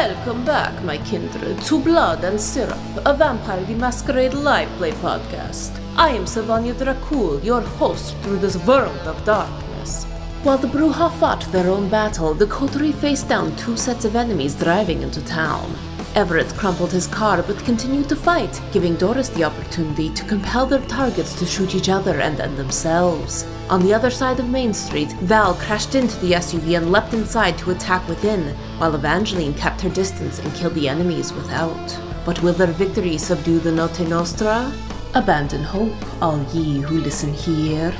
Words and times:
Welcome 0.00 0.46
back, 0.46 0.82
my 0.82 0.96
kindred, 0.96 1.60
to 1.64 1.78
Blood 1.78 2.24
and 2.24 2.40
Syrup, 2.40 2.78
a 3.04 3.12
Vampire 3.12 3.62
the 3.64 3.74
Masquerade 3.74 4.32
live 4.32 4.70
play 4.78 4.92
podcast. 4.92 5.78
I 5.94 6.08
am 6.08 6.24
Savanya 6.24 6.72
Dracul, 6.72 7.44
your 7.44 7.60
host 7.60 8.16
through 8.22 8.38
this 8.38 8.56
world 8.64 8.98
of 9.00 9.22
darkness. 9.26 10.04
While 10.42 10.56
the 10.56 10.68
Brujah 10.68 11.12
fought 11.18 11.42
their 11.52 11.68
own 11.68 11.90
battle, 11.90 12.32
the 12.32 12.46
coterie 12.46 12.92
faced 12.92 13.28
down 13.28 13.54
two 13.56 13.76
sets 13.76 14.06
of 14.06 14.16
enemies 14.16 14.54
driving 14.54 15.02
into 15.02 15.22
town. 15.26 15.70
Everett 16.16 16.52
crumpled 16.54 16.90
his 16.90 17.06
car 17.06 17.40
but 17.42 17.64
continued 17.64 18.08
to 18.08 18.16
fight, 18.16 18.60
giving 18.72 18.96
Doris 18.96 19.28
the 19.28 19.44
opportunity 19.44 20.10
to 20.10 20.24
compel 20.24 20.66
their 20.66 20.84
targets 20.86 21.38
to 21.38 21.46
shoot 21.46 21.74
each 21.74 21.88
other 21.88 22.20
and 22.20 22.36
then 22.36 22.56
themselves. 22.56 23.46
On 23.68 23.80
the 23.80 23.94
other 23.94 24.10
side 24.10 24.40
of 24.40 24.48
Main 24.48 24.74
Street, 24.74 25.12
Val 25.22 25.54
crashed 25.54 25.94
into 25.94 26.18
the 26.18 26.32
SUV 26.32 26.76
and 26.76 26.90
leapt 26.90 27.14
inside 27.14 27.56
to 27.58 27.70
attack 27.70 28.06
within, 28.08 28.56
while 28.78 28.94
Evangeline 28.96 29.54
kept 29.54 29.80
her 29.82 29.88
distance 29.88 30.40
and 30.40 30.52
killed 30.54 30.74
the 30.74 30.88
enemies 30.88 31.32
without. 31.32 31.96
But 32.26 32.42
will 32.42 32.54
their 32.54 32.66
victory 32.66 33.16
subdue 33.16 33.60
the 33.60 33.70
Notte 33.70 34.00
Nostra? 34.00 34.72
Abandon 35.14 35.62
hope, 35.62 35.94
all 36.20 36.42
ye 36.52 36.80
who 36.80 36.98
listen 36.98 37.32
here. 37.32 37.94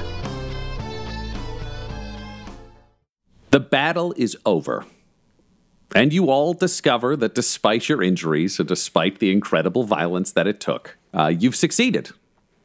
The 3.50 3.60
battle 3.60 4.12
is 4.16 4.36
over. 4.44 4.84
And 5.94 6.12
you 6.12 6.30
all 6.30 6.54
discover 6.54 7.16
that 7.16 7.34
despite 7.34 7.88
your 7.88 8.02
injuries 8.02 8.58
and 8.58 8.68
despite 8.68 9.18
the 9.18 9.32
incredible 9.32 9.84
violence 9.84 10.32
that 10.32 10.46
it 10.46 10.60
took, 10.60 10.96
uh, 11.12 11.26
you've 11.26 11.56
succeeded. 11.56 12.10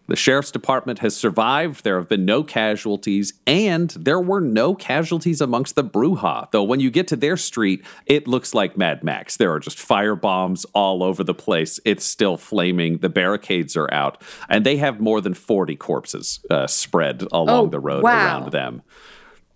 The 0.08 0.16
sheriff's 0.16 0.52
department 0.52 1.00
has 1.00 1.16
survived. 1.16 1.84
There 1.84 1.98
have 1.98 2.08
been 2.08 2.26
no 2.26 2.44
casualties, 2.44 3.34
and 3.48 3.90
there 3.90 4.20
were 4.22 4.40
no 4.40 4.76
casualties 4.76 5.42
amongst 5.42 5.74
the 5.76 5.84
Brujah. 5.84 6.52
Though 6.52 6.62
when 6.62 6.80
you 6.80 6.92
get 6.92 7.08
to 7.08 7.16
their 7.16 7.36
street, 7.36 7.84
it 8.06 8.28
looks 8.28 8.54
like 8.54 8.78
Mad 8.78 9.04
Max. 9.04 9.36
There 9.36 9.52
are 9.52 9.60
just 9.60 9.80
fire 9.80 10.16
bombs 10.16 10.64
all 10.76 11.02
over 11.02 11.24
the 11.24 11.34
place. 11.34 11.80
It's 11.86 12.06
still 12.06 12.38
flaming. 12.38 13.00
The 13.00 13.10
barricades 13.10 13.76
are 13.76 13.92
out, 13.92 14.22
and 14.48 14.64
they 14.64 14.78
have 14.78 15.00
more 15.00 15.22
than 15.22 15.34
40 15.34 15.76
corpses 15.78 16.40
uh, 16.52 16.68
spread 16.68 17.24
along 17.32 17.50
Oh, 17.50 17.66
the 17.66 17.80
road 17.80 18.04
wow. 18.04 18.12
around 18.42 18.52
them 18.52 18.84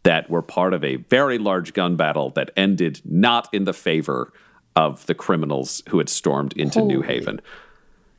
that 0.04 0.30
were 0.30 0.42
part 0.42 0.74
of 0.74 0.84
a 0.84 0.96
very 0.96 1.38
large 1.38 1.74
gun 1.74 1.96
battle 1.96 2.30
that 2.32 2.52
ended 2.56 3.02
not 3.04 3.48
in 3.54 3.66
the 3.66 3.74
favor 3.74 4.32
of 4.76 5.06
the 5.08 5.16
criminals 5.16 5.84
who 5.90 5.98
had 5.98 6.10
stormed 6.10 6.54
into 6.54 6.82
New 6.82 7.02
Haven. 7.02 7.42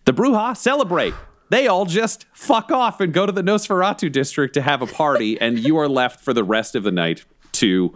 The 0.05 0.12
Brujah 0.12 0.56
celebrate. 0.56 1.14
They 1.48 1.67
all 1.67 1.84
just 1.84 2.27
fuck 2.33 2.70
off 2.70 3.01
and 3.01 3.12
go 3.12 3.27
to 3.27 3.33
the 3.33 3.42
Nosferatu 3.42 4.11
district 4.12 4.55
to 4.55 4.62
have 4.62 4.83
a 4.83 4.86
party, 4.86 5.41
and 5.41 5.58
you 5.58 5.78
are 5.78 5.89
left 5.89 6.20
for 6.20 6.33
the 6.33 6.45
rest 6.45 6.75
of 6.75 6.83
the 6.83 6.92
night 6.92 7.25
to 7.53 7.95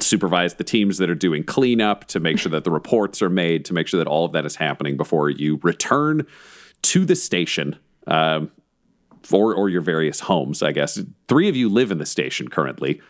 supervise 0.00 0.54
the 0.54 0.64
teams 0.64 0.98
that 0.98 1.08
are 1.08 1.14
doing 1.14 1.44
cleanup, 1.44 2.06
to 2.06 2.20
make 2.20 2.38
sure 2.38 2.50
that 2.50 2.64
the 2.64 2.70
reports 2.70 3.22
are 3.22 3.30
made, 3.30 3.64
to 3.66 3.72
make 3.72 3.86
sure 3.86 3.98
that 3.98 4.06
all 4.06 4.24
of 4.24 4.32
that 4.32 4.44
is 4.44 4.56
happening 4.56 4.96
before 4.96 5.30
you 5.30 5.60
return 5.62 6.26
to 6.82 7.04
the 7.04 7.16
station. 7.16 7.78
Um, 8.06 8.50
or, 9.32 9.54
or 9.54 9.68
your 9.68 9.80
various 9.80 10.20
homes, 10.20 10.62
I 10.62 10.72
guess. 10.72 11.00
Three 11.28 11.48
of 11.48 11.56
you 11.56 11.68
live 11.68 11.90
in 11.90 11.98
the 11.98 12.06
station 12.06 12.48
currently. 12.48 13.00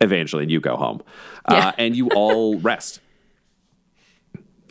Evangeline, 0.00 0.50
you 0.50 0.60
go 0.60 0.76
home. 0.76 1.02
Uh, 1.44 1.72
and 1.78 1.96
you 1.96 2.08
all 2.08 2.58
rest. 2.60 3.00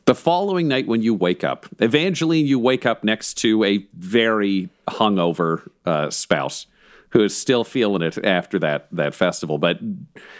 The 0.06 0.16
following 0.16 0.68
night, 0.68 0.88
when 0.88 1.02
you 1.02 1.16
wake 1.16 1.44
up, 1.44 1.66
Evangeline, 1.80 2.46
you 2.46 2.60
wake 2.60 2.86
up 2.86 3.04
next 3.04 3.36
to 3.40 3.64
a 3.64 3.88
very 3.94 4.70
hungover 4.88 5.68
uh, 5.86 6.12
spouse 6.12 6.68
who 7.10 7.24
is 7.24 7.36
still 7.36 7.64
feeling 7.64 8.02
it 8.02 8.24
after 8.24 8.60
that 8.60 8.88
that 8.92 9.16
festival. 9.16 9.58
But 9.58 9.80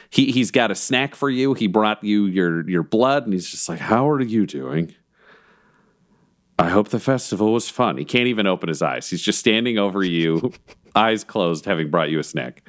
he 0.10 0.32
he's 0.32 0.52
got 0.52 0.70
a 0.72 0.76
snack 0.76 1.16
for 1.16 1.30
you. 1.30 1.54
He 1.56 1.68
brought 1.68 2.04
you 2.04 2.26
your 2.26 2.70
your 2.70 2.84
blood, 2.84 3.24
and 3.24 3.34
he's 3.34 3.50
just 3.50 3.68
like, 3.68 3.80
"How 3.80 4.08
are 4.10 4.22
you 4.22 4.46
doing?" 4.46 4.94
I 6.58 6.70
hope 6.70 6.90
the 6.90 7.00
festival 7.00 7.52
was 7.54 7.70
fun. 7.70 7.98
He 7.98 8.06
can't 8.06 8.28
even 8.28 8.48
open 8.48 8.70
his 8.70 8.82
eyes. 8.82 9.10
He's 9.10 9.22
just 9.22 9.40
standing 9.40 9.78
over 9.78 10.04
you, 10.04 10.54
eyes 10.96 11.24
closed, 11.24 11.66
having 11.66 11.90
brought 11.90 12.10
you 12.10 12.20
a 12.20 12.24
snack. 12.24 12.64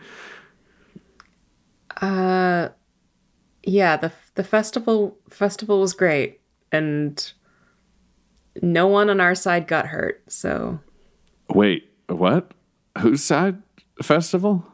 Uh, 2.00 2.68
yeah, 3.62 3.96
the 3.96 4.12
the 4.34 4.44
festival 4.44 5.16
festival 5.30 5.80
was 5.80 5.92
great, 5.92 6.40
and 6.72 7.32
no 8.60 8.86
one 8.86 9.08
on 9.08 9.20
our 9.20 9.34
side 9.34 9.66
got 9.66 9.86
hurt. 9.86 10.22
So, 10.28 10.80
Wait, 11.50 11.88
what? 12.08 12.52
Whose 12.98 13.22
side 13.22 13.62
festival? 14.02 14.64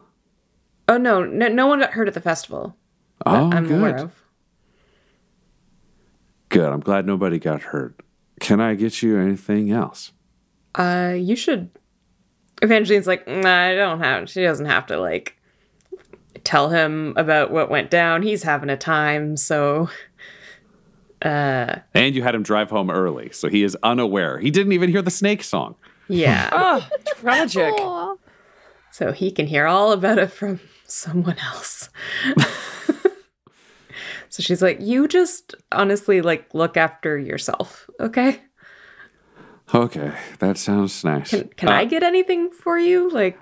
oh 0.89 0.97
no, 0.97 1.23
no, 1.25 1.49
no 1.49 1.67
one 1.67 1.79
got 1.81 1.93
hurt 1.93 2.09
at 2.09 2.15
the 2.15 2.21
festival. 2.21 2.77
Oh, 3.25 3.50
I'm 3.53 3.67
good. 3.67 3.79
aware 3.79 3.97
of. 3.99 4.15
Good. 6.49 6.71
I'm 6.71 6.81
glad 6.81 7.06
nobody 7.06 7.39
got 7.39 7.62
hurt. 7.62 8.00
Can 8.43 8.61
I 8.61 8.75
get 8.75 9.03
you 9.03 9.19
anything 9.19 9.71
else? 9.71 10.13
Uh, 10.75 11.15
you 11.17 11.37
should. 11.37 11.71
Evangeline's 12.63 13.07
like, 13.07 13.27
nah, 13.29 13.69
I 13.69 13.75
don't 13.77 14.01
have. 14.01 14.29
She 14.29 14.43
doesn't 14.43 14.67
have 14.67 14.87
to 14.89 14.99
like 14.99 15.37
tell 16.43 16.69
him 16.69 17.15
about 17.17 17.53
what 17.53 17.71
went 17.71 17.89
down. 17.89 18.23
He's 18.23 18.43
having 18.43 18.69
a 18.69 18.77
time, 18.77 19.37
so 19.37 19.89
And 21.23 21.85
you 21.95 22.23
had 22.23 22.35
him 22.35 22.43
drive 22.43 22.71
home 22.71 22.91
early, 22.91 23.31
so 23.31 23.49
he 23.49 23.63
is 23.63 23.77
unaware. 23.85 24.39
He 24.39 24.51
didn't 24.51 24.73
even 24.73 24.91
hear 24.91 25.03
the 25.03 25.11
snake 25.11 25.45
song. 25.45 25.77
yeah. 26.09 26.49
Oh, 26.53 26.89
tragic. 27.21 27.73
so 28.91 29.13
he 29.13 29.31
can 29.31 29.47
hear 29.47 29.67
all 29.67 29.93
about 29.93 30.19
it 30.19 30.33
from 30.33 30.59
someone 30.85 31.37
else. 31.39 31.91
so 34.32 34.43
she's 34.43 34.62
like, 34.62 34.78
you 34.81 35.06
just 35.06 35.54
honestly 35.70 36.22
like 36.22 36.54
look 36.54 36.78
after 36.78 37.19
yourself, 37.19 37.88
okay? 38.00 38.41
Okay, 39.75 40.12
that 40.38 40.56
sounds 40.59 41.04
nice. 41.04 41.31
Can, 41.31 41.48
can 41.56 41.69
I 41.69 41.84
get 41.84 42.03
anything 42.03 42.50
for 42.50 42.78
you? 42.78 43.10
Like, 43.10 43.38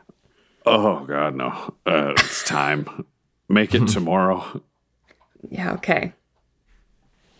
Oh 0.66 1.04
God, 1.06 1.34
no! 1.36 1.74
Uh, 1.86 2.12
it's 2.16 2.42
time. 2.44 3.04
Make 3.48 3.74
it 3.74 3.86
tomorrow. 3.88 4.62
yeah, 5.48 5.72
okay. 5.74 6.12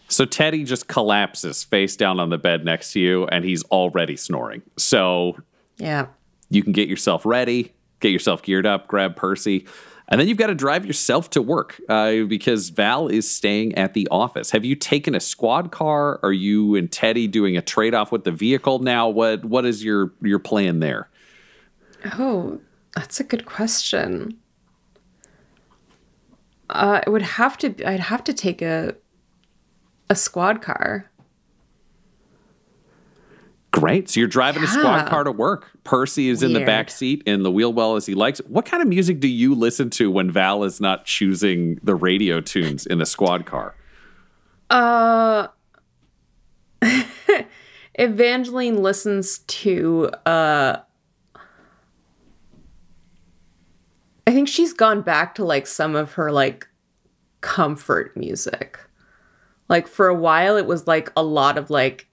So 0.08 0.24
Teddy 0.24 0.64
just 0.64 0.88
collapses 0.88 1.62
face 1.62 1.96
down 1.96 2.18
on 2.18 2.30
the 2.30 2.38
bed 2.38 2.64
next 2.64 2.92
to 2.92 3.00
you, 3.00 3.26
and 3.26 3.44
he's 3.44 3.62
already 3.64 4.16
snoring. 4.16 4.62
So 4.76 5.36
Yeah. 5.76 6.06
you 6.48 6.62
can 6.64 6.72
get 6.72 6.88
yourself 6.88 7.24
ready, 7.26 7.74
get 8.00 8.10
yourself 8.10 8.42
geared 8.42 8.66
up, 8.66 8.88
grab 8.88 9.14
Percy, 9.16 9.66
and 10.10 10.21
then 10.21 10.26
you've 10.26 10.38
got 10.38 10.48
to 10.48 10.54
drive 10.54 10.84
yourself 10.84 11.31
to 11.31 11.43
work 11.43 11.81
uh, 11.88 12.25
because 12.25 12.71
Val 12.71 13.06
is 13.06 13.31
staying 13.31 13.76
at 13.76 13.94
the 13.94 14.09
office. 14.10 14.50
Have 14.50 14.65
you 14.65 14.75
taken 14.75 15.15
a 15.15 15.21
squad 15.21 15.71
car? 15.71 16.19
Are 16.25 16.32
you 16.32 16.75
and 16.75 16.91
Teddy 16.91 17.28
doing 17.28 17.56
a 17.56 17.62
trade 17.62 17.94
off 17.94 18.10
with 18.10 18.25
the 18.25 18.32
vehicle 18.32 18.81
now? 18.81 19.09
What 19.09 19.44
What 19.44 19.65
is 19.65 19.84
your 19.84 20.12
your 20.21 20.41
plan 20.41 20.81
there? 20.81 21.09
Oh, 22.19 22.60
that's 22.94 23.21
a 23.21 23.25
good 23.25 23.47
question. 23.47 24.37
Uh, 26.69 27.00
it 27.06 27.10
would 27.10 27.22
have 27.22 27.56
to. 27.59 27.88
I'd 27.88 28.00
have 28.00 28.25
to 28.25 28.32
take 28.32 28.62
a 28.62 28.97
a 30.09 30.16
squad 30.16 30.60
car. 30.60 31.09
Great. 33.72 34.10
So 34.10 34.20
you're 34.20 34.28
driving 34.28 34.64
a 34.64 34.66
squad 34.66 35.08
car 35.08 35.22
to 35.22 35.31
work. 35.31 35.70
Percy 35.84 36.28
is 36.28 36.42
in 36.42 36.53
the 36.54 36.64
back 36.64 36.91
seat 36.91 37.22
in 37.25 37.44
the 37.44 37.53
wheel 37.53 37.72
well 37.72 37.94
as 37.94 38.04
he 38.04 38.14
likes. 38.14 38.41
What 38.48 38.66
kind 38.66 38.82
of 38.82 38.88
music 38.88 39.20
do 39.20 39.28
you 39.28 39.54
listen 39.54 39.91
to 39.91 40.10
when 40.10 40.31
Val 40.31 40.64
is 40.64 40.81
not 40.81 41.04
choosing 41.04 41.78
the 41.82 41.94
radio 41.94 42.41
tunes 42.41 42.84
in 42.84 42.98
the 42.98 43.06
squad 43.06 43.47
car? 43.47 43.76
Uh, 44.70 45.48
Evangeline 47.94 48.82
listens 48.82 49.38
to. 49.38 50.10
Uh, 50.26 50.78
I 54.26 54.32
think 54.32 54.48
she's 54.48 54.72
gone 54.72 55.03
back 55.03 55.34
to 55.36 55.44
like 55.44 55.66
some 55.66 55.94
of 55.94 56.14
her 56.14 56.32
like 56.32 56.66
comfort 57.41 58.16
music. 58.16 58.80
Like 59.68 59.86
for 59.86 60.09
a 60.09 60.15
while, 60.15 60.56
it 60.56 60.66
was 60.66 60.89
like 60.89 61.12
a 61.16 61.22
lot 61.22 61.56
of 61.56 61.71
like 61.71 62.09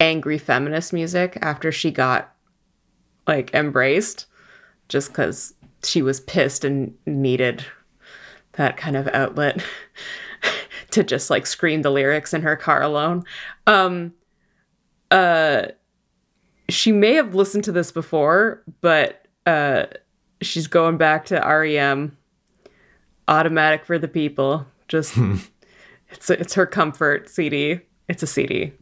angry 0.00 0.38
feminist 0.38 0.92
music 0.92 1.38
after 1.42 1.72
she 1.72 1.90
got 1.90 2.34
like 3.26 3.52
embraced, 3.54 4.26
just 4.88 5.08
because 5.08 5.54
she 5.84 6.02
was 6.02 6.20
pissed 6.20 6.64
and 6.64 6.94
needed 7.06 7.64
that 8.52 8.76
kind 8.76 8.96
of 8.96 9.08
outlet 9.08 9.62
to 10.90 11.02
just 11.04 11.30
like 11.30 11.46
scream 11.46 11.82
the 11.82 11.90
lyrics 11.90 12.32
in 12.34 12.42
her 12.42 12.56
car 12.56 12.82
alone. 12.82 13.24
Um 13.66 14.14
uh 15.10 15.66
she 16.68 16.90
may 16.90 17.14
have 17.14 17.34
listened 17.34 17.64
to 17.64 17.72
this 17.72 17.92
before, 17.92 18.62
but 18.80 19.26
uh 19.44 19.86
she's 20.42 20.66
going 20.66 20.96
back 20.96 21.26
to 21.26 21.36
REM 21.36 22.16
Automatic 23.28 23.84
for 23.84 23.98
the 23.98 24.08
People. 24.08 24.66
Just 24.88 25.16
it's 26.10 26.30
it's 26.30 26.54
her 26.54 26.66
comfort 26.66 27.28
CD. 27.28 27.80
It's 28.08 28.22
a 28.22 28.26
CD. 28.26 28.72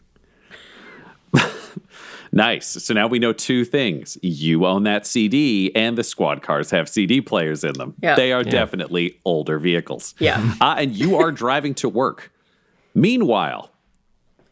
Nice. 2.33 2.67
So 2.67 2.93
now 2.95 3.07
we 3.07 3.21
know 3.21 3.33
two 3.33 3.65
things. 3.65 4.19
You 4.21 4.67
own 4.67 4.83
that 4.85 5.07
CD, 5.07 5.71
and 5.77 5.97
the 5.97 6.03
squad 6.03 6.43
cars 6.43 6.71
have 6.73 6.89
CD 6.89 7.21
players 7.21 7.63
in 7.63 7.75
them. 7.75 7.95
Yeah. 8.03 8.17
They 8.17 8.33
are 8.33 8.43
definitely 8.43 9.21
older 9.25 9.59
vehicles. 9.59 10.15
Yeah. 10.19 10.55
Uh, 10.61 10.75
and 10.79 10.93
you 10.93 11.17
are 11.17 11.31
driving 11.31 11.75
to 11.75 11.89
work. 11.89 12.33
Meanwhile, 12.95 13.71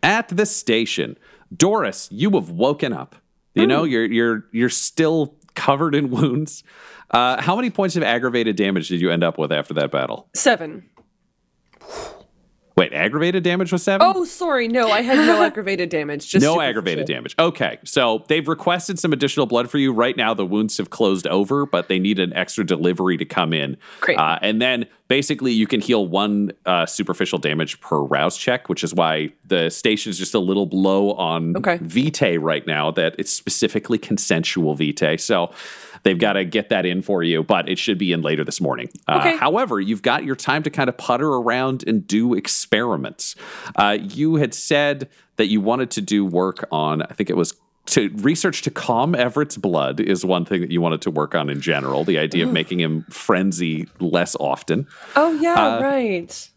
at 0.03 0.29
the 0.29 0.47
station, 0.47 1.17
Doris, 1.57 2.09
you 2.13 2.31
have 2.31 2.51
woken 2.51 2.93
up. 2.93 3.17
You 3.55 3.67
know, 3.67 3.85
you're 3.85 4.05
you're 4.05 4.45
you're 4.53 4.69
still 4.69 5.35
covered 5.55 5.95
in 5.95 6.11
wounds. 6.11 6.63
Uh, 7.11 7.41
how 7.43 7.55
many 7.57 7.71
points 7.71 7.97
of 7.97 8.03
aggravated 8.03 8.57
damage 8.57 8.89
did 8.89 9.01
you 9.01 9.11
end 9.11 9.23
up 9.23 9.39
with 9.39 9.53
after 9.53 9.75
that 9.75 9.91
battle? 9.91 10.29
Seven. 10.35 10.89
Wait, 12.83 12.93
aggravated 12.93 13.45
damage 13.45 13.71
was 13.71 13.83
seven? 13.83 14.05
Oh, 14.13 14.25
sorry. 14.25 14.67
No, 14.67 14.91
I 14.91 15.03
had 15.03 15.17
no 15.19 15.43
aggravated 15.47 15.89
damage. 15.89 16.29
Just 16.29 16.43
no 16.43 16.61
aggravated 16.61 17.07
damage. 17.07 17.35
Okay, 17.39 17.79
so 17.85 18.25
they've 18.29 18.49
requested 18.49 18.99
some 18.99 19.13
additional 19.13 19.47
blood 19.47 19.71
for 19.71 19.79
you. 19.79 19.93
Right 19.93 20.17
now, 20.17 20.35
the 20.35 20.45
wounds 20.45 20.79
have 20.79 20.91
closed 20.91 21.27
over, 21.29 21.65
but 21.65 21.87
they 21.89 22.01
need 22.01 22.19
an 22.19 22.33
extra 22.33 22.65
delivery 22.67 23.17
to 23.19 23.25
come 23.25 23.53
in. 23.53 23.77
Great. 24.01 24.19
Uh, 24.19 24.39
and 24.43 24.61
then 24.61 24.87
basically, 25.07 25.53
you 25.53 25.69
can 25.69 25.81
heal 25.81 26.07
one 26.09 26.51
uh, 26.67 26.87
superficial 26.87 27.39
damage 27.39 27.81
per 27.81 27.99
rouse 28.01 28.37
check, 28.37 28.69
which 28.69 28.83
is 28.83 28.93
why 28.93 29.33
the 29.47 29.71
station 29.71 30.11
is 30.11 30.19
just 30.19 30.35
a 30.35 30.41
little 30.41 30.69
low 30.73 31.13
on 31.13 31.57
Okay. 31.57 31.79
Vitae 31.83 32.37
right 32.37 32.67
now. 32.67 32.91
That 32.91 33.15
it's 33.17 33.33
specifically 33.33 33.99
consensual 33.99 34.75
Vitae. 34.75 35.17
So. 35.19 35.53
They've 36.05 36.19
got 36.19 36.33
to 36.35 36.45
get 36.45 36.69
that 36.71 36.85
in 36.85 37.01
for 37.03 37.23
you, 37.23 37.43
but 37.45 37.69
it 37.69 37.79
should 37.79 37.97
be 37.99 38.13
in 38.13 38.23
later 38.23 38.45
this 38.45 38.61
morning. 38.61 38.89
Uh, 39.07 39.19
Okay. 39.21 39.37
However, 39.37 39.81
you've 39.81 40.03
got 40.03 40.25
your 40.25 40.35
time 40.37 40.63
to 40.65 40.71
kind 40.71 40.89
of 40.89 40.97
putter 40.97 41.29
around 41.29 41.85
and 41.87 42.07
do 42.07 42.35
experiments. 42.35 43.37
Uh, 43.77 43.99
you 44.01 44.37
had 44.37 44.53
said 44.55 45.09
that 45.37 45.47
you 45.47 45.61
wanted 45.61 45.91
to 45.93 46.01
do 46.01 46.25
work 46.25 46.67
on, 46.73 47.03
I 47.03 47.13
think 47.15 47.31
it 47.31 47.37
was 47.37 47.55
to 47.87 48.11
research 48.19 48.63
to 48.63 48.71
calm 48.71 49.15
Everett's 49.15 49.57
blood 49.57 49.99
is 49.99 50.25
one 50.25 50.45
thing 50.45 50.61
that 50.61 50.71
you 50.71 50.81
wanted 50.81 51.03
to 51.03 51.11
work 51.11 51.35
on 51.35 51.51
in 51.51 51.61
general. 51.61 52.05
The 52.05 52.17
idea 52.19 52.47
of 52.47 52.53
making 52.53 52.79
him 52.81 53.05
frenzy 53.11 53.89
less 53.99 54.37
often. 54.37 54.87
Oh, 55.17 55.33
yeah, 55.41 55.55
Uh, 55.79 55.83
right. 55.83 56.49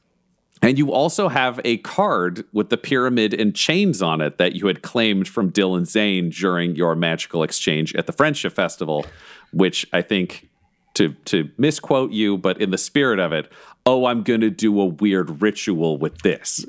And 0.62 0.78
you 0.78 0.92
also 0.92 1.28
have 1.28 1.60
a 1.66 1.78
card 1.78 2.46
with 2.54 2.70
the 2.70 2.78
pyramid 2.78 3.34
and 3.34 3.54
chains 3.56 4.02
on 4.02 4.22
it 4.22 4.38
that 4.38 4.56
you 4.56 4.68
had 4.68 4.82
claimed 4.82 5.28
from 5.28 5.52
Dylan 5.52 5.86
Zane 5.86 6.30
during 6.30 6.76
your 6.76 6.96
magical 6.96 7.44
exchange 7.44 7.94
at 7.96 8.08
the 8.08 8.14
Friendship 8.14 8.54
Festival, 8.54 9.06
which 9.56 9.88
I 9.94 10.02
think 10.04 10.50
to 10.96 11.14
to 11.26 11.50
misquote 11.58 12.12
you, 12.12 12.38
but 12.38 12.62
in 12.62 12.70
the 12.72 12.78
spirit 12.78 13.18
of 13.20 13.32
it, 13.34 13.52
oh, 13.86 14.06
I'm 14.06 14.22
gonna 14.22 14.50
do 14.50 14.80
a 14.80 14.86
weird 14.86 15.42
ritual 15.42 15.98
with 15.98 16.20
this. 16.22 16.66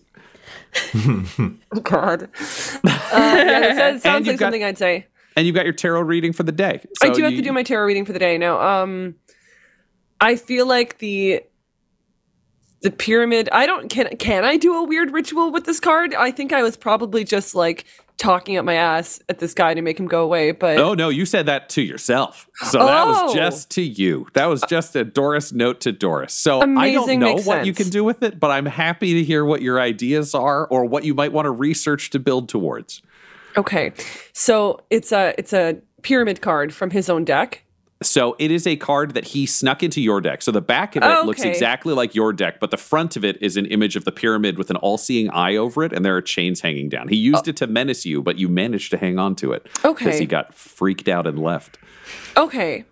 God. 1.83 2.29
Uh, 3.09 3.21
yeah, 3.39 3.61
that 3.61 3.77
sounds, 3.77 4.03
sounds 4.03 4.27
like 4.27 4.39
got- 4.39 4.47
something 4.47 4.65
I'd 4.65 4.77
say. 4.79 5.07
And 5.37 5.47
you've 5.47 5.55
got 5.55 5.65
your 5.65 5.73
tarot 5.73 6.01
reading 6.03 6.33
for 6.33 6.43
the 6.43 6.51
day. 6.53 6.81
I 7.03 7.07
So 7.09 7.15
do 7.15 7.23
have 7.23 7.33
you- 7.33 7.39
to 7.39 7.43
do 7.45 7.53
my 7.53 7.63
tarot 7.63 7.87
reading 7.87 8.05
for 8.05 8.13
the 8.13 8.19
day. 8.19 8.37
No, 8.37 8.61
um, 8.61 9.15
I 10.21 10.35
feel 10.37 10.67
like 10.67 10.99
the 10.99 11.43
the 12.83 12.91
pyramid. 12.91 13.49
I 13.53 13.65
don't 13.67 13.89
can 13.89 14.17
can 14.19 14.45
I 14.45 14.57
do 14.57 14.75
a 14.75 14.83
weird 14.83 15.13
ritual 15.13 15.51
with 15.53 15.65
this 15.65 15.79
card? 15.81 16.15
I 16.15 16.31
think 16.33 16.53
I 16.53 16.63
was 16.63 16.77
probably 16.77 17.23
just 17.25 17.55
like 17.55 17.85
talking 18.19 18.57
up 18.57 18.65
my 18.65 18.75
ass 18.75 19.21
at 19.29 19.39
this 19.41 19.53
guy 19.53 19.75
to 19.75 19.83
make 19.83 20.01
him 20.01 20.07
go 20.07 20.23
away. 20.25 20.51
But 20.53 20.79
Oh 20.79 20.95
no, 20.95 21.11
you 21.11 21.27
said 21.27 21.47
that 21.47 21.69
to 21.71 21.83
yourself. 21.83 22.49
So 22.71 22.79
that 22.79 23.07
was 23.07 23.17
Oh. 23.19 23.35
just 23.35 23.71
to 23.73 23.83
you. 23.83 24.27
That 24.33 24.47
was 24.47 24.63
just 24.69 24.97
a 24.97 25.05
Doris 25.05 25.53
note 25.53 25.81
to 25.83 25.93
Doris. 25.93 26.33
So 26.33 26.61
I 26.63 26.93
don't 26.93 27.19
know 27.19 27.37
what 27.37 27.67
you 27.67 27.75
can 27.75 27.91
do 27.91 28.03
with 28.05 28.23
it, 28.23 28.41
but 28.41 28.51
I'm 28.51 28.67
happy 28.67 29.15
to 29.15 29.25
hear 29.25 29.45
what 29.45 29.61
your 29.61 29.79
ideas 29.81 30.35
are 30.35 30.67
or 30.69 30.85
what 30.87 31.05
you 31.05 31.15
might 31.15 31.33
want 31.33 31.45
to 31.47 31.51
research 31.51 32.09
to 32.11 32.19
build 32.19 32.49
towards. 32.49 33.03
okay, 33.57 33.93
so 34.33 34.81
it's 34.91 35.13
a 35.13 35.35
it's 35.39 35.53
a 35.53 35.77
pyramid 36.03 36.41
card 36.41 36.73
from 36.75 36.91
his 36.91 37.11
own 37.11 37.25
deck. 37.25 37.63
So 38.07 38.37
it 38.39 38.51
is 38.51 38.67
a 38.67 38.77
card 38.77 39.15
that 39.15 39.25
he 39.27 39.47
snuck 39.47 39.83
into 39.83 40.01
your 40.01 40.21
deck. 40.21 40.41
So 40.43 40.53
the 40.53 40.61
back 40.63 40.97
of 40.97 41.03
it 41.03 41.07
Oh, 41.07 41.25
looks 41.27 41.43
exactly 41.43 41.93
like 41.93 42.15
your 42.15 42.33
deck, 42.33 42.61
but 42.61 42.71
the 42.71 42.77
front 42.77 43.17
of 43.17 43.25
it 43.25 43.37
is 43.43 43.57
an 43.57 43.67
image 43.67 43.97
of 43.97 44.05
the 44.05 44.13
pyramid 44.13 44.59
with 44.59 44.71
an 44.71 44.77
all-seeing 44.77 45.29
eye 45.31 45.57
over 45.57 45.83
it, 45.83 45.93
and 45.93 46.05
there 46.05 46.17
are 46.17 46.23
chains 46.23 46.61
hanging 46.61 46.89
down. 46.89 47.09
He 47.09 47.17
used 47.17 47.49
it 47.49 47.57
to 47.57 47.67
menace 47.67 48.07
you, 48.07 48.23
but 48.23 48.37
you 48.39 48.49
managed 48.49 48.91
to 48.93 48.97
hang 48.97 49.19
on 49.19 49.35
to 49.37 49.53
it. 49.53 49.67
Okay. 49.85 50.05
Because 50.05 50.17
Oh. 50.17 50.21
He 50.21 50.27
got 50.27 50.55
freaked 50.55 51.09
out 51.09 51.27
and 51.27 51.39
left. 51.39 51.79
Okay. 52.37 52.85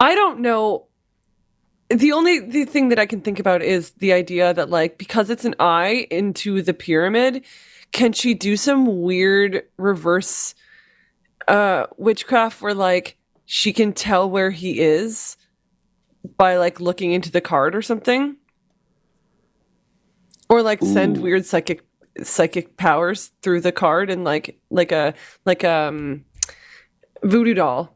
I 0.00 0.14
don't 0.14 0.40
know. 0.40 0.86
The 1.90 2.12
only 2.12 2.40
the 2.40 2.64
thing 2.64 2.88
that 2.88 2.98
I 2.98 3.06
can 3.06 3.20
think 3.20 3.38
about 3.38 3.62
is 3.62 3.90
the 3.98 4.12
idea 4.12 4.52
that 4.54 4.70
like 4.70 4.98
because 4.98 5.30
it's 5.30 5.44
an 5.44 5.54
eye 5.60 6.06
into 6.10 6.62
the 6.62 6.74
pyramid, 6.74 7.44
can 7.92 8.12
she 8.12 8.34
do 8.34 8.56
some 8.56 9.02
weird 9.02 9.62
reverse 9.76 10.54
uh 11.46 11.86
witchcraft 11.98 12.62
where 12.62 12.72
like 12.74 13.16
she 13.46 13.72
can 13.72 13.92
tell 13.92 14.28
where 14.28 14.50
he 14.50 14.80
is 14.80 15.36
by 16.36 16.56
like 16.56 16.80
looking 16.80 17.12
into 17.12 17.30
the 17.30 17.40
card 17.40 17.74
or 17.74 17.82
something? 17.82 18.36
Or 20.48 20.62
like 20.62 20.80
send 20.82 21.18
Ooh. 21.18 21.22
weird 21.22 21.44
psychic 21.46 21.84
psychic 22.22 22.76
powers 22.76 23.32
through 23.42 23.60
the 23.60 23.72
card 23.72 24.10
and 24.10 24.24
like 24.24 24.58
like 24.70 24.92
a 24.92 25.14
like 25.44 25.64
um 25.64 26.24
voodoo 27.22 27.54
doll. 27.54 27.90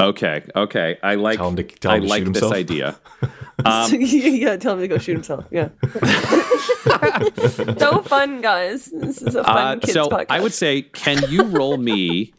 Okay, 0.00 0.44
okay. 0.54 0.96
I 1.02 1.16
like 1.16 1.38
Tell 1.38 1.48
him 1.48 1.56
to- 1.56 1.64
tell 1.64 1.90
I 1.90 1.96
him 1.96 2.02
to 2.04 2.08
like 2.08 2.24
shoot 2.24 2.32
this 2.34 2.42
himself. 2.42 2.54
idea. 2.54 3.00
yeah, 3.98 4.56
tell 4.56 4.74
him 4.74 4.80
to 4.80 4.88
go 4.88 4.98
shoot 4.98 5.14
himself. 5.14 5.44
Yeah. 5.50 5.70
so 7.78 8.02
fun, 8.02 8.40
guys. 8.40 8.84
This 8.86 9.20
is 9.20 9.34
a 9.34 9.42
fun 9.42 9.78
Uh, 9.78 9.80
kids 9.80 9.92
so 9.94 10.08
podcast. 10.08 10.26
I 10.30 10.40
would 10.40 10.52
say, 10.52 10.82
can 10.82 11.24
you 11.28 11.42
roll 11.42 11.76
me 11.78 11.96
yeah. 11.98 12.37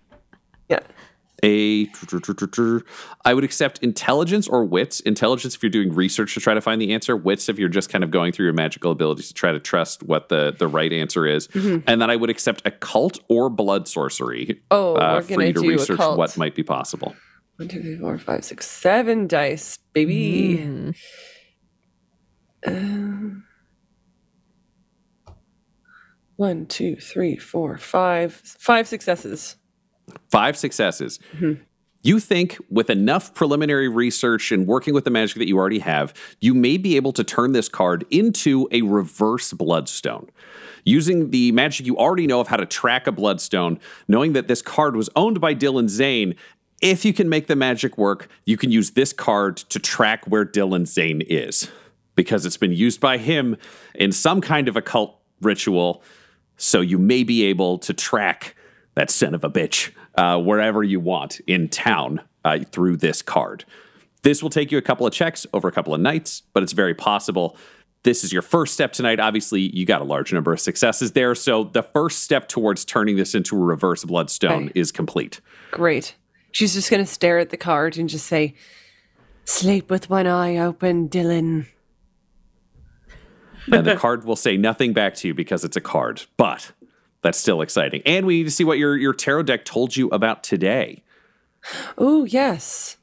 A? 1.43 1.89
I 3.25 3.33
would 3.33 3.43
accept 3.43 3.79
intelligence 3.79 4.47
or 4.47 4.63
wits. 4.63 4.99
Intelligence 5.01 5.55
if 5.55 5.63
you're 5.63 5.69
doing 5.69 5.93
research 5.93 6.33
to 6.33 6.39
try 6.39 6.53
to 6.53 6.61
find 6.61 6.81
the 6.81 6.93
answer. 6.93 7.15
Wits 7.15 7.49
if 7.49 7.59
you're 7.59 7.69
just 7.69 7.89
kind 7.89 8.03
of 8.03 8.11
going 8.11 8.31
through 8.31 8.45
your 8.45 8.53
magical 8.53 8.91
abilities 8.91 9.27
to 9.29 9.33
try 9.33 9.51
to 9.51 9.59
trust 9.59 10.03
what 10.03 10.29
the 10.29 10.55
the 10.57 10.67
right 10.67 10.91
answer 10.91 11.25
is. 11.25 11.47
Mm-hmm. 11.49 11.87
And 11.87 12.01
then 12.01 12.09
I 12.09 12.15
would 12.15 12.29
accept 12.29 12.61
occult 12.65 13.19
or 13.29 13.49
blood 13.49 13.87
sorcery. 13.87 14.61
Oh, 14.71 14.95
uh, 14.95 15.15
we're 15.15 15.21
for 15.21 15.29
gonna 15.29 15.45
you 15.45 15.53
to 15.53 15.61
do 15.61 15.69
research 15.69 15.89
occult. 15.91 16.17
what 16.17 16.37
might 16.37 16.55
be 16.55 16.63
possible. 16.63 17.15
One, 17.57 17.67
two, 17.67 17.81
three, 17.81 17.97
four, 17.97 18.17
five, 18.17 18.45
six, 18.45 18.69
seven 18.69 19.27
dice, 19.27 19.77
baby. 19.93 20.59
Mm. 20.59 20.95
Um, 22.65 23.43
one, 26.37 26.67
two, 26.67 26.95
three, 26.95 27.35
four, 27.35 27.77
five, 27.77 28.33
five 28.33 28.87
successes. 28.87 29.57
Five 30.29 30.57
successes. 30.57 31.19
Mm-hmm. 31.33 31.61
You 32.01 32.19
think 32.19 32.57
with 32.69 32.89
enough 32.89 33.33
preliminary 33.33 33.89
research 33.89 34.53
and 34.53 34.65
working 34.65 34.93
with 34.93 35.03
the 35.03 35.09
magic 35.09 35.37
that 35.37 35.47
you 35.47 35.57
already 35.57 35.79
have, 35.79 36.13
you 36.39 36.53
may 36.53 36.77
be 36.77 36.95
able 36.95 37.11
to 37.13 37.25
turn 37.25 37.51
this 37.51 37.67
card 37.67 38.05
into 38.09 38.69
a 38.71 38.83
reverse 38.83 39.51
bloodstone. 39.51 40.29
Using 40.85 41.31
the 41.31 41.51
magic 41.51 41.85
you 41.85 41.97
already 41.97 42.25
know 42.25 42.39
of 42.39 42.47
how 42.47 42.55
to 42.55 42.65
track 42.65 43.05
a 43.05 43.11
bloodstone, 43.11 43.79
knowing 44.07 44.31
that 44.31 44.47
this 44.47 44.61
card 44.61 44.95
was 44.95 45.09
owned 45.15 45.41
by 45.41 45.53
Dylan 45.53 45.89
Zane, 45.89 46.35
if 46.81 47.03
you 47.03 47.11
can 47.11 47.27
make 47.27 47.47
the 47.47 47.55
magic 47.57 47.97
work, 47.97 48.29
you 48.45 48.55
can 48.55 48.71
use 48.71 48.91
this 48.91 49.11
card 49.11 49.57
to 49.57 49.77
track 49.77 50.25
where 50.25 50.45
Dylan 50.45 50.87
Zane 50.87 51.21
is. 51.21 51.69
Because 52.15 52.45
it's 52.45 52.57
been 52.57 52.71
used 52.71 53.01
by 53.01 53.17
him 53.17 53.57
in 53.93 54.13
some 54.13 54.39
kind 54.39 54.69
of 54.69 54.77
occult 54.77 55.19
ritual, 55.41 56.01
so 56.55 56.79
you 56.79 56.97
may 56.97 57.23
be 57.23 57.43
able 57.43 57.77
to 57.79 57.93
track 57.93 58.55
that 58.95 59.09
son 59.09 59.35
of 59.35 59.43
a 59.43 59.49
bitch 59.49 59.91
uh, 60.15 60.39
wherever 60.39 60.83
you 60.83 60.99
want 60.99 61.39
in 61.47 61.67
town 61.69 62.21
uh, 62.45 62.59
through 62.71 62.97
this 62.97 63.21
card. 63.21 63.65
This 64.21 64.43
will 64.43 64.49
take 64.49 64.71
you 64.71 64.77
a 64.77 64.81
couple 64.81 65.07
of 65.07 65.13
checks 65.13 65.45
over 65.53 65.67
a 65.67 65.71
couple 65.71 65.93
of 65.93 66.01
nights, 66.01 66.43
but 66.53 66.61
it's 66.63 66.73
very 66.73 66.93
possible. 66.93 67.55
This 68.03 68.23
is 68.23 68.31
your 68.33 68.41
first 68.41 68.73
step 68.73 68.93
tonight. 68.93 69.19
Obviously, 69.19 69.61
you 69.75 69.85
got 69.85 70.01
a 70.01 70.05
large 70.05 70.31
number 70.33 70.51
of 70.53 70.59
successes 70.59 71.11
there. 71.13 71.35
So 71.35 71.65
the 71.65 71.83
first 71.83 72.23
step 72.23 72.47
towards 72.47 72.85
turning 72.85 73.17
this 73.17 73.35
into 73.35 73.55
a 73.55 73.59
reverse 73.59 74.03
bloodstone 74.05 74.65
Okay. 74.69 74.71
is 74.79 74.91
complete. 74.91 75.41
Great. 75.71 76.15
She's 76.51 76.73
just 76.73 76.89
going 76.89 77.03
to 77.03 77.09
stare 77.11 77.39
at 77.39 77.49
the 77.49 77.57
card 77.57 77.97
and 77.97 78.09
just 78.09 78.25
say, 78.27 78.55
Sleep 79.45 79.89
with 79.89 80.09
one 80.09 80.27
eye 80.27 80.57
open, 80.57 81.09
Dylan. 81.09 81.65
And 83.71 83.85
the 83.85 83.95
card 83.95 84.23
will 84.25 84.35
say 84.35 84.57
nothing 84.57 84.93
back 84.93 85.13
to 85.15 85.27
you 85.27 85.33
because 85.33 85.63
it's 85.63 85.75
a 85.77 85.81
card, 85.81 86.23
but 86.37 86.71
that's 87.21 87.37
still 87.37 87.61
exciting. 87.61 88.01
And 88.05 88.25
we 88.25 88.37
need 88.37 88.45
to 88.45 88.51
see 88.51 88.63
what 88.63 88.77
your, 88.77 88.97
your 88.97 89.13
tarot 89.13 89.43
deck 89.43 89.65
told 89.65 89.95
you 89.95 90.07
about 90.09 90.43
today. 90.43 91.03
Oh, 91.97 92.25
yes. 92.25 92.97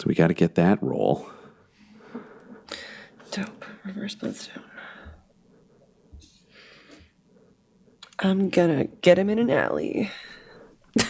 So 0.00 0.06
we 0.06 0.14
got 0.14 0.28
to 0.28 0.34
get 0.34 0.54
that 0.56 0.82
roll. 0.82 1.30
Dope. 3.30 3.64
Reverse 3.84 4.14
bloodstone. 4.14 4.64
I'm 8.22 8.50
gonna 8.50 8.84
get 8.84 9.18
him 9.18 9.30
in 9.30 9.38
an 9.38 9.48
alley. 9.50 10.10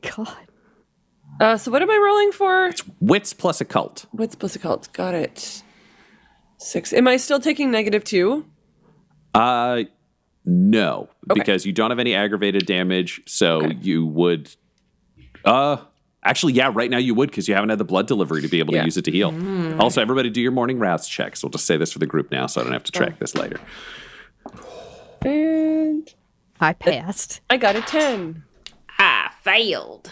God. 0.00 0.36
Uh, 1.40 1.56
so 1.56 1.70
what 1.70 1.82
am 1.82 1.90
I 1.90 1.96
rolling 1.96 2.32
for? 2.32 2.68
It's 2.68 2.82
wits 3.00 3.32
plus 3.34 3.60
occult. 3.60 4.06
Wits 4.12 4.34
plus 4.34 4.56
occult? 4.56 4.90
Got 4.92 5.14
it. 5.14 5.62
Six. 6.56 6.92
Am 6.92 7.06
I 7.06 7.18
still 7.18 7.38
taking 7.38 7.70
negative 7.70 8.04
two? 8.04 8.46
Uh, 9.38 9.84
no, 10.44 11.08
Okay. 11.30 11.40
because 11.40 11.66
you 11.66 11.72
don't 11.72 11.90
have 11.90 11.98
any 11.98 12.14
aggravated 12.14 12.66
damage. 12.66 13.20
So 13.26 13.64
Okay. 13.64 13.76
you 13.80 14.06
would. 14.06 14.54
Uh, 15.44 15.78
Actually, 16.24 16.52
yeah, 16.52 16.70
right 16.74 16.90
now 16.90 16.98
you 16.98 17.14
would 17.14 17.30
because 17.30 17.46
you 17.48 17.54
haven't 17.54 17.70
had 17.70 17.78
the 17.78 17.84
blood 17.84 18.06
delivery 18.08 18.42
to 18.42 18.48
be 18.48 18.58
able 18.58 18.72
to 18.72 18.84
use 18.84 18.96
it 18.96 19.04
to 19.04 19.10
heal. 19.12 19.32
Also, 19.80 20.02
everybody 20.02 20.28
do 20.28 20.40
your 20.40 20.50
morning 20.50 20.78
rouse 20.78 21.08
checks. 21.08 21.42
We'll 21.42 21.50
just 21.50 21.64
say 21.64 21.76
this 21.76 21.92
for 21.92 22.00
the 22.00 22.06
group 22.06 22.30
now 22.32 22.46
so 22.46 22.60
I 22.60 22.64
don't 22.64 22.72
have 22.72 22.82
to 22.84 22.92
track 22.92 23.18
this 23.20 23.34
later. 23.36 23.60
And 25.24 26.12
I 26.60 26.72
passed. 26.72 27.40
I 27.48 27.56
got 27.56 27.76
a 27.76 27.82
10. 27.82 28.42
I 28.98 29.30
failed. 29.42 30.10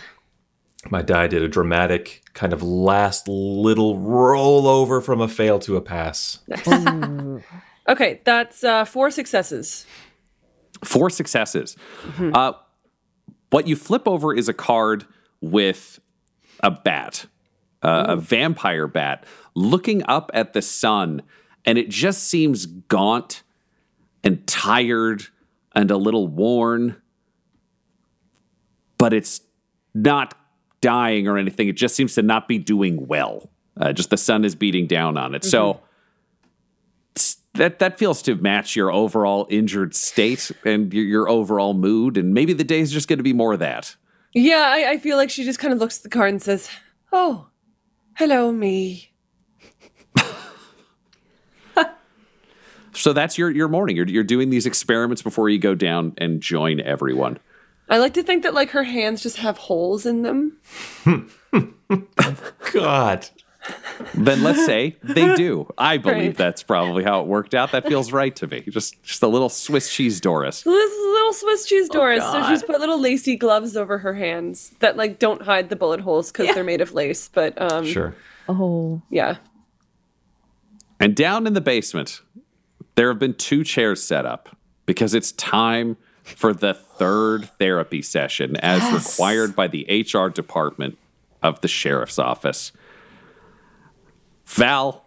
My 0.90 1.02
die 1.02 1.26
did 1.26 1.42
a 1.42 1.48
dramatic 1.48 2.22
kind 2.34 2.52
of 2.52 2.62
last 2.62 3.26
little 3.28 3.98
roll 3.98 4.68
over 4.68 5.00
from 5.00 5.20
a 5.20 5.28
fail 5.28 5.58
to 5.58 5.76
a 5.76 5.80
pass. 5.82 6.38
Okay, 7.88 8.20
that's 8.24 8.64
uh, 8.64 8.84
four 8.84 9.10
successes. 9.10 9.86
Four 10.84 11.08
successes. 11.10 11.76
Uh, 12.18 12.52
what 13.50 13.66
you 13.68 13.76
flip 13.76 14.06
over 14.08 14.34
is 14.34 14.48
a 14.48 14.52
card 14.52 15.06
with 15.40 16.00
a 16.60 16.70
bat, 16.70 17.26
uh, 17.82 18.06
a 18.08 18.16
vampire 18.16 18.86
bat, 18.86 19.24
looking 19.54 20.02
up 20.08 20.30
at 20.34 20.52
the 20.52 20.62
sun, 20.62 21.22
and 21.64 21.78
it 21.78 21.88
just 21.88 22.24
seems 22.24 22.66
gaunt 22.66 23.42
and 24.24 24.46
tired 24.46 25.26
and 25.74 25.90
a 25.90 25.96
little 25.96 26.26
worn, 26.26 26.96
but 28.98 29.12
it's 29.12 29.40
not 29.94 30.34
dying 30.80 31.28
or 31.28 31.38
anything. 31.38 31.68
It 31.68 31.76
just 31.76 31.94
seems 31.94 32.14
to 32.14 32.22
not 32.22 32.48
be 32.48 32.58
doing 32.58 33.06
well. 33.06 33.50
Uh, 33.76 33.92
just 33.92 34.10
the 34.10 34.16
sun 34.16 34.44
is 34.44 34.54
beating 34.54 34.86
down 34.86 35.16
on 35.16 35.34
it. 35.34 35.44
So 35.44 35.72
s- 35.72 35.78
that 37.56 37.78
that 37.78 37.98
feels 37.98 38.22
to 38.22 38.34
match 38.36 38.76
your 38.76 38.90
overall 38.92 39.46
injured 39.50 39.94
state 39.94 40.50
and 40.64 40.92
your, 40.92 41.04
your 41.04 41.28
overall 41.28 41.74
mood, 41.74 42.16
and 42.16 42.32
maybe 42.32 42.52
the 42.52 42.64
day 42.64 42.80
is 42.80 42.90
just 42.90 43.08
going 43.08 43.18
to 43.18 43.24
be 43.24 43.32
more 43.32 43.52
of 43.52 43.60
that. 43.60 43.96
Yeah, 44.32 44.66
I, 44.68 44.92
I 44.92 44.98
feel 44.98 45.16
like 45.16 45.30
she 45.30 45.44
just 45.44 45.58
kind 45.58 45.72
of 45.72 45.80
looks 45.80 45.98
at 45.98 46.02
the 46.02 46.08
card 46.08 46.30
and 46.30 46.42
says, 46.42 46.68
Oh, 47.12 47.48
hello, 48.14 48.52
me. 48.52 49.12
So 52.96 53.12
that's 53.12 53.36
your 53.36 53.50
your 53.50 53.68
morning. 53.68 53.94
You're 53.96 54.08
you're 54.08 54.24
doing 54.24 54.48
these 54.48 54.64
experiments 54.64 55.20
before 55.22 55.50
you 55.50 55.58
go 55.58 55.74
down 55.74 56.14
and 56.16 56.40
join 56.40 56.80
everyone. 56.80 57.38
I 57.88 57.98
like 57.98 58.14
to 58.14 58.22
think 58.22 58.42
that 58.42 58.54
like 58.54 58.70
her 58.70 58.84
hands 58.84 59.22
just 59.22 59.36
have 59.36 59.58
holes 59.58 60.06
in 60.06 60.22
them. 60.22 60.56
God. 62.72 63.28
Then 64.14 64.42
let's 64.42 64.64
say 64.66 64.96
they 65.02 65.34
do. 65.36 65.72
I 65.78 65.96
believe 65.98 66.16
Right. 66.18 66.36
that's 66.36 66.62
probably 66.62 67.02
how 67.04 67.20
it 67.20 67.26
worked 67.26 67.54
out. 67.54 67.72
That 67.72 67.86
feels 67.86 68.12
right 68.12 68.34
to 68.36 68.46
me. 68.46 68.62
Just 68.68 69.02
just 69.02 69.22
a 69.22 69.26
little 69.28 69.48
Swiss 69.48 69.92
cheese 69.92 70.20
Doris. 70.20 70.62
This 70.62 70.92
is 70.92 70.98
little 71.12 71.32
Swiss 71.32 71.66
cheese 71.66 71.88
Doris. 71.88 72.22
so 72.24 72.46
she's 72.48 72.62
put 72.62 72.78
little 72.80 73.00
lacy 73.00 73.36
gloves 73.36 73.76
over 73.76 73.98
her 73.98 74.14
hands 74.14 74.72
that 74.80 74.96
like 74.96 75.18
don't 75.18 75.42
hide 75.42 75.68
the 75.70 75.76
bullet 75.76 76.00
holes 76.00 76.30
because 76.30 76.54
they're 76.54 76.64
made 76.64 76.80
of 76.80 76.92
lace. 76.92 77.28
But 77.32 77.60
um, 77.60 77.84
Sure. 77.86 78.14
Oh, 78.48 79.02
yeah. 79.10 79.36
And 81.00 81.14
down 81.14 81.46
in 81.46 81.54
the 81.54 81.60
basement, 81.60 82.22
there 82.94 83.08
have 83.08 83.18
been 83.18 83.34
two 83.34 83.64
chairs 83.64 84.02
set 84.02 84.24
up 84.24 84.56
because 84.86 85.14
it's 85.14 85.32
time 85.32 85.96
for 86.22 86.52
the 86.54 86.72
third 86.74 87.48
therapy 87.58 88.02
session 88.02 88.56
as 88.58 88.82
required 88.92 89.54
by 89.54 89.68
the 89.68 89.84
HR 90.12 90.28
department 90.28 90.96
of 91.42 91.60
the 91.60 91.68
sheriff's 91.68 92.18
office. 92.18 92.72
Val, 94.46 95.04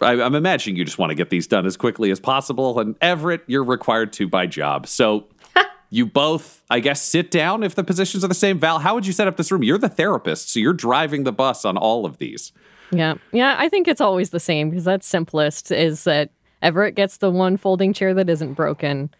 I, 0.00 0.20
I'm 0.20 0.34
imagining 0.34 0.76
you 0.76 0.84
just 0.84 0.98
want 0.98 1.10
to 1.10 1.14
get 1.14 1.30
these 1.30 1.46
done 1.46 1.66
as 1.66 1.76
quickly 1.76 2.10
as 2.10 2.20
possible. 2.20 2.78
And 2.80 2.96
Everett, 3.00 3.42
you're 3.46 3.64
required 3.64 4.12
to 4.14 4.28
by 4.28 4.46
job. 4.46 4.86
So 4.86 5.26
you 5.90 6.06
both, 6.06 6.62
I 6.70 6.80
guess, 6.80 7.02
sit 7.02 7.30
down 7.30 7.62
if 7.62 7.74
the 7.74 7.84
positions 7.84 8.24
are 8.24 8.28
the 8.28 8.34
same. 8.34 8.58
Val, 8.58 8.78
how 8.80 8.94
would 8.94 9.06
you 9.06 9.12
set 9.12 9.28
up 9.28 9.36
this 9.36 9.50
room? 9.52 9.62
You're 9.62 9.78
the 9.78 9.88
therapist, 9.88 10.50
so 10.50 10.60
you're 10.60 10.72
driving 10.72 11.24
the 11.24 11.32
bus 11.32 11.64
on 11.64 11.76
all 11.76 12.04
of 12.04 12.18
these. 12.18 12.52
yeah. 12.92 13.14
Yeah, 13.32 13.56
I 13.58 13.68
think 13.68 13.88
it's 13.88 14.00
always 14.00 14.30
the 14.30 14.40
same 14.40 14.70
because 14.70 14.84
that's 14.84 15.06
simplest 15.06 15.70
is 15.70 16.04
that 16.04 16.30
Everett 16.62 16.94
gets 16.94 17.18
the 17.18 17.30
one 17.30 17.56
folding 17.56 17.92
chair 17.92 18.12
that 18.14 18.28
isn't 18.28 18.54
broken. 18.54 19.10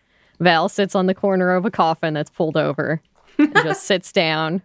Val 0.40 0.68
sits 0.68 0.94
on 0.94 1.06
the 1.06 1.14
corner 1.14 1.54
of 1.54 1.64
a 1.64 1.70
coffin 1.70 2.14
that's 2.14 2.30
pulled 2.30 2.56
over 2.56 3.00
and 3.38 3.54
just 3.54 3.84
sits 3.86 4.10
down 4.12 4.62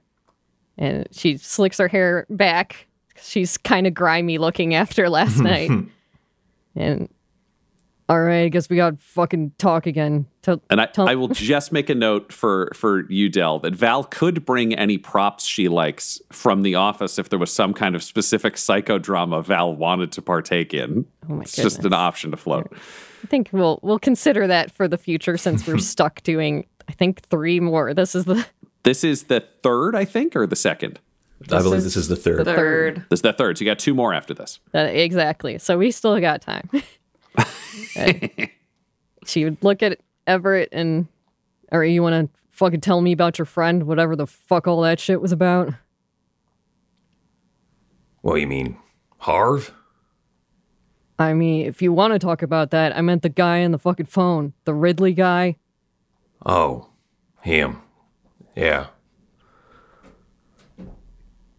and 0.77 1.07
she 1.11 1.37
slicks 1.37 1.77
her 1.77 1.87
hair 1.87 2.25
back. 2.29 2.87
She's 3.21 3.57
kind 3.57 3.87
of 3.87 3.93
grimy 3.93 4.37
looking 4.37 4.73
after 4.73 5.09
last 5.09 5.39
night. 5.39 5.71
And 6.75 7.09
all 8.07 8.21
right, 8.21 8.43
I 8.43 8.49
guess 8.49 8.69
we 8.69 8.75
got 8.75 8.91
to 8.91 8.97
fucking 9.03 9.53
talk 9.57 9.87
again. 9.87 10.27
And 10.69 10.79
I, 10.79 10.85
tell- 10.85 11.09
I 11.09 11.15
will 11.15 11.29
just 11.29 11.71
make 11.71 11.89
a 11.89 11.95
note 11.95 12.31
for 12.31 12.71
for 12.75 13.09
you, 13.11 13.29
Dell, 13.29 13.57
that 13.59 13.73
Val 13.73 14.03
could 14.03 14.45
bring 14.45 14.75
any 14.75 14.99
props 14.99 15.45
she 15.45 15.67
likes 15.67 16.21
from 16.31 16.61
the 16.61 16.75
office 16.75 17.17
if 17.17 17.29
there 17.29 17.39
was 17.39 17.51
some 17.51 17.73
kind 17.73 17.95
of 17.95 18.03
specific 18.03 18.55
psychodrama 18.55 19.43
Val 19.43 19.73
wanted 19.75 20.11
to 20.11 20.21
partake 20.21 20.71
in. 20.71 21.05
Oh 21.27 21.35
my 21.35 21.41
it's 21.41 21.55
just 21.55 21.83
an 21.83 21.93
option 21.93 22.29
to 22.29 22.37
float. 22.37 22.71
I 23.23 23.27
think 23.27 23.49
we'll 23.51 23.79
we'll 23.81 23.97
consider 23.97 24.45
that 24.45 24.69
for 24.71 24.87
the 24.87 24.99
future 24.99 25.35
since 25.37 25.65
we're 25.65 25.77
stuck 25.79 26.21
doing 26.21 26.67
I 26.87 26.91
think 26.91 27.21
three 27.29 27.59
more. 27.59 27.91
This 27.95 28.13
is 28.13 28.25
the 28.25 28.45
This 28.83 29.03
is 29.03 29.23
the 29.23 29.39
third, 29.39 29.95
I 29.95 30.05
think, 30.05 30.35
or 30.35 30.45
the 30.45 30.55
second. 30.55 30.99
I 31.51 31.61
believe 31.61 31.83
this 31.83 31.95
is 31.95 32.07
the 32.07 32.15
third. 32.15 32.39
The 32.39 32.55
Third. 32.55 33.05
This 33.09 33.17
is 33.17 33.21
the 33.21 33.33
third. 33.33 33.57
So 33.57 33.63
you 33.63 33.69
got 33.69 33.79
two 33.79 33.93
more 33.93 34.13
after 34.13 34.33
this. 34.33 34.59
Uh, 34.73 34.79
exactly. 34.79 35.57
So 35.59 35.77
we 35.77 35.91
still 35.91 36.19
got 36.19 36.41
time. 36.41 36.69
She 39.25 39.43
would 39.43 39.57
look 39.63 39.81
at 39.81 39.99
Everett 40.27 40.69
and, 40.71 41.07
or 41.71 41.83
you 41.83 42.03
want 42.03 42.31
to 42.31 42.39
fucking 42.51 42.81
tell 42.81 43.01
me 43.01 43.11
about 43.11 43.37
your 43.37 43.45
friend, 43.45 43.83
whatever 43.83 44.15
the 44.15 44.27
fuck 44.27 44.67
all 44.67 44.81
that 44.81 44.99
shit 44.99 45.21
was 45.21 45.31
about? 45.31 45.73
Well, 48.21 48.37
you 48.37 48.47
mean 48.47 48.77
Harv? 49.19 49.73
I 51.17 51.33
mean, 51.33 51.65
if 51.65 51.81
you 51.81 51.93
want 51.93 52.13
to 52.13 52.19
talk 52.19 52.41
about 52.41 52.71
that, 52.71 52.95
I 52.95 53.01
meant 53.01 53.21
the 53.21 53.29
guy 53.29 53.63
on 53.63 53.71
the 53.71 53.79
fucking 53.79 54.07
phone, 54.07 54.53
the 54.65 54.73
Ridley 54.73 55.13
guy. 55.13 55.55
Oh, 56.45 56.89
him. 57.41 57.81
Yeah. 58.55 58.87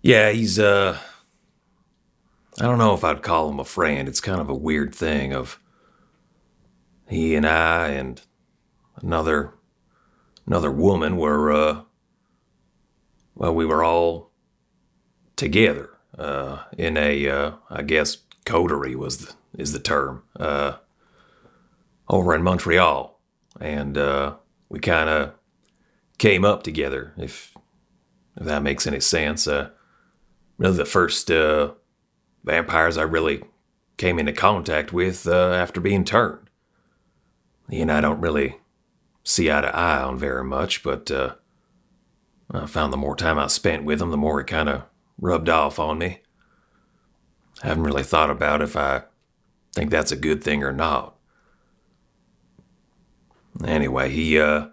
Yeah, 0.07 0.31
he's 0.31 0.57
uh 0.61 1.01
I 2.61 2.63
don't 2.63 2.79
know 2.79 2.95
if 2.95 3.03
I'd 3.03 3.25
call 3.25 3.51
him 3.51 3.59
a 3.59 3.65
friend. 3.65 4.07
It's 4.07 4.21
kind 4.21 4.41
of 4.41 4.49
a 4.49 4.55
weird 4.55 4.95
thing 4.95 5.33
of 5.33 5.59
he 7.09 7.35
and 7.35 7.45
I 7.45 7.89
and 7.89 8.23
another 9.03 9.55
another 10.47 10.71
woman 10.71 11.17
were 11.17 11.51
uh 11.51 11.81
well 13.35 13.53
we 13.53 13.67
were 13.67 13.83
all 13.83 14.31
together 15.35 15.91
uh 16.17 16.63
in 16.79 16.97
a 16.97 17.29
uh 17.29 17.53
I 17.69 17.83
guess 17.83 18.19
coterie 18.45 18.95
was 18.95 19.19
the, 19.19 19.35
is 19.59 19.73
the 19.73 19.81
term. 19.81 20.23
Uh 20.39 20.77
over 22.09 22.33
in 22.33 22.45
Montreal 22.45 23.19
and 23.61 23.99
uh 23.99 24.37
we 24.69 24.79
kind 24.79 25.11
of 25.11 25.33
came 26.19 26.45
up 26.45 26.63
together, 26.63 27.13
if 27.19 27.57
if 28.37 28.45
that 28.47 28.63
makes 28.63 28.87
any 28.87 29.01
sense. 29.01 29.49
Uh, 29.49 29.71
really, 30.59 30.77
the 30.77 30.85
first 30.85 31.31
uh, 31.31 31.73
vampires 32.45 32.97
I 32.97 33.03
really 33.03 33.43
came 33.97 34.19
into 34.19 34.33
contact 34.33 34.93
with 34.93 35.27
uh, 35.27 35.53
after 35.53 35.81
being 35.81 36.05
turned. 36.05 36.49
He 37.69 37.81
and 37.81 37.91
I 37.91 38.01
don't 38.01 38.21
really 38.21 38.59
see 39.25 39.51
eye 39.51 39.61
to 39.61 39.75
eye 39.75 40.03
on 40.03 40.19
very 40.19 40.45
much, 40.45 40.83
but 40.83 41.11
uh, 41.11 41.35
I 42.51 42.67
found 42.67 42.93
the 42.93 42.99
more 42.99 43.17
time 43.17 43.39
I 43.39 43.49
spent 43.49 43.85
with 43.85 44.01
him, 44.01 44.11
the 44.11 44.17
more 44.17 44.41
it 44.41 44.47
kind 44.47 44.69
of 44.69 44.85
rubbed 45.21 45.49
off 45.49 45.79
on 45.79 45.99
me. 45.99 46.21
I 47.63 47.69
haven't 47.69 47.85
really 47.85 48.03
thought 48.03 48.31
about 48.31 48.63
if 48.63 48.77
I 48.77 49.03
think 49.73 49.91
that's 49.91 50.13
a 50.13 50.17
good 50.17 50.45
thing 50.45 50.63
or 50.63 50.73
not. 50.73 51.17
Anyway, 53.65 54.11
he 54.11 54.39
uh 54.39 54.69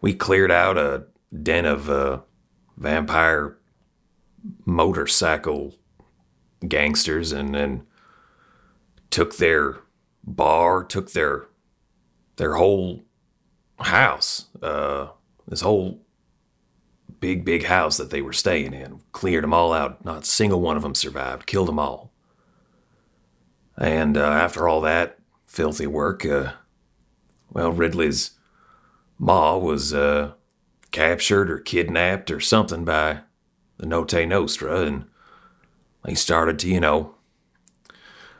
we 0.00 0.12
cleared 0.12 0.50
out 0.50 0.76
a 0.76 1.04
den 1.42 1.64
of 1.64 1.88
uh, 1.88 2.20
vampire 2.76 3.56
motorcycle 4.64 5.74
gangsters 6.66 7.32
and 7.32 7.54
then 7.54 7.86
took 9.10 9.36
their 9.36 9.78
bar, 10.24 10.84
took 10.84 11.12
their 11.12 11.46
their 12.36 12.54
whole 12.54 13.02
house, 13.78 14.46
uh, 14.62 15.08
this 15.46 15.60
whole 15.60 16.00
big 17.20 17.44
big 17.44 17.64
house 17.64 17.96
that 17.98 18.10
they 18.10 18.22
were 18.22 18.32
staying 18.32 18.72
in. 18.72 19.00
Cleared 19.12 19.44
them 19.44 19.54
all 19.54 19.72
out. 19.72 20.04
Not 20.04 20.22
a 20.22 20.26
single 20.26 20.60
one 20.60 20.76
of 20.76 20.82
them 20.82 20.94
survived. 20.94 21.46
Killed 21.46 21.68
them 21.68 21.78
all. 21.78 22.12
And 23.76 24.16
uh, 24.16 24.26
after 24.26 24.68
all 24.68 24.80
that 24.82 25.18
filthy 25.46 25.86
work, 25.86 26.26
uh, 26.26 26.52
well, 27.50 27.72
Ridley's 27.72 28.32
Ma 29.18 29.56
was 29.56 29.94
uh, 29.94 30.32
captured 30.90 31.50
or 31.50 31.58
kidnapped 31.58 32.30
or 32.30 32.40
something 32.40 32.84
by 32.84 33.20
the 33.82 33.88
Notte 33.88 34.28
Nostra, 34.28 34.82
and 34.82 35.06
he 36.06 36.14
started 36.14 36.56
to, 36.60 36.68
you 36.68 36.78
know, 36.78 37.16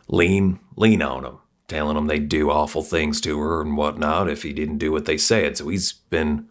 lean 0.07 0.61
lean 0.77 1.03
on 1.03 1.25
him, 1.25 1.39
telling 1.67 1.97
him 1.97 2.07
they'd 2.07 2.29
do 2.29 2.49
awful 2.49 2.83
things 2.83 3.21
to 3.23 3.39
her 3.41 3.61
and 3.61 3.77
whatnot 3.77 4.31
if 4.31 4.45
he 4.45 4.53
didn't 4.53 4.79
do 4.79 4.93
what 4.93 5.05
they 5.05 5.19
said. 5.19 5.57
So 5.57 5.69
he's 5.69 5.93
been 5.93 6.47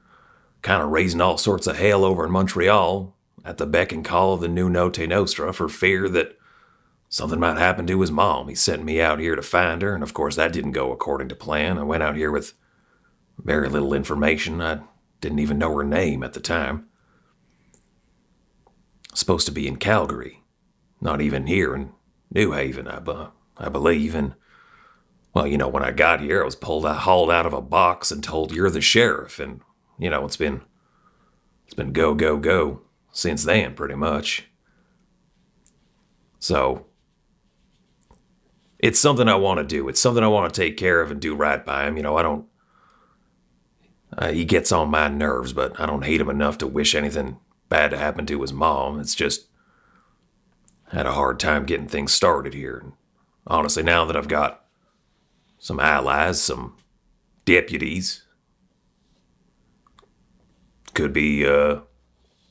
kind 0.62 0.84
of 0.84 0.90
raising 0.90 1.22
all 1.22 1.38
sorts 1.38 1.68
of 1.68 1.78
hell 1.78 2.04
over 2.04 2.26
in 2.26 2.32
Montreal 2.32 3.16
at 3.46 3.58
the 3.58 3.66
beck 3.66 3.94
and 3.94 4.04
call 4.04 4.34
of 4.34 4.42
the 4.42 4.50
new 4.50 4.70
Notte 4.70 5.08
Nostra 5.08 5.54
for 5.54 5.70
fear 5.70 6.10
that 6.10 6.38
something 7.08 7.40
might 7.40 7.58
happen 7.58 7.88
to 7.88 8.02
his 8.02 8.12
mom. 8.12 8.50
He 8.50 8.56
sent 8.56 8.84
me 8.84 9.02
out 9.02 9.20
here 9.20 9.38
to 9.38 9.42
find 9.42 9.82
her, 9.82 9.96
and 9.96 10.04
of 10.04 10.14
course 10.14 10.36
that 10.36 10.52
didn't 10.52 10.74
go 10.74 10.92
according 10.92 11.30
to 11.30 11.36
plan. 11.36 11.78
I 11.78 11.84
went 11.84 12.04
out 12.04 12.18
here 12.18 12.30
with 12.30 12.56
very 13.38 13.70
little 13.70 13.94
information. 13.94 14.62
I 14.62 14.82
didn't 15.22 15.40
even 15.40 15.58
know 15.58 15.74
her 15.78 15.86
name 15.86 16.24
at 16.24 16.34
the 16.34 16.42
time. 16.42 16.88
Supposed 19.14 19.46
to 19.48 19.52
be 19.52 19.68
in 19.68 19.76
Calgary, 19.76 20.44
not 21.02 21.22
even 21.22 21.48
here 21.48 21.76
in 21.76 21.92
New 22.34 22.54
Haven, 22.54 22.88
I, 22.88 23.00
bu- 23.00 23.28
I 23.58 23.70
believe. 23.70 24.16
And, 24.16 24.36
well, 25.34 25.46
you 25.46 25.58
know, 25.58 25.68
when 25.68 25.84
I 25.84 25.92
got 25.92 26.22
here, 26.22 26.42
I 26.42 26.46
was 26.46 26.56
pulled 26.56 26.86
out, 26.86 27.00
hauled 27.00 27.30
out 27.30 27.46
of 27.46 27.54
a 27.54 27.62
box 27.62 28.12
and 28.12 28.24
told 28.24 28.54
you're 28.54 28.70
the 28.70 28.82
sheriff. 28.82 29.40
And, 29.40 29.62
you 30.00 30.10
know, 30.10 30.24
it's 30.26 30.38
been, 30.38 30.62
it's 31.66 31.74
been 31.74 31.92
go, 31.92 32.16
go, 32.16 32.38
go 32.38 32.82
since 33.12 33.44
then, 33.44 33.76
pretty 33.76 33.96
much. 33.96 34.48
So, 36.40 36.86
it's 38.82 39.00
something 39.00 39.28
I 39.28 39.36
want 39.36 39.60
to 39.60 39.64
do. 39.64 39.88
It's 39.90 40.02
something 40.02 40.24
I 40.24 40.28
want 40.28 40.52
to 40.52 40.62
take 40.62 40.76
care 40.76 41.02
of 41.02 41.12
and 41.12 41.20
do 41.20 41.36
right 41.36 41.64
by 41.64 41.88
him. 41.88 41.98
You 41.98 42.04
know, 42.04 42.18
I 42.18 42.24
don't. 42.24 42.48
Uh, 44.18 44.32
he 44.32 44.44
gets 44.44 44.72
on 44.72 44.90
my 44.90 45.08
nerves, 45.08 45.54
but 45.54 45.80
I 45.80 45.86
don't 45.86 46.04
hate 46.04 46.20
him 46.20 46.30
enough 46.30 46.58
to 46.58 46.68
wish 46.68 46.96
anything 46.96 47.40
bad 47.72 47.90
to 47.92 47.98
happen 47.98 48.26
to 48.28 48.42
his 48.42 48.54
mom. 48.54 49.00
It's 49.00 49.16
just 49.16 49.48
had 50.90 51.06
a 51.06 51.14
hard 51.14 51.40
time 51.40 51.66
getting 51.66 51.88
things 51.88 52.12
started 52.12 52.54
here. 52.54 52.78
And 52.78 52.92
honestly, 53.48 53.82
now 53.82 54.04
that 54.06 54.18
I've 54.18 54.28
got 54.28 54.66
some 55.58 55.80
allies, 55.80 56.42
some 56.42 56.76
deputies, 57.46 58.26
could 60.94 61.14
be 61.14 61.48
uh, 61.48 61.80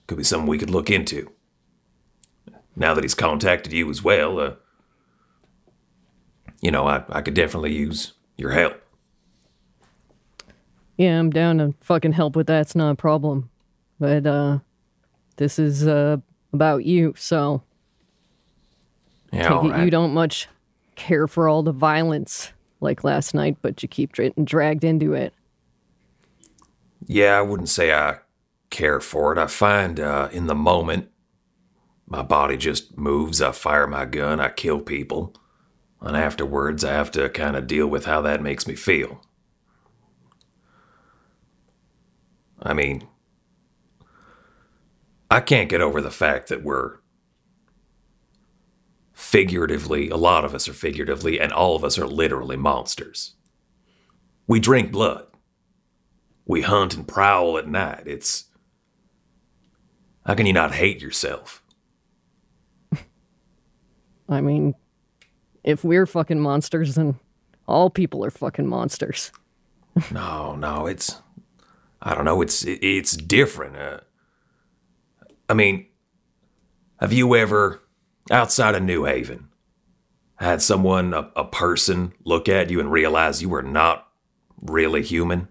could 0.06 0.16
be 0.16 0.24
something 0.24 0.48
we 0.48 0.56
could 0.56 0.70
look 0.70 0.90
into. 0.90 1.30
Now 2.74 2.94
that 2.94 3.04
he's 3.04 3.14
contacted 3.14 3.74
you 3.74 3.90
as 3.90 4.02
well, 4.02 4.40
uh, 4.40 4.54
you 6.62 6.70
know, 6.70 6.86
I, 6.86 7.04
I 7.10 7.20
could 7.20 7.34
definitely 7.34 7.74
use 7.74 8.14
your 8.38 8.52
help. 8.52 8.80
Yeah, 10.96 11.18
I'm 11.18 11.30
down 11.30 11.58
to 11.58 11.74
fucking 11.82 12.12
help 12.12 12.36
with 12.36 12.46
that. 12.46 12.62
It's 12.62 12.74
not 12.74 12.92
a 12.92 12.96
problem. 12.96 13.50
But 13.98 14.26
uh 14.26 14.60
this 15.40 15.58
is 15.58 15.86
uh 15.88 16.18
about 16.52 16.84
you, 16.84 17.14
so 17.16 17.64
Yeah, 19.32 19.48
take 19.48 19.64
it 19.64 19.72
right. 19.72 19.84
you 19.84 19.90
don't 19.90 20.14
much 20.14 20.48
care 20.96 21.26
for 21.26 21.48
all 21.48 21.62
the 21.62 21.72
violence 21.72 22.52
like 22.80 23.04
last 23.04 23.34
night, 23.34 23.56
but 23.62 23.82
you 23.82 23.88
keep 23.88 24.14
getting 24.14 24.44
dragged 24.44 24.84
into 24.84 25.14
it. 25.14 25.34
Yeah, 27.06 27.38
I 27.38 27.42
wouldn't 27.42 27.68
say 27.68 27.92
I 27.92 28.18
care 28.70 29.00
for 29.00 29.32
it. 29.32 29.38
I 29.38 29.46
find 29.46 29.98
uh, 29.98 30.28
in 30.32 30.46
the 30.46 30.54
moment, 30.54 31.10
my 32.06 32.22
body 32.22 32.56
just 32.56 32.96
moves. 32.98 33.40
I 33.40 33.52
fire 33.52 33.86
my 33.86 34.04
gun, 34.04 34.40
I 34.40 34.50
kill 34.50 34.80
people. 34.80 35.34
And 36.00 36.16
afterwards, 36.16 36.84
I 36.84 36.92
have 36.92 37.10
to 37.12 37.28
kind 37.30 37.56
of 37.56 37.66
deal 37.66 37.86
with 37.86 38.06
how 38.06 38.22
that 38.22 38.42
makes 38.42 38.66
me 38.66 38.74
feel. 38.74 39.22
I 42.62 42.74
mean, 42.74 43.06
I 45.30 45.40
can't 45.40 45.68
get 45.68 45.80
over 45.80 46.00
the 46.00 46.10
fact 46.10 46.48
that 46.48 46.62
we're 46.62 46.96
figuratively, 49.12 50.10
a 50.10 50.16
lot 50.16 50.44
of 50.44 50.54
us 50.54 50.68
are 50.68 50.72
figuratively, 50.72 51.38
and 51.40 51.52
all 51.52 51.76
of 51.76 51.84
us 51.84 51.98
are 51.98 52.06
literally 52.06 52.56
monsters. 52.56 53.34
We 54.46 54.58
drink 54.58 54.90
blood 54.90 55.26
we 56.50 56.62
hunt 56.62 56.96
and 56.96 57.06
prowl 57.06 57.58
at 57.58 57.68
night. 57.68 58.02
It's. 58.06 58.46
How 60.26 60.34
can 60.34 60.46
you 60.46 60.52
not 60.52 60.74
hate 60.74 61.00
yourself? 61.00 61.62
I 64.28 64.40
mean, 64.40 64.74
if 65.62 65.84
we're 65.84 66.06
fucking 66.06 66.40
monsters, 66.40 66.96
then 66.96 67.20
all 67.68 67.88
people 67.88 68.24
are 68.24 68.30
fucking 68.30 68.66
monsters. 68.66 69.30
No, 70.12 70.56
no, 70.56 70.86
it's. 70.86 71.20
I 72.00 72.14
don't 72.14 72.24
know. 72.24 72.40
It's 72.42 72.64
it's 72.64 73.16
different. 73.16 73.76
Uh, 73.76 74.00
I 75.50 75.54
mean, 75.54 75.86
have 77.00 77.12
you 77.12 77.34
ever, 77.34 77.82
outside 78.30 78.76
of 78.76 78.84
New 78.84 79.04
Haven, 79.04 79.48
had 80.36 80.62
someone, 80.62 81.12
a, 81.12 81.28
a 81.34 81.44
person, 81.44 82.12
look 82.24 82.48
at 82.48 82.70
you 82.70 82.78
and 82.78 82.90
realize 82.90 83.42
you 83.42 83.48
were 83.48 83.60
not 83.60 84.06
really 84.62 85.02
human? 85.02 85.48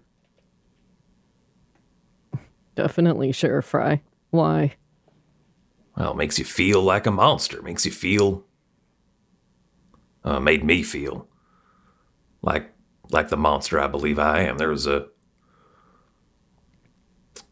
Definitely, 2.76 3.30
Sheriff 3.32 3.66
Fry. 3.66 4.00
Why? 4.30 4.76
Well, 5.98 6.12
it 6.12 6.16
makes 6.16 6.38
you 6.38 6.46
feel 6.46 6.80
like 6.80 7.04
a 7.04 7.10
monster. 7.10 7.60
Makes 7.60 7.84
you 7.84 7.92
feel. 7.92 8.46
Uh, 10.24 10.40
made 10.40 10.64
me 10.64 10.82
feel 10.82 11.28
like 12.42 12.72
like 13.10 13.28
the 13.28 13.36
monster 13.36 13.78
I 13.78 13.86
believe 13.86 14.18
I 14.18 14.44
am. 14.44 14.56
There 14.56 14.68
was 14.70 14.86
a 14.86 15.08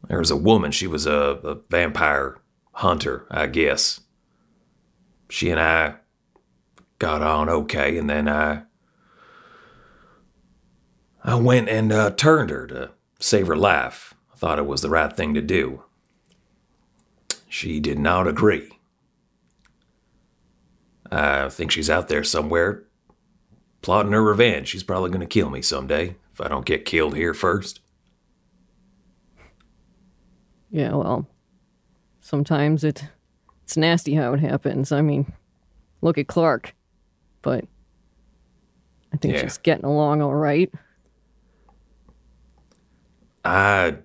there 0.08 0.18
was 0.18 0.30
a 0.30 0.36
woman. 0.36 0.72
She 0.72 0.86
was 0.86 1.06
a, 1.06 1.12
a 1.44 1.54
vampire 1.70 2.38
hunter, 2.72 3.26
I 3.30 3.46
guess. 3.46 4.00
She 5.30 5.50
and 5.50 5.60
I 5.60 5.96
got 6.98 7.22
on 7.22 7.48
okay, 7.48 7.96
and 7.96 8.08
then 8.08 8.28
I 8.28 8.62
I 11.22 11.34
went 11.34 11.68
and 11.68 11.92
uh, 11.92 12.10
turned 12.10 12.50
her 12.50 12.66
to 12.68 12.90
save 13.20 13.48
her 13.48 13.56
life. 13.56 14.14
I 14.32 14.36
thought 14.36 14.58
it 14.58 14.66
was 14.66 14.80
the 14.80 14.88
right 14.88 15.14
thing 15.14 15.34
to 15.34 15.42
do. 15.42 15.82
She 17.48 17.80
did 17.80 17.98
not 17.98 18.26
agree. 18.26 18.70
I 21.10 21.48
think 21.48 21.70
she's 21.70 21.90
out 21.90 22.08
there 22.08 22.24
somewhere 22.24 22.84
plotting 23.82 24.12
her 24.12 24.22
revenge. 24.22 24.68
She's 24.68 24.82
probably 24.82 25.10
going 25.10 25.20
to 25.20 25.26
kill 25.26 25.50
me 25.50 25.62
someday 25.62 26.16
if 26.32 26.40
I 26.40 26.48
don't 26.48 26.66
get 26.66 26.84
killed 26.84 27.16
here 27.16 27.34
first. 27.34 27.80
Yeah, 30.70 30.94
well, 30.94 31.26
sometimes 32.20 32.84
it 32.84 33.04
it's 33.64 33.76
nasty 33.76 34.14
how 34.14 34.32
it 34.32 34.40
happens. 34.40 34.92
I 34.92 35.02
mean, 35.02 35.32
look 36.00 36.16
at 36.18 36.26
Clark, 36.26 36.74
but 37.42 37.64
I 39.12 39.16
think 39.18 39.34
Yeah. 39.34 39.42
she's 39.42 39.58
getting 39.58 39.84
along 39.84 40.22
all 40.22 40.34
right. 40.34 40.72
I 43.44 43.98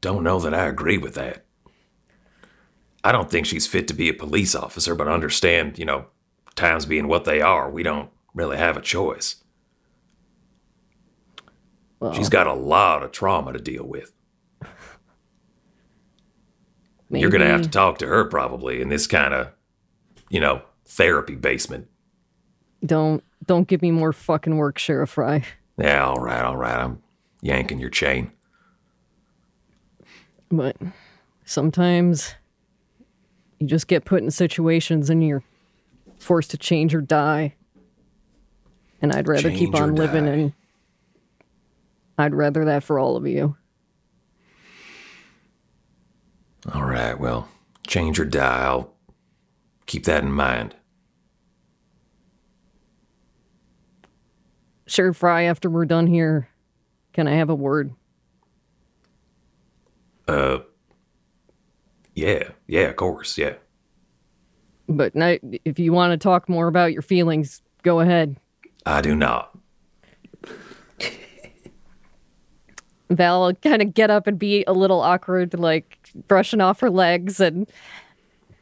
don't 0.00 0.22
know 0.24 0.38
that 0.40 0.54
I 0.54 0.66
agree 0.66 0.98
with 0.98 1.14
that. 1.14 1.44
I 3.04 3.12
don't 3.12 3.30
think 3.30 3.46
she's 3.46 3.66
fit 3.66 3.86
to 3.88 3.94
be 3.94 4.08
a 4.08 4.14
police 4.14 4.54
officer, 4.54 4.94
but 4.94 5.08
I 5.08 5.12
understand, 5.12 5.78
you 5.78 5.84
know, 5.84 6.06
times 6.54 6.86
being 6.86 7.06
what 7.08 7.24
they 7.24 7.40
are, 7.40 7.70
we 7.70 7.82
don't 7.82 8.10
really 8.34 8.56
have 8.56 8.76
a 8.76 8.80
choice. 8.82 9.36
Well, 12.00 12.12
She's 12.12 12.28
got 12.28 12.46
a 12.46 12.52
lot 12.52 13.02
of 13.02 13.12
trauma 13.12 13.52
to 13.52 13.58
deal 13.60 13.84
with. 13.86 14.12
You're 17.10 17.30
going 17.30 17.40
to 17.40 17.46
have 17.46 17.62
to 17.62 17.68
talk 17.68 17.98
to 17.98 18.06
her 18.06 18.24
probably 18.24 18.80
in 18.80 18.88
this 18.88 19.06
kind 19.06 19.32
of, 19.32 19.48
you 20.28 20.40
know, 20.40 20.62
therapy 20.86 21.34
basement. 21.36 21.88
Don't 22.84 23.22
don't 23.46 23.68
give 23.68 23.82
me 23.82 23.90
more 23.90 24.12
fucking 24.12 24.56
work, 24.56 24.78
Sheriff 24.78 25.10
Fry. 25.10 25.44
Yeah, 25.78 26.04
all 26.06 26.20
right, 26.20 26.42
all 26.42 26.56
right. 26.56 26.78
I'm 26.78 27.02
yanking 27.42 27.78
your 27.78 27.90
chain. 27.90 28.32
But 30.50 30.76
sometimes 31.44 32.34
you 33.58 33.66
just 33.66 33.88
get 33.88 34.04
put 34.04 34.22
in 34.22 34.30
situations 34.30 35.10
and 35.10 35.26
you're 35.26 35.42
forced 36.18 36.50
to 36.52 36.58
change 36.58 36.94
or 36.94 37.00
die. 37.00 37.54
And 39.02 39.12
I'd 39.12 39.28
rather 39.28 39.50
keep 39.50 39.72
Change 39.72 39.78
or 39.78 39.82
on 39.84 39.94
living 39.94 40.24
die. 40.24 40.30
and 40.32 40.52
I'd 42.18 42.34
rather 42.34 42.64
that 42.64 42.82
for 42.82 42.98
all 42.98 43.16
of 43.16 43.26
you. 43.26 43.56
All 46.74 46.84
right, 46.84 47.18
well, 47.18 47.48
change 47.86 48.18
or 48.18 48.24
die. 48.24 48.64
I'll 48.64 48.92
keep 49.86 50.04
that 50.04 50.24
in 50.24 50.32
mind. 50.32 50.74
Sheriff 54.86 55.16
Fry, 55.16 55.42
after 55.42 55.68
we're 55.68 55.84
done 55.84 56.06
here, 56.06 56.48
can 57.12 57.26
I 57.28 57.34
have 57.34 57.50
a 57.50 57.54
word? 57.54 57.92
Uh, 60.28 60.58
yeah, 62.14 62.50
yeah, 62.66 62.82
of 62.82 62.96
course, 62.96 63.38
yeah. 63.38 63.54
But 64.88 65.14
no, 65.14 65.38
if 65.64 65.78
you 65.78 65.92
want 65.92 66.12
to 66.12 66.16
talk 66.16 66.48
more 66.48 66.68
about 66.68 66.92
your 66.92 67.02
feelings, 67.02 67.62
go 67.82 68.00
ahead. 68.00 68.36
I 68.84 69.00
do 69.00 69.14
not. 69.14 69.56
Val 73.10 73.52
kind 73.54 73.82
of 73.82 73.94
get 73.94 74.10
up 74.10 74.26
and 74.26 74.38
be 74.38 74.64
a 74.66 74.72
little 74.72 75.00
awkward, 75.00 75.58
like 75.58 75.98
brushing 76.28 76.60
off 76.60 76.80
her 76.80 76.90
legs 76.90 77.40
and 77.40 77.70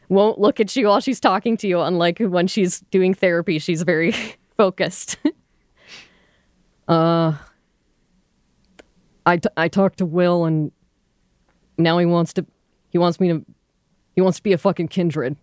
won't 0.08 0.38
look 0.38 0.60
at 0.60 0.74
you 0.76 0.88
while 0.88 1.00
she's 1.00 1.20
talking 1.20 1.56
to 1.58 1.68
you, 1.68 1.80
unlike 1.80 2.18
when 2.18 2.46
she's 2.46 2.80
doing 2.90 3.14
therapy. 3.14 3.58
She's 3.58 3.82
very 3.82 4.14
focused. 4.56 5.16
uh, 6.88 7.34
I, 9.26 9.36
t- 9.38 9.48
I 9.56 9.68
talked 9.68 9.98
to 9.98 10.06
Will 10.06 10.44
and 10.44 10.72
now 11.78 11.98
he 11.98 12.06
wants 12.06 12.32
to, 12.34 12.46
he 12.90 12.98
wants 12.98 13.18
me 13.18 13.28
to 13.28 13.44
he 14.14 14.20
wants 14.20 14.38
to 14.38 14.42
be 14.42 14.52
a 14.52 14.58
fucking 14.58 14.88
kindred. 14.88 15.36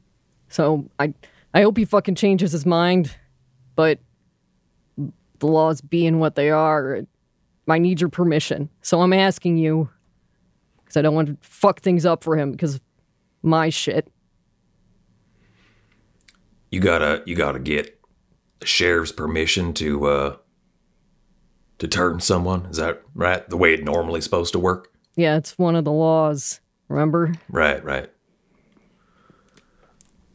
So 0.47 0.89
I 0.99 1.13
I 1.53 1.61
hope 1.61 1.77
he 1.77 1.85
fucking 1.85 2.15
changes 2.15 2.51
his 2.51 2.65
mind. 2.65 3.15
But 3.75 3.99
the 4.97 5.47
laws 5.47 5.81
being 5.81 6.19
what 6.19 6.35
they 6.35 6.49
are, 6.49 7.01
I 7.67 7.79
need 7.79 8.01
your 8.01 8.09
permission. 8.09 8.69
So 8.81 9.01
I'm 9.01 9.13
asking 9.13 9.57
you 9.57 9.89
because 10.91 10.99
I 10.99 11.03
don't 11.03 11.15
want 11.15 11.29
to 11.29 11.37
fuck 11.47 11.79
things 11.79 12.05
up 12.05 12.21
for 12.23 12.35
him 12.35 12.51
because 12.51 12.81
my 13.41 13.69
shit. 13.69 14.11
You 16.69 16.81
gotta 16.81 17.23
you 17.25 17.35
gotta 17.35 17.59
get 17.59 17.99
the 18.59 18.65
sheriff's 18.65 19.11
permission 19.11 19.73
to 19.75 20.05
uh 20.05 20.35
to 21.79 21.87
turn 21.87 22.19
someone. 22.19 22.65
Is 22.65 22.77
that 22.77 23.01
right? 23.15 23.47
The 23.49 23.57
way 23.57 23.73
it 23.73 23.83
normally 23.83 24.19
supposed 24.19 24.51
to 24.53 24.59
work? 24.59 24.91
Yeah, 25.15 25.37
it's 25.37 25.57
one 25.57 25.75
of 25.75 25.85
the 25.85 25.91
laws. 25.91 26.59
Remember? 26.89 27.33
Right, 27.49 27.83
right. 27.83 28.09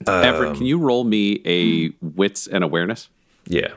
Everett, 0.07 0.57
can 0.57 0.67
you 0.67 0.79
roll 0.79 1.05
me 1.05 1.43
a 1.45 1.91
wits 2.01 2.47
and 2.47 2.65
awareness? 2.65 3.09
Yeah. 3.47 3.75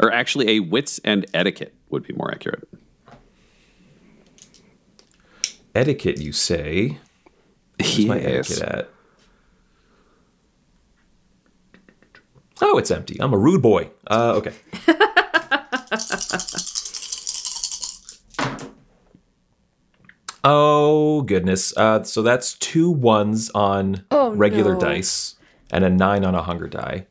Or 0.00 0.12
actually, 0.12 0.56
a 0.56 0.60
wits 0.60 1.00
and 1.04 1.26
etiquette 1.34 1.74
would 1.90 2.02
be 2.02 2.14
more 2.14 2.32
accurate. 2.32 2.68
Etiquette, 5.74 6.20
you 6.20 6.32
say? 6.32 6.98
Where's 7.80 8.06
my 8.06 8.20
etiquette 8.20 8.62
at? 8.62 8.90
Oh, 12.62 12.78
it's 12.78 12.92
empty. 12.92 13.16
I'm 13.20 13.34
a 13.34 13.38
rude 13.38 13.62
boy. 13.62 13.90
Uh, 14.06 14.34
okay. 14.36 14.52
oh 20.44 21.22
goodness. 21.22 21.76
Uh, 21.76 22.04
so 22.04 22.22
that's 22.22 22.54
two 22.54 22.90
ones 22.90 23.50
on 23.50 24.04
regular 24.12 24.74
no. 24.74 24.80
dice 24.80 25.34
and 25.72 25.84
a 25.84 25.90
nine 25.90 26.24
on 26.24 26.36
a 26.36 26.42
hunger 26.42 26.68
die, 26.68 27.06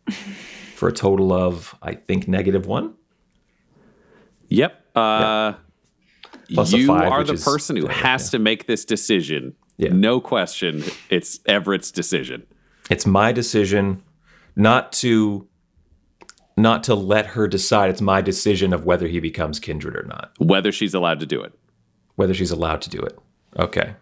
for 0.76 0.88
a 0.88 0.94
total 0.94 1.34
of 1.34 1.76
I 1.82 1.96
think 1.96 2.30
negative 2.30 2.66
one. 2.66 2.94
Yep. 4.48 4.96
Uh, 4.96 5.54
Plus 6.54 6.72
you 6.74 6.88
five, 6.88 7.12
are 7.12 7.24
the 7.24 7.34
is 7.34 7.44
person 7.44 7.76
who 7.76 7.88
has 7.88 8.30
to 8.30 8.40
make 8.40 8.68
this 8.68 8.86
decision. 8.86 9.56
Yeah. 9.78 9.92
No 9.92 10.22
question. 10.22 10.84
It's 11.10 11.40
Everett's 11.46 11.92
decision. 11.92 12.46
It's 12.90 13.06
my 13.06 13.32
decision 13.32 14.04
not 14.56 14.92
to 14.94 15.48
not 16.56 16.84
to 16.84 16.94
let 16.94 17.26
her 17.28 17.48
decide. 17.48 17.90
It's 17.90 18.02
my 18.02 18.22
decision 18.22 18.74
of 18.74 18.86
whether 18.86 19.08
he 19.08 19.20
becomes 19.20 19.60
kindred 19.60 19.96
or 19.96 20.04
not. 20.04 20.32
Whether 20.38 20.72
she's 20.72 20.94
allowed 20.94 21.20
to 21.22 21.26
do 21.26 21.42
it. 21.42 21.54
Whether 22.16 22.36
she's 22.36 22.52
allowed 22.52 22.82
to 22.84 22.90
do 22.90 23.00
it. 23.00 23.18
Okay. 23.58 23.96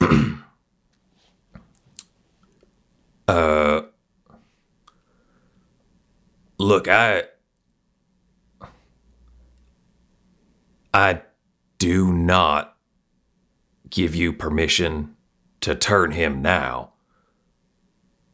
uh 3.28 3.82
look, 6.58 6.88
I 6.88 7.24
I 10.94 11.22
do 11.78 12.12
not 12.12 12.76
give 13.90 14.14
you 14.14 14.32
permission 14.32 15.16
to 15.60 15.74
turn 15.74 16.12
him 16.12 16.40
now. 16.40 16.92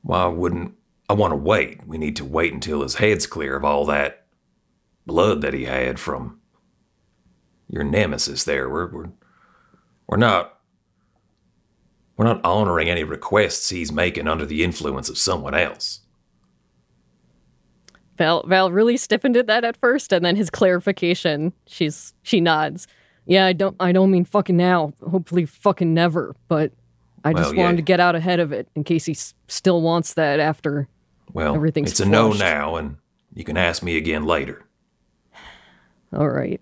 Why 0.02 0.26
wouldn't 0.26 0.74
I 1.08 1.14
want 1.14 1.32
to 1.32 1.36
wait? 1.36 1.86
We 1.86 1.96
need 1.96 2.16
to 2.16 2.24
wait 2.24 2.52
until 2.52 2.82
his 2.82 2.96
head's 2.96 3.26
clear 3.26 3.56
of 3.56 3.64
all 3.64 3.86
that 3.86 4.26
blood 5.06 5.40
that 5.40 5.54
he 5.54 5.64
had 5.64 5.98
from 5.98 6.38
your 7.66 7.82
nemesis 7.82 8.44
there. 8.44 8.68
We're 8.68 8.92
we're, 8.92 9.10
we're 10.06 10.16
not 10.18 10.58
we're 12.16 12.26
not 12.26 12.44
honoring 12.44 12.90
any 12.90 13.04
requests 13.04 13.70
he's 13.70 13.90
making 13.90 14.28
under 14.28 14.44
the 14.44 14.62
influence 14.62 15.08
of 15.08 15.16
someone 15.16 15.54
else. 15.54 16.00
Val 18.20 18.44
Val 18.46 18.70
really 18.70 18.98
stiffened 18.98 19.34
at 19.38 19.46
that 19.46 19.64
at 19.64 19.78
first, 19.78 20.12
and 20.12 20.22
then 20.22 20.36
his 20.36 20.50
clarification, 20.50 21.54
she's 21.66 22.12
she 22.22 22.38
nods. 22.38 22.86
Yeah, 23.24 23.46
I 23.46 23.54
don't 23.54 23.74
I 23.80 23.92
don't 23.92 24.10
mean 24.10 24.26
fucking 24.26 24.58
now. 24.58 24.92
Hopefully, 25.10 25.46
fucking 25.46 25.94
never. 25.94 26.36
But 26.46 26.70
I 27.24 27.32
just 27.32 27.46
Well, 27.46 27.54
yeah. 27.54 27.64
wanted 27.64 27.76
to 27.78 27.82
get 27.82 27.98
out 27.98 28.14
ahead 28.14 28.38
of 28.38 28.52
it 28.52 28.68
in 28.74 28.84
case 28.84 29.06
he 29.06 29.12
s- 29.12 29.32
still 29.48 29.80
wants 29.80 30.12
that 30.14 30.38
after. 30.38 30.86
Well, 31.32 31.54
Everything's 31.54 31.92
it's 31.92 32.00
a 32.00 32.04
no 32.06 32.32
now, 32.34 32.76
and 32.76 32.96
you 33.34 33.42
can 33.42 33.56
ask 33.56 33.82
me 33.82 33.96
again 33.96 34.24
later. 34.26 34.64
All 36.12 36.28
right. 36.28 36.60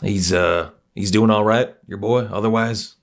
He's 0.00 0.32
uh 0.32 0.70
he's 0.94 1.10
doing 1.10 1.30
all 1.30 1.42
right, 1.44 1.74
your 1.88 1.98
boy. 1.98 2.20
Otherwise, 2.26 2.94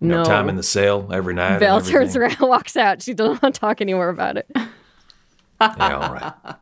know, 0.00 0.18
No. 0.18 0.24
time 0.24 0.48
in 0.48 0.56
the 0.56 0.62
cell 0.62 1.12
every 1.12 1.34
night. 1.34 1.58
Val 1.58 1.80
turns 1.80 2.16
around, 2.16 2.36
walks 2.40 2.76
out. 2.76 3.02
She 3.02 3.14
doesn't 3.14 3.42
want 3.42 3.54
to 3.54 3.60
talk 3.60 3.80
anymore 3.80 4.08
about 4.08 4.36
it. 4.36 4.46
Yeah, 4.54 5.96
all 5.96 6.14
right. 6.14 6.56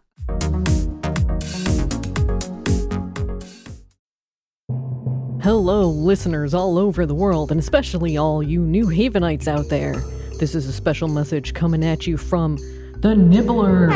Hello, 5.40 5.88
listeners 5.88 6.52
all 6.52 6.78
over 6.78 7.06
the 7.06 7.14
world, 7.14 7.50
and 7.50 7.60
especially 7.60 8.16
all 8.16 8.42
you 8.42 8.60
New 8.60 8.86
Havenites 8.86 9.46
out 9.48 9.68
there. 9.68 9.94
This 10.38 10.54
is 10.54 10.66
a 10.66 10.72
special 10.72 11.08
message 11.08 11.54
coming 11.54 11.84
at 11.84 12.06
you 12.06 12.16
from 12.16 12.56
the 13.00 13.14
Nibbler. 13.14 13.88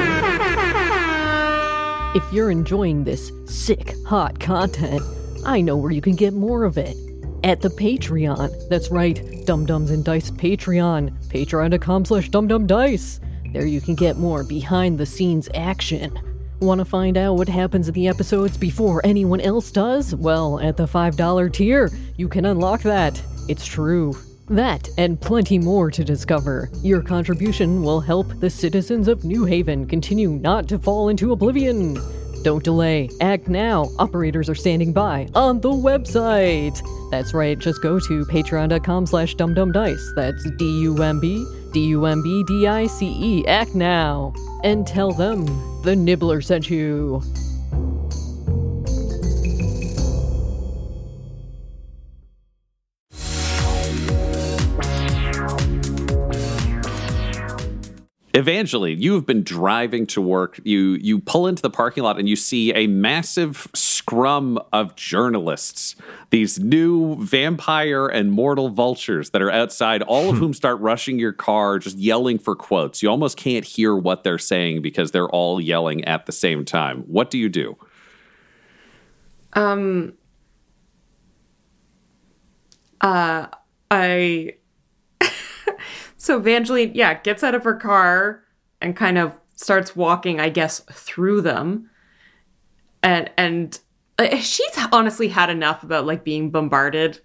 If 2.14 2.32
you're 2.32 2.50
enjoying 2.50 3.04
this 3.04 3.32
sick, 3.46 3.94
hot 4.06 4.38
content, 4.38 5.02
I 5.44 5.60
know 5.60 5.76
where 5.76 5.90
you 5.90 6.00
can 6.00 6.14
get 6.14 6.32
more 6.32 6.64
of 6.64 6.78
it. 6.78 6.96
At 7.44 7.60
the 7.60 7.70
Patreon. 7.70 8.68
That's 8.68 8.90
right, 8.90 9.20
Dumb 9.46 9.66
Dumbs 9.66 9.90
and 9.90 10.04
Dice 10.04 10.30
Patreon. 10.30 11.10
Patreon.com 11.28 12.04
slash 12.04 12.30
dumbdumbdice. 12.30 13.20
There 13.52 13.66
you 13.66 13.80
can 13.80 13.94
get 13.94 14.16
more 14.16 14.44
behind 14.44 14.98
the 14.98 15.06
scenes 15.06 15.48
action. 15.54 16.18
Want 16.60 16.78
to 16.78 16.84
find 16.84 17.16
out 17.16 17.34
what 17.34 17.48
happens 17.48 17.88
in 17.88 17.94
the 17.94 18.06
episodes 18.06 18.56
before 18.56 19.00
anyone 19.04 19.40
else 19.40 19.72
does? 19.72 20.14
Well, 20.14 20.60
at 20.60 20.76
the 20.76 20.86
$5 20.86 21.52
tier, 21.52 21.90
you 22.16 22.28
can 22.28 22.46
unlock 22.46 22.82
that. 22.82 23.20
It's 23.48 23.66
true. 23.66 24.14
That 24.48 24.88
and 24.96 25.20
plenty 25.20 25.58
more 25.58 25.90
to 25.90 26.04
discover. 26.04 26.70
Your 26.82 27.02
contribution 27.02 27.82
will 27.82 28.00
help 28.00 28.28
the 28.38 28.50
citizens 28.50 29.08
of 29.08 29.24
New 29.24 29.44
Haven 29.44 29.86
continue 29.86 30.30
not 30.30 30.68
to 30.68 30.78
fall 30.78 31.08
into 31.08 31.32
oblivion. 31.32 31.98
Don't 32.42 32.62
delay. 32.64 33.08
Act 33.20 33.48
now. 33.48 33.88
Operators 33.98 34.48
are 34.48 34.54
standing 34.54 34.92
by 34.92 35.28
on 35.34 35.60
the 35.60 35.70
website. 35.70 36.80
That's 37.10 37.34
right. 37.34 37.58
Just 37.58 37.82
go 37.82 37.98
to 38.00 38.24
patreon.com 38.26 39.06
slash 39.06 39.36
dumbdumbdice. 39.36 40.14
That's 40.16 40.50
D-U-M-B, 40.58 41.46
D-U-M-B-D-I-C-E. 41.72 43.46
Act 43.46 43.74
now. 43.74 44.32
And 44.64 44.86
tell 44.86 45.12
them 45.12 45.44
the 45.82 45.94
Nibbler 45.96 46.40
sent 46.40 46.70
you. 46.70 47.22
Evangeline, 58.34 59.00
you 59.00 59.14
have 59.14 59.26
been 59.26 59.42
driving 59.42 60.06
to 60.06 60.20
work. 60.20 60.58
You 60.64 60.98
you 61.00 61.18
pull 61.18 61.46
into 61.46 61.60
the 61.60 61.68
parking 61.68 62.02
lot 62.02 62.18
and 62.18 62.26
you 62.26 62.36
see 62.36 62.72
a 62.72 62.86
massive 62.86 63.68
scrum 63.74 64.58
of 64.72 64.96
journalists. 64.96 65.96
These 66.30 66.58
new 66.58 67.16
vampire 67.22 68.06
and 68.06 68.32
mortal 68.32 68.70
vultures 68.70 69.30
that 69.30 69.42
are 69.42 69.50
outside, 69.50 70.00
all 70.00 70.30
of 70.30 70.36
hmm. 70.36 70.40
whom 70.40 70.54
start 70.54 70.80
rushing 70.80 71.18
your 71.18 71.32
car, 71.32 71.78
just 71.78 71.98
yelling 71.98 72.38
for 72.38 72.56
quotes. 72.56 73.02
You 73.02 73.10
almost 73.10 73.36
can't 73.36 73.66
hear 73.66 73.94
what 73.94 74.24
they're 74.24 74.38
saying 74.38 74.80
because 74.80 75.10
they're 75.10 75.28
all 75.28 75.60
yelling 75.60 76.02
at 76.06 76.24
the 76.24 76.32
same 76.32 76.64
time. 76.64 77.02
What 77.02 77.30
do 77.30 77.36
you 77.38 77.50
do? 77.50 77.76
Um, 79.52 80.14
uh, 83.02 83.48
I 83.90 84.54
so 86.22 86.38
Evangeline, 86.38 86.92
yeah, 86.94 87.14
gets 87.14 87.42
out 87.42 87.56
of 87.56 87.64
her 87.64 87.74
car 87.74 88.44
and 88.80 88.94
kind 88.94 89.18
of 89.18 89.36
starts 89.56 89.96
walking, 89.96 90.38
I 90.38 90.50
guess, 90.50 90.78
through 90.78 91.40
them. 91.40 91.90
And 93.02 93.28
and 93.36 93.76
uh, 94.20 94.36
she's 94.36 94.78
honestly 94.92 95.26
had 95.26 95.50
enough 95.50 95.82
about 95.82 96.06
like 96.06 96.22
being 96.22 96.50
bombarded 96.50 97.18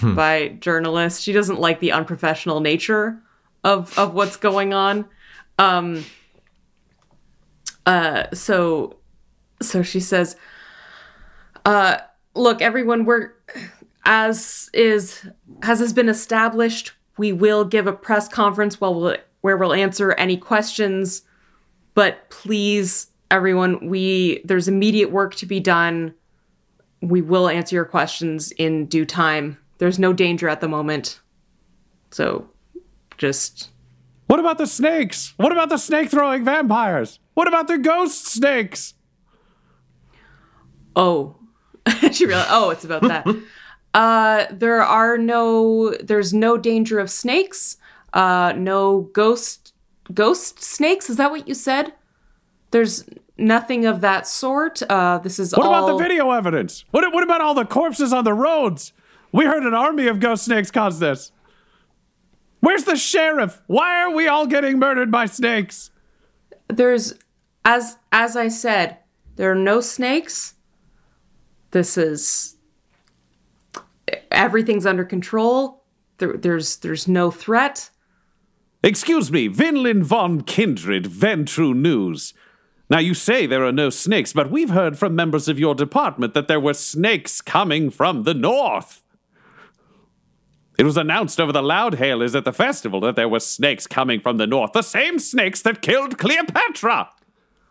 by 0.00 0.56
journalists. 0.58 1.20
She 1.20 1.34
doesn't 1.34 1.60
like 1.60 1.80
the 1.80 1.92
unprofessional 1.92 2.60
nature 2.60 3.20
of 3.62 3.98
of 3.98 4.14
what's 4.14 4.38
going 4.38 4.72
on. 4.72 5.04
Um 5.58 6.06
uh 7.84 8.24
so 8.32 9.00
so 9.60 9.82
she 9.82 10.00
says 10.00 10.36
uh 11.66 11.98
look 12.34 12.62
everyone 12.62 13.04
we're 13.04 13.32
as 14.06 14.70
is 14.72 15.28
as 15.60 15.80
has 15.80 15.92
been 15.92 16.08
established 16.08 16.92
we 17.18 17.32
will 17.32 17.64
give 17.64 17.86
a 17.86 17.92
press 17.92 18.28
conference 18.28 18.80
while 18.80 18.94
we'll, 18.94 19.16
where 19.40 19.56
we'll 19.56 19.72
answer 19.72 20.12
any 20.12 20.36
questions 20.36 21.22
but 21.94 22.30
please 22.30 23.08
everyone 23.30 23.88
we 23.88 24.40
there's 24.44 24.68
immediate 24.68 25.10
work 25.10 25.34
to 25.34 25.46
be 25.46 25.60
done 25.60 26.14
we 27.02 27.22
will 27.22 27.48
answer 27.48 27.76
your 27.76 27.84
questions 27.84 28.52
in 28.52 28.86
due 28.86 29.04
time. 29.04 29.58
There's 29.78 29.98
no 29.98 30.12
danger 30.12 30.48
at 30.48 30.60
the 30.60 30.68
moment. 30.68 31.20
So 32.10 32.48
just 33.16 33.70
What 34.26 34.40
about 34.40 34.58
the 34.58 34.66
snakes? 34.66 35.34
What 35.36 35.52
about 35.52 35.68
the 35.68 35.78
snake 35.78 36.10
throwing 36.10 36.44
vampires? 36.44 37.18
What 37.34 37.48
about 37.48 37.68
the 37.68 37.78
ghost 37.78 38.26
snakes? 38.26 38.94
oh. 40.96 41.36
she 42.12 42.26
realized 42.26 42.50
oh, 42.50 42.70
it's 42.70 42.84
about 42.84 43.02
that. 43.02 43.26
uh 43.94 44.46
there 44.50 44.82
are 44.82 45.18
no 45.18 45.94
there's 46.02 46.32
no 46.32 46.56
danger 46.56 46.98
of 46.98 47.10
snakes. 47.10 47.76
Uh 48.12 48.52
no 48.56 49.02
ghost 49.12 49.72
ghost 50.12 50.62
snakes, 50.62 51.10
is 51.10 51.16
that 51.16 51.30
what 51.30 51.46
you 51.48 51.54
said? 51.54 51.92
There's 52.70 53.04
nothing 53.36 53.86
of 53.86 54.00
that 54.00 54.26
sort. 54.26 54.82
Uh 54.88 55.18
this 55.18 55.38
is 55.38 55.52
What 55.52 55.66
all 55.66 55.74
about 55.74 55.98
the 55.98 56.02
video 56.02 56.30
evidence? 56.30 56.84
What, 56.90 57.12
what 57.12 57.22
about 57.22 57.40
all 57.40 57.54
the 57.54 57.64
corpses 57.64 58.12
on 58.12 58.24
the 58.24 58.34
roads? 58.34 58.92
We 59.32 59.44
heard 59.44 59.62
an 59.62 59.74
army 59.74 60.06
of 60.08 60.20
ghost 60.20 60.44
snakes 60.44 60.70
caused 60.70 61.00
this. 61.00 61.32
Where's 62.60 62.84
the 62.84 62.96
sheriff? 62.96 63.62
Why 63.66 64.02
are 64.02 64.10
we 64.14 64.28
all 64.28 64.46
getting 64.46 64.78
murdered 64.78 65.10
by 65.10 65.26
snakes? 65.26 65.90
there's 66.72 67.14
as 67.64 67.98
as 68.12 68.36
I 68.36 68.48
said, 68.48 68.98
there 69.36 69.50
are 69.50 69.56
no 69.56 69.80
snakes. 69.80 70.54
This 71.72 71.96
is 71.96 72.56
everything's 74.30 74.86
under 74.86 75.04
control. 75.04 75.84
There, 76.18 76.36
there's 76.36 76.76
there's 76.76 77.08
no 77.08 77.30
threat. 77.30 77.90
Excuse 78.82 79.30
me, 79.30 79.48
Vinland 79.48 80.04
von 80.04 80.40
Kindred, 80.42 81.04
Ventrue 81.04 81.74
News. 81.74 82.32
Now, 82.88 82.98
you 82.98 83.14
say 83.14 83.46
there 83.46 83.64
are 83.64 83.72
no 83.72 83.88
snakes, 83.88 84.32
but 84.32 84.50
we've 84.50 84.70
heard 84.70 84.98
from 84.98 85.14
members 85.14 85.48
of 85.48 85.60
your 85.60 85.74
department 85.74 86.34
that 86.34 86.48
there 86.48 86.58
were 86.58 86.74
snakes 86.74 87.40
coming 87.40 87.90
from 87.90 88.24
the 88.24 88.34
north. 88.34 89.02
It 90.76 90.84
was 90.84 90.96
announced 90.96 91.38
over 91.38 91.52
the 91.52 91.62
loudhailers 91.62 92.34
at 92.34 92.44
the 92.44 92.52
festival 92.52 93.00
that 93.00 93.14
there 93.14 93.28
were 93.28 93.40
snakes 93.40 93.86
coming 93.86 94.18
from 94.18 94.38
the 94.38 94.46
north, 94.46 94.72
the 94.72 94.82
same 94.82 95.18
snakes 95.18 95.62
that 95.62 95.82
killed 95.82 96.18
Cleopatra. 96.18 97.10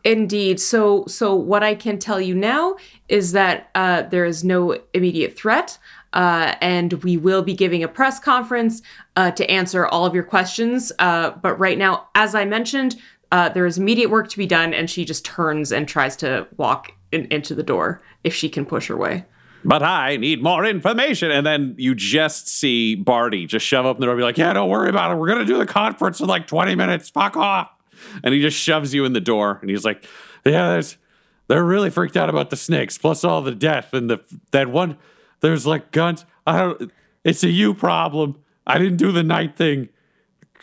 Indeed. 0.04 0.62
So 0.62 1.06
so 1.08 1.36
what 1.36 1.64
I 1.64 1.76
can 1.76 2.00
tell 2.00 2.22
you 2.22 2.34
now 2.34 2.78
is 3.10 3.34
that 3.34 3.70
uh, 3.76 4.04
there 4.04 4.26
is 4.26 4.44
no 4.44 4.78
immediate 4.94 5.36
threat. 5.36 5.78
Uh, 6.14 6.56
and 6.62 6.94
we 7.04 7.18
will 7.18 7.42
be 7.42 7.54
giving 7.54 7.84
a 7.84 7.88
press 7.88 8.20
conference 8.20 8.82
uh, 9.16 9.32
to 9.32 9.50
answer 9.50 9.86
all 9.86 10.06
of 10.06 10.14
your 10.14 10.24
questions. 10.24 10.92
Uh, 11.00 11.32
but 11.32 11.60
right 11.60 11.78
now, 11.78 12.08
as 12.16 12.34
I 12.34 12.46
mentioned, 12.46 12.96
uh, 13.32 13.50
there 13.50 13.66
is 13.66 13.78
immediate 13.78 14.10
work 14.10 14.30
to 14.30 14.38
be 14.38 14.48
done, 14.48 14.74
and 14.74 14.90
she 14.90 15.06
just 15.06 15.24
turns 15.24 15.72
and 15.72 15.88
tries 15.88 16.16
to 16.18 16.48
walk 16.58 16.94
in, 17.12 17.26
into 17.26 17.54
the 17.54 17.64
door 17.64 18.02
if 18.24 18.34
she 18.34 18.50
can 18.50 18.66
push 18.66 18.88
her 18.88 18.98
way. 18.98 19.26
But 19.64 19.84
I 19.84 20.16
need 20.16 20.42
more 20.42 20.66
information. 20.66 21.32
And 21.32 21.46
then 21.46 21.76
you 21.78 21.94
just 21.94 22.48
see 22.48 22.96
Barty 22.96 23.46
just 23.46 23.66
shove 23.66 23.86
open 23.86 24.00
the 24.00 24.06
door 24.06 24.14
and 24.14 24.20
be 24.20 24.24
like, 24.24 24.38
Yeah, 24.38 24.54
don't 24.54 24.70
worry 24.70 24.90
about 24.90 25.12
it. 25.12 25.16
We're 25.16 25.28
going 25.28 25.40
to 25.40 25.46
do 25.46 25.58
the 25.58 25.66
conference 25.66 26.20
in 26.20 26.28
like 26.28 26.48
20 26.48 26.76
minutes. 26.76 27.10
Fuck 27.10 27.36
off. 27.36 27.70
And 28.24 28.34
he 28.34 28.42
just 28.42 28.58
shoves 28.58 28.94
you 28.94 29.04
in 29.04 29.14
the 29.14 29.20
door 29.20 29.60
and 29.62 29.70
he's 29.70 29.84
like, 29.84 30.06
Yeah, 30.46 30.70
there's, 30.70 30.98
they're 31.48 31.64
really 31.64 31.90
freaked 31.90 32.16
out 32.16 32.30
about 32.30 32.52
the 32.52 32.56
snakes, 32.56 32.98
plus 32.98 33.24
all 33.24 33.42
the 33.42 33.54
death. 33.54 33.94
And 33.94 34.10
the 34.10 34.22
that 34.52 34.70
one, 34.70 34.98
there's 35.42 35.66
like 35.66 35.92
guns. 35.92 36.26
I 36.46 36.60
don't, 36.60 36.92
it's 37.24 37.44
a 37.44 37.50
you 37.50 37.74
problem. 37.74 38.38
I 38.66 38.78
didn't 38.78 38.98
do 38.98 39.12
the 39.12 39.24
night 39.24 39.56
thing. 39.56 39.90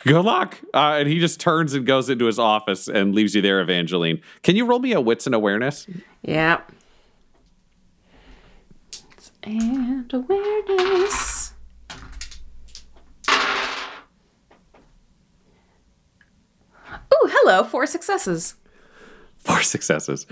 Good 0.03 0.21
luck. 0.21 0.59
Uh, 0.73 0.97
and 0.99 1.09
he 1.09 1.19
just 1.19 1.39
turns 1.39 1.73
and 1.73 1.85
goes 1.85 2.09
into 2.09 2.25
his 2.25 2.37
office 2.37 2.87
and 2.87 3.15
leaves 3.15 3.35
you 3.35 3.41
there, 3.41 3.59
Evangeline. 3.59 4.21
Can 4.43 4.55
you 4.55 4.65
roll 4.65 4.79
me 4.79 4.93
a 4.93 5.01
wits 5.01 5.25
and 5.25 5.33
awareness? 5.33 5.87
Yeah. 6.21 6.61
And 9.43 10.13
awareness. 10.13 11.53
Ooh, 17.13 17.29
hello, 17.29 17.63
four 17.63 17.87
successes. 17.87 18.55
Four 19.47 19.61
successes. 19.61 20.27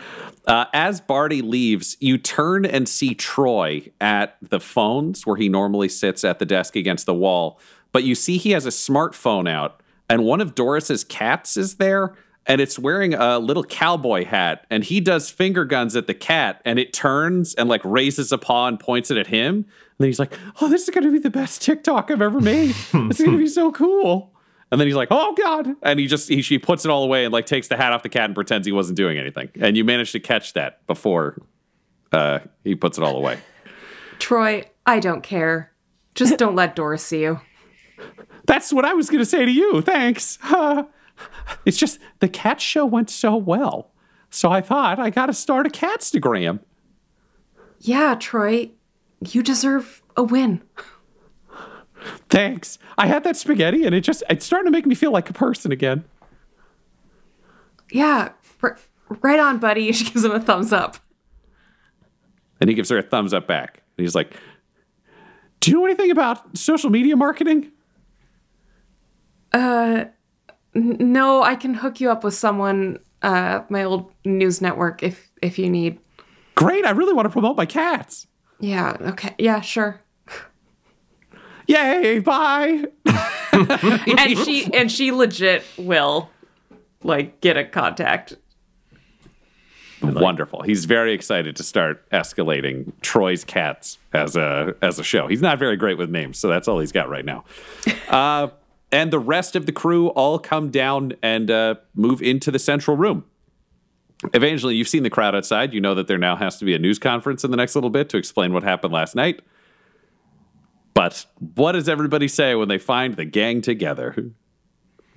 Uh, 0.46 0.66
as 0.74 1.00
Barty 1.00 1.42
leaves, 1.42 1.96
you 2.00 2.18
turn 2.18 2.66
and 2.66 2.88
see 2.88 3.16
Troy 3.16 3.90
at 4.02 4.38
the 4.42 4.60
phones 4.60 5.26
where 5.26 5.38
he 5.38 5.48
normally 5.48 5.90
sits 5.90 6.24
at 6.24 6.40
the 6.40 6.46
desk 6.46 6.76
against 6.76 7.06
the 7.06 7.14
wall. 7.14 7.60
But 7.92 8.04
you 8.04 8.14
see 8.14 8.38
he 8.38 8.52
has 8.52 8.66
a 8.66 8.70
smartphone 8.72 9.50
out, 9.50 9.82
and 10.10 10.26
one 10.26 10.42
of 10.42 10.54
Doris's 10.54 11.06
cats 11.06 11.56
is 11.56 11.76
there, 11.76 12.14
and 12.46 12.60
it's 12.60 12.78
wearing 12.78 13.14
a 13.14 13.40
little 13.40 13.64
cowboy 13.64 14.26
hat. 14.26 14.68
And 14.70 14.84
he 14.84 15.00
does 15.00 15.30
finger 15.30 15.64
guns 15.64 15.96
at 15.96 16.06
the 16.06 16.14
cat, 16.14 16.62
and 16.66 16.78
it 16.78 16.92
turns 16.92 17.56
and 17.56 17.70
like 17.70 17.82
raises 17.86 18.34
a 18.34 18.38
paw 18.38 18.68
and 18.68 18.78
points 18.78 19.10
it 19.12 19.18
at 19.18 19.28
him. 19.28 19.56
And 19.56 19.66
then 19.98 20.10
he's 20.10 20.20
like, 20.20 20.38
"Oh, 20.60 20.68
this 20.68 20.84
is 20.84 20.90
going 20.90 21.06
to 21.06 21.12
be 21.12 21.20
the 21.20 21.30
best 21.30 21.62
TikTok 21.62 22.12
I've 22.12 22.22
ever 22.22 22.42
made. 22.42 22.76
It's 22.94 23.20
going 23.20 23.32
to 23.32 23.38
be 23.38 23.48
so 23.48 23.72
cool." 23.72 24.35
And 24.72 24.82
then 24.82 24.88
he's 24.88 24.96
like, 24.96 25.10
"Oh 25.12 25.34
God!" 25.34 25.76
And 25.84 26.00
he 26.00 26.08
just 26.08 26.28
he 26.28 26.42
she 26.42 26.58
puts 26.58 26.86
it 26.86 26.92
all 26.92 27.04
away 27.04 27.24
and 27.24 27.32
like 27.32 27.46
takes 27.46 27.68
the 27.68 27.78
hat 27.78 27.94
off 27.94 28.04
the 28.04 28.10
cat 28.10 28.26
and 28.26 28.36
pretends 28.36 28.66
he 28.66 28.74
wasn't 28.74 28.98
doing 28.98 29.18
anything. 29.18 29.50
And 29.60 29.78
you 29.78 29.84
manage 29.84 30.12
to 30.14 30.20
catch 30.20 30.54
that 30.54 30.86
before 30.88 31.42
uh, 32.12 32.40
he 32.64 32.76
puts 32.76 32.98
it 32.98 33.04
all 33.04 33.16
away. 33.16 33.38
Troy, 34.20 34.64
I 34.86 35.00
don't 35.00 35.22
care. 35.22 35.72
Just 36.16 36.38
don't 36.40 36.56
let 36.56 36.76
Doris 36.76 37.06
see 37.06 37.22
you. 37.22 37.42
That's 38.46 38.74
what 38.74 38.86
I 38.86 38.94
was 38.94 39.10
going 39.10 39.20
to 39.20 39.26
say 39.26 39.46
to 39.46 39.52
you. 39.52 39.82
Thanks. 39.82 40.38
Uh, 40.44 40.84
it's 41.66 41.78
just 41.78 42.00
the 42.20 42.28
cat 42.28 42.62
show 42.62 42.86
went 42.86 43.10
so 43.10 43.36
well, 43.36 43.92
so 44.30 44.52
I 44.52 44.62
thought 44.62 45.00
I 45.00 45.10
got 45.10 45.28
to 45.28 45.34
start 45.34 45.68
a 45.68 45.70
catstagram. 45.70 46.60
Yeah, 47.80 48.16
Troy, 48.20 48.72
you 49.28 49.44
deserve 49.44 50.02
a 50.18 50.24
win. 50.24 50.62
Thanks. 52.30 52.78
I 52.98 53.08
had 53.08 53.24
that 53.24 53.38
spaghetti, 53.38 53.86
and 53.86 53.94
it 53.96 54.02
just 54.02 54.24
it's 54.30 54.46
starting 54.46 54.66
to 54.66 54.72
make 54.72 54.86
me 54.86 54.96
feel 54.96 55.12
like 55.12 55.30
a 55.30 55.34
person 55.34 55.72
again. 55.72 56.04
Yeah, 57.92 58.30
r- 58.64 58.78
right 59.22 59.40
on, 59.40 59.60
buddy. 59.60 59.92
She 59.94 60.06
gives 60.06 60.24
him 60.24 60.32
a 60.32 60.40
thumbs 60.40 60.74
up. 60.74 60.98
And 62.60 62.70
he 62.70 62.76
gives 62.76 62.90
her 62.90 62.98
a 62.98 63.04
thumbs 63.04 63.34
up 63.34 63.48
back. 63.48 63.82
And 63.98 64.04
he's 64.06 64.16
like, 64.16 64.34
"Do 65.60 65.72
you 65.72 65.78
know 65.78 65.86
anything 65.86 66.12
about 66.12 66.58
social 66.58 66.90
media 66.90 67.16
marketing?" 67.16 67.72
Uh 69.54 70.06
no, 70.74 71.42
I 71.42 71.56
can 71.56 71.74
hook 71.74 72.02
you 72.02 72.12
up 72.12 72.26
with 72.26 72.34
someone, 72.34 73.00
uh, 73.22 73.62
my 73.70 73.86
old 73.86 74.12
news 74.26 74.62
network, 74.62 75.04
if 75.04 75.32
if 75.42 75.58
you 75.58 75.70
need. 75.70 76.00
Great. 76.56 76.86
I 76.86 76.92
really 76.92 77.14
want 77.14 77.26
to 77.28 77.30
promote 77.30 77.56
my 77.56 77.66
cats. 77.66 78.28
Yeah. 78.60 78.98
Okay. 79.00 79.36
Yeah. 79.38 79.62
Sure. 79.62 80.00
Yay! 81.68 82.20
Bye. 82.20 82.86
and 83.52 84.38
she 84.38 84.70
and 84.74 84.92
she 84.92 85.12
legit 85.12 85.64
will, 85.78 86.30
like, 87.04 87.42
get 87.42 87.58
a 87.58 87.66
contact. 87.66 88.36
Wonderful. 90.02 90.62
He's 90.62 90.86
very 90.86 91.14
excited 91.14 91.56
to 91.56 91.64
start 91.64 92.08
escalating 92.12 92.92
Troy's 93.02 93.44
cats 93.44 93.98
as 94.14 94.36
a 94.36 94.76
as 94.82 95.00
a 95.00 95.04
show. 95.04 95.28
He's 95.28 95.42
not 95.42 95.58
very 95.58 95.78
great 95.78 95.98
with 95.98 96.10
names, 96.10 96.38
so 96.38 96.48
that's 96.48 96.68
all 96.68 96.80
he's 96.80 96.92
got 96.92 97.10
right 97.10 97.26
now. 97.26 97.44
uh, 98.10 98.50
and 98.92 99.12
the 99.12 99.20
rest 99.20 99.56
of 99.56 99.66
the 99.66 99.72
crew 99.72 100.10
all 100.10 100.38
come 100.40 100.70
down 100.70 101.14
and 101.24 101.50
uh, 101.50 101.76
move 101.96 102.22
into 102.22 102.52
the 102.52 102.60
central 102.60 102.96
room. 102.96 103.26
Eventually, 104.34 104.76
you've 104.76 104.88
seen 104.88 105.04
the 105.04 105.10
crowd 105.10 105.36
outside. 105.36 105.74
You 105.74 105.82
know 105.82 105.96
that 105.96 106.08
there 106.08 106.18
now 106.18 106.36
has 106.36 106.58
to 106.60 106.66
be 106.66 106.74
a 106.74 106.80
news 106.80 107.00
conference 107.00 107.44
in 107.44 107.52
the 107.52 107.58
next 107.58 107.76
little 107.76 107.90
bit 107.90 108.10
to 108.10 108.18
explain 108.18 108.54
what 108.54 108.64
happened 108.64 108.94
last 108.94 109.16
night. 109.16 109.42
But 110.96 111.26
what 111.56 111.74
does 111.74 111.88
everybody 111.88 112.28
say 112.28 112.56
when 112.56 112.70
they 112.70 112.80
find 112.80 113.16
the 113.16 113.26
gang 113.26 113.62
together? 113.62 114.16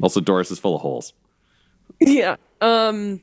Also, 0.02 0.20
Doris 0.20 0.50
is 0.50 0.58
full 0.58 0.74
of 0.74 0.82
holes. 0.82 1.14
Yeah. 2.00 2.36
Um 2.60 3.22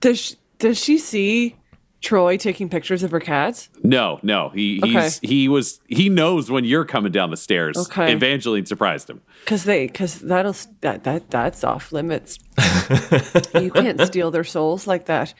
does 0.00 0.18
she, 0.18 0.34
does 0.58 0.78
she 0.82 0.98
see 0.98 1.56
Troy 2.00 2.36
taking 2.36 2.68
pictures 2.68 3.02
of 3.02 3.12
her 3.12 3.20
cats? 3.20 3.68
No, 3.84 4.18
no. 4.22 4.48
He 4.48 4.80
he's 4.82 5.18
he 5.20 5.48
was 5.48 5.80
he 5.86 6.08
knows 6.08 6.50
when 6.50 6.64
you're 6.64 6.86
coming 6.86 7.12
down 7.12 7.30
the 7.30 7.36
stairs. 7.36 7.76
Okay. 7.76 8.12
Evangeline 8.12 8.66
surprised 8.66 9.08
him. 9.08 9.20
Cuz 9.46 9.64
they 9.64 9.86
cuz 9.86 10.18
that'll 10.18 10.56
that 10.80 11.04
that 11.04 11.30
that's 11.30 11.62
off 11.62 11.92
limits. 11.92 12.38
you 13.54 13.70
can't 13.70 14.00
steal 14.00 14.30
their 14.30 14.44
souls 14.44 14.86
like 14.86 15.06
that. 15.06 15.34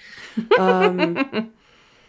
Um 0.58 1.50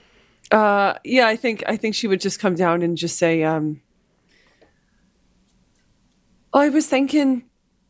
uh 0.51 0.95
yeah, 1.06 1.27
I 1.27 1.38
think 1.38 1.63
I 1.65 1.77
think 1.77 1.95
she 1.95 2.08
would 2.08 2.19
just 2.21 2.39
come 2.39 2.56
down 2.56 2.82
and 2.82 2.97
just 2.97 3.17
say 3.17 3.43
um 3.43 3.82
I 6.53 6.69
was 6.69 6.87
thinking 6.87 7.45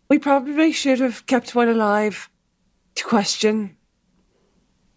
we 0.10 0.18
probably 0.18 0.72
should 0.72 1.00
have 1.00 1.26
kept 1.26 1.54
one 1.54 1.68
alive 1.68 2.30
to 2.96 3.04
question 3.04 3.76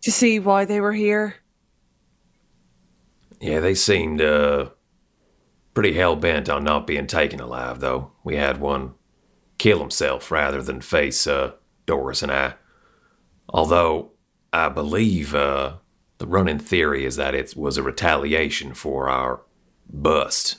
to 0.02 0.12
see 0.12 0.38
why 0.38 0.64
they 0.64 0.80
were 0.80 0.92
here. 0.92 1.36
Yeah, 3.40 3.60
they 3.60 3.74
seemed 3.74 4.20
uh 4.22 4.70
pretty 5.74 5.94
hell 5.94 6.16
bent 6.16 6.48
on 6.48 6.62
not 6.64 6.86
being 6.86 7.08
taken 7.08 7.40
alive 7.40 7.80
though. 7.80 8.12
We 8.22 8.36
had 8.36 8.60
one 8.60 8.94
kill 9.58 9.80
himself 9.80 10.30
rather 10.30 10.62
than 10.62 10.80
face 10.80 11.26
uh 11.26 11.52
Doris 11.86 12.22
and 12.22 12.30
I. 12.30 12.54
Although 13.48 14.12
I 14.52 14.68
believe 14.68 15.34
uh 15.34 15.78
the 16.18 16.26
running 16.26 16.60
theory 16.60 17.04
is 17.04 17.16
that 17.16 17.34
it 17.34 17.56
was 17.56 17.76
a 17.76 17.82
retaliation 17.82 18.74
for 18.74 19.08
our 19.08 19.42
bust 19.90 20.58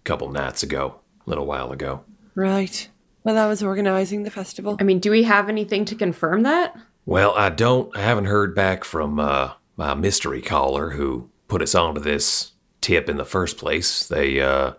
a 0.00 0.02
couple 0.04 0.30
nights 0.30 0.62
ago, 0.62 1.00
a 1.26 1.30
little 1.30 1.46
while 1.46 1.70
ago. 1.70 2.04
Right. 2.36 2.88
Well, 3.24 3.38
I 3.38 3.48
was 3.48 3.62
organizing 3.62 4.22
the 4.22 4.30
festival. 4.30 4.76
I 4.78 4.84
mean, 4.84 5.00
do 5.00 5.10
we 5.10 5.24
have 5.24 5.48
anything 5.48 5.84
to 5.86 5.96
confirm 5.96 6.44
that? 6.44 6.76
Well, 7.06 7.32
I 7.34 7.48
don't. 7.48 7.96
I 7.96 8.02
haven't 8.02 8.26
heard 8.26 8.54
back 8.54 8.84
from 8.84 9.18
uh, 9.18 9.54
my 9.76 9.94
mystery 9.94 10.42
caller 10.42 10.90
who 10.90 11.30
put 11.48 11.62
us 11.62 11.74
onto 11.74 12.00
this 12.00 12.52
tip 12.80 13.08
in 13.08 13.16
the 13.16 13.24
first 13.24 13.56
place. 13.56 14.06
They 14.06 14.40
uh, 14.40 14.74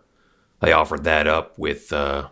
they 0.61 0.71
offered 0.71 1.03
that 1.03 1.27
up 1.27 1.57
with 1.57 1.91
uh, 1.91 2.29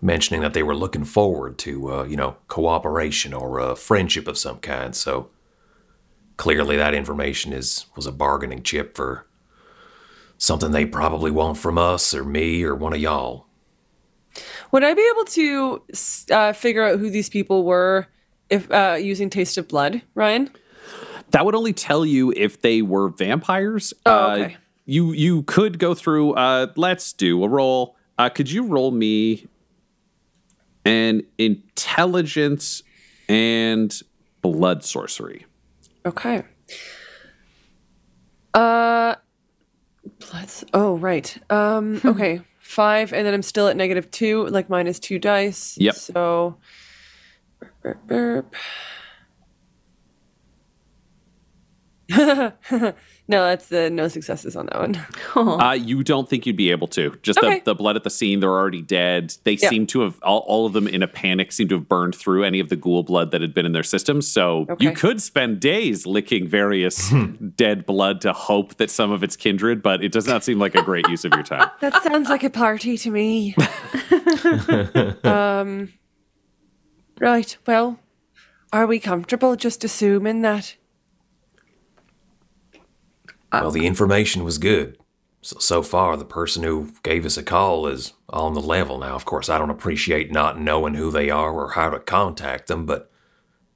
mentioning 0.00 0.40
that 0.40 0.54
they 0.54 0.62
were 0.62 0.74
looking 0.74 1.04
forward 1.04 1.58
to 1.58 1.92
uh, 1.92 2.04
you 2.04 2.16
know 2.16 2.36
cooperation 2.48 3.34
or 3.34 3.58
a 3.58 3.76
friendship 3.76 4.26
of 4.26 4.38
some 4.38 4.58
kind. 4.58 4.96
So 4.96 5.30
clearly, 6.38 6.76
that 6.76 6.94
information 6.94 7.52
is 7.52 7.86
was 7.94 8.06
a 8.06 8.12
bargaining 8.12 8.62
chip 8.62 8.96
for 8.96 9.26
something 10.38 10.72
they 10.72 10.86
probably 10.86 11.30
want 11.30 11.58
from 11.58 11.78
us 11.78 12.14
or 12.14 12.24
me 12.24 12.64
or 12.64 12.74
one 12.74 12.94
of 12.94 12.98
y'all. 12.98 13.46
Would 14.70 14.84
I 14.84 14.94
be 14.94 15.06
able 15.14 15.24
to 15.24 15.82
uh, 16.30 16.52
figure 16.52 16.84
out 16.84 16.98
who 16.98 17.10
these 17.10 17.28
people 17.28 17.64
were 17.64 18.06
if 18.50 18.70
uh, 18.70 18.96
using 19.00 19.30
Taste 19.30 19.58
of 19.58 19.68
Blood, 19.68 20.02
Ryan? 20.14 20.50
That 21.30 21.44
would 21.44 21.54
only 21.54 21.72
tell 21.72 22.04
you 22.04 22.32
if 22.36 22.60
they 22.62 22.82
were 22.82 23.08
vampires. 23.08 23.92
Oh, 24.06 24.10
Uh, 24.12 24.36
okay. 24.36 24.56
you 24.84 25.12
you 25.12 25.42
could 25.44 25.78
go 25.78 25.94
through. 25.94 26.32
Uh, 26.34 26.66
let's 26.76 27.12
do 27.12 27.42
a 27.44 27.48
roll. 27.48 27.96
Uh, 28.18 28.28
could 28.28 28.50
you 28.50 28.64
roll 28.66 28.90
me 28.90 29.46
an 30.84 31.22
intelligence 31.38 32.82
and 33.28 34.00
blood 34.42 34.84
sorcery? 34.84 35.46
Okay. 36.04 36.42
Uh, 38.54 39.14
let's. 40.34 40.64
Oh, 40.74 40.96
right. 40.98 41.36
Um. 41.50 42.00
Okay. 42.04 42.40
Five, 42.72 43.12
and 43.12 43.26
then 43.26 43.34
I'm 43.34 43.42
still 43.42 43.68
at 43.68 43.76
negative 43.76 44.10
two, 44.10 44.46
like 44.46 44.70
minus 44.70 44.98
two 44.98 45.18
dice. 45.18 45.76
Yep. 45.76 45.94
So. 45.94 46.56
Burp, 47.60 47.82
burp, 47.82 48.06
burp. 48.06 48.54
no, 52.10 52.92
that's 53.28 53.68
the 53.68 53.88
no 53.90 54.08
successes 54.08 54.56
on 54.56 54.66
that 54.66 54.78
one. 55.34 55.60
Uh, 55.60 55.72
you 55.72 56.02
don't 56.02 56.28
think 56.28 56.44
you'd 56.46 56.56
be 56.56 56.70
able 56.70 56.88
to. 56.88 57.16
Just 57.22 57.38
Okay. 57.38 57.60
the, 57.60 57.66
the 57.66 57.74
blood 57.74 57.96
at 57.96 58.04
the 58.04 58.10
scene, 58.10 58.40
they're 58.40 58.50
already 58.50 58.82
dead. 58.82 59.34
They 59.44 59.52
Yeah. 59.52 59.68
seem 59.68 59.86
to 59.88 60.00
have, 60.00 60.18
all, 60.22 60.40
all 60.40 60.66
of 60.66 60.72
them 60.72 60.86
in 60.88 61.02
a 61.02 61.06
panic, 61.06 61.52
seem 61.52 61.68
to 61.68 61.76
have 61.76 61.88
burned 61.88 62.14
through 62.14 62.44
any 62.44 62.60
of 62.60 62.68
the 62.68 62.76
ghoul 62.76 63.02
blood 63.02 63.30
that 63.30 63.40
had 63.40 63.54
been 63.54 63.64
in 63.64 63.72
their 63.72 63.82
systems. 63.84 64.26
So 64.28 64.66
you 64.80 64.92
could 64.92 65.22
spend 65.22 65.60
days 65.60 66.06
licking 66.06 66.46
various 66.48 67.12
dead 67.56 67.86
blood 67.86 68.20
to 68.22 68.32
hope 68.32 68.76
that 68.76 68.90
some 68.90 69.10
of 69.12 69.22
it's 69.22 69.36
kindred, 69.36 69.82
but 69.82 70.02
it 70.02 70.12
does 70.12 70.26
not 70.26 70.44
seem 70.44 70.58
like 70.58 70.74
a 70.74 70.82
great 70.82 71.08
use 71.08 71.24
of 71.24 71.32
your 71.32 71.42
time. 71.44 71.70
That 71.80 72.02
sounds 72.02 72.28
like 72.28 72.44
a 72.44 72.50
party 72.50 72.98
to 72.98 73.10
me. 73.10 73.54
um, 75.24 75.92
right. 77.20 77.56
Well, 77.66 77.98
are 78.72 78.86
we 78.86 78.98
comfortable 78.98 79.56
just 79.56 79.84
assuming 79.84 80.42
that? 80.42 80.76
Uh, 83.52 83.60
well, 83.62 83.70
the 83.70 83.86
information 83.86 84.42
was 84.44 84.58
good. 84.58 84.98
So, 85.42 85.58
so 85.58 85.82
far, 85.82 86.16
the 86.16 86.24
person 86.24 86.62
who 86.62 86.92
gave 87.02 87.26
us 87.26 87.36
a 87.36 87.42
call 87.42 87.86
is 87.86 88.14
on 88.30 88.54
the 88.54 88.60
level 88.60 88.98
now. 88.98 89.14
Of 89.14 89.24
course, 89.24 89.48
I 89.48 89.58
don't 89.58 89.70
appreciate 89.70 90.32
not 90.32 90.58
knowing 90.58 90.94
who 90.94 91.10
they 91.10 91.30
are 91.30 91.52
or 91.52 91.72
how 91.72 91.90
to 91.90 91.98
contact 92.00 92.68
them, 92.68 92.86
but 92.86 93.10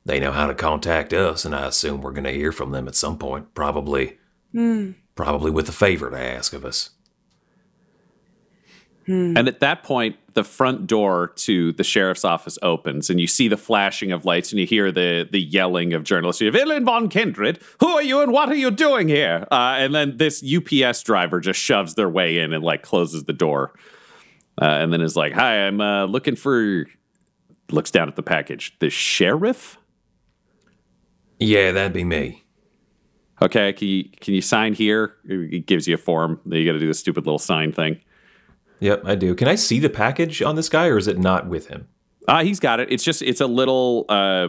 they 0.04 0.18
know 0.18 0.32
how 0.32 0.46
to 0.46 0.54
contact 0.54 1.12
us, 1.12 1.44
and 1.44 1.54
I 1.54 1.66
assume 1.66 2.00
we're 2.00 2.12
going 2.12 2.24
to 2.24 2.32
hear 2.32 2.52
from 2.52 2.70
them 2.70 2.88
at 2.88 2.94
some 2.94 3.18
point. 3.18 3.54
Probably, 3.54 4.18
hmm. 4.52 4.92
probably 5.14 5.50
with 5.50 5.68
a 5.68 5.72
favor 5.72 6.10
to 6.10 6.18
ask 6.18 6.52
of 6.52 6.64
us. 6.64 6.90
And 9.08 9.48
at 9.48 9.60
that 9.60 9.82
point, 9.82 10.16
the 10.36 10.44
front 10.44 10.86
door 10.86 11.32
to 11.34 11.72
the 11.72 11.82
sheriff's 11.82 12.24
office 12.24 12.58
opens, 12.60 13.08
and 13.08 13.18
you 13.18 13.26
see 13.26 13.48
the 13.48 13.56
flashing 13.56 14.12
of 14.12 14.26
lights, 14.26 14.52
and 14.52 14.60
you 14.60 14.66
hear 14.66 14.92
the 14.92 15.26
the 15.28 15.40
yelling 15.40 15.94
of 15.94 16.04
journalists. 16.04 16.42
You 16.42 16.50
Vinland 16.52 16.84
von 16.84 17.08
Kindred, 17.08 17.58
who 17.80 17.88
are 17.88 18.02
you, 18.02 18.20
and 18.20 18.30
what 18.30 18.50
are 18.50 18.54
you 18.54 18.70
doing 18.70 19.08
here? 19.08 19.48
Uh, 19.50 19.76
and 19.78 19.94
then 19.94 20.18
this 20.18 20.44
UPS 20.44 21.02
driver 21.02 21.40
just 21.40 21.58
shoves 21.58 21.94
their 21.94 22.10
way 22.10 22.38
in 22.38 22.52
and 22.52 22.62
like 22.62 22.82
closes 22.82 23.24
the 23.24 23.32
door, 23.32 23.72
uh, 24.60 24.66
and 24.66 24.92
then 24.92 25.00
is 25.00 25.16
like, 25.16 25.32
"Hi, 25.32 25.66
I'm 25.66 25.80
uh, 25.80 26.04
looking 26.04 26.36
for." 26.36 26.84
Looks 27.72 27.90
down 27.90 28.06
at 28.06 28.14
the 28.14 28.22
package. 28.22 28.76
The 28.78 28.90
sheriff. 28.90 29.76
Yeah, 31.40 31.72
that'd 31.72 31.92
be 31.92 32.04
me. 32.04 32.44
Okay, 33.42 33.72
can 33.72 33.88
you 33.88 34.04
can 34.20 34.34
you 34.34 34.42
sign 34.42 34.74
here? 34.74 35.14
It 35.24 35.66
gives 35.66 35.88
you 35.88 35.94
a 35.94 35.98
form. 35.98 36.40
You 36.44 36.64
got 36.64 36.74
to 36.74 36.78
do 36.78 36.86
the 36.86 36.94
stupid 36.94 37.24
little 37.26 37.38
sign 37.38 37.72
thing. 37.72 38.00
Yep, 38.80 39.02
I 39.04 39.14
do. 39.14 39.34
Can 39.34 39.48
I 39.48 39.54
see 39.54 39.78
the 39.78 39.88
package 39.90 40.42
on 40.42 40.54
this 40.56 40.68
guy, 40.68 40.86
or 40.86 40.98
is 40.98 41.06
it 41.08 41.18
not 41.18 41.46
with 41.46 41.68
him? 41.68 41.88
Uh, 42.28 42.42
he's 42.44 42.60
got 42.60 42.80
it. 42.80 42.90
It's 42.92 43.04
just 43.04 43.22
it's 43.22 43.40
a 43.40 43.46
little 43.46 44.04
uh, 44.08 44.48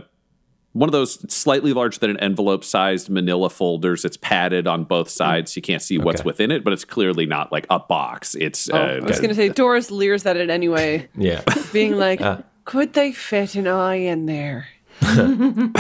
one 0.74 0.90
of 0.90 0.94
those 0.94 1.32
slightly 1.34 1.74
larger 1.74 2.00
than 2.00 2.10
an 2.10 2.20
envelope 2.20 2.64
sized 2.64 3.10
manila 3.10 3.50
folders. 3.50 4.04
It's 4.04 4.18
padded 4.18 4.68
on 4.68 4.84
both 4.84 5.10
sides. 5.10 5.56
You 5.56 5.62
can't 5.62 5.82
see 5.82 5.98
what's 5.98 6.22
Okay. 6.22 6.28
within 6.28 6.52
it, 6.52 6.64
but 6.64 6.74
it's 6.74 6.84
clearly 6.86 7.26
not 7.26 7.52
like 7.52 7.66
a 7.70 7.80
box. 7.80 8.36
It's 8.36 8.70
Oh, 8.70 8.78
uh, 8.78 9.00
I 9.02 9.06
was 9.06 9.18
going 9.20 9.30
to 9.30 9.36
say, 9.36 9.50
Doris 9.50 9.90
leers 9.92 10.26
at 10.26 10.38
it 10.38 10.50
anyway, 10.50 11.08
Yeah. 11.18 11.42
being 11.74 11.96
like, 11.98 12.22
could 12.66 12.94
they 12.94 13.12
fit 13.14 13.56
an 13.56 13.68
eye 13.68 13.96
in 13.96 14.26
there? 14.26 14.68
yeah, 15.02 15.72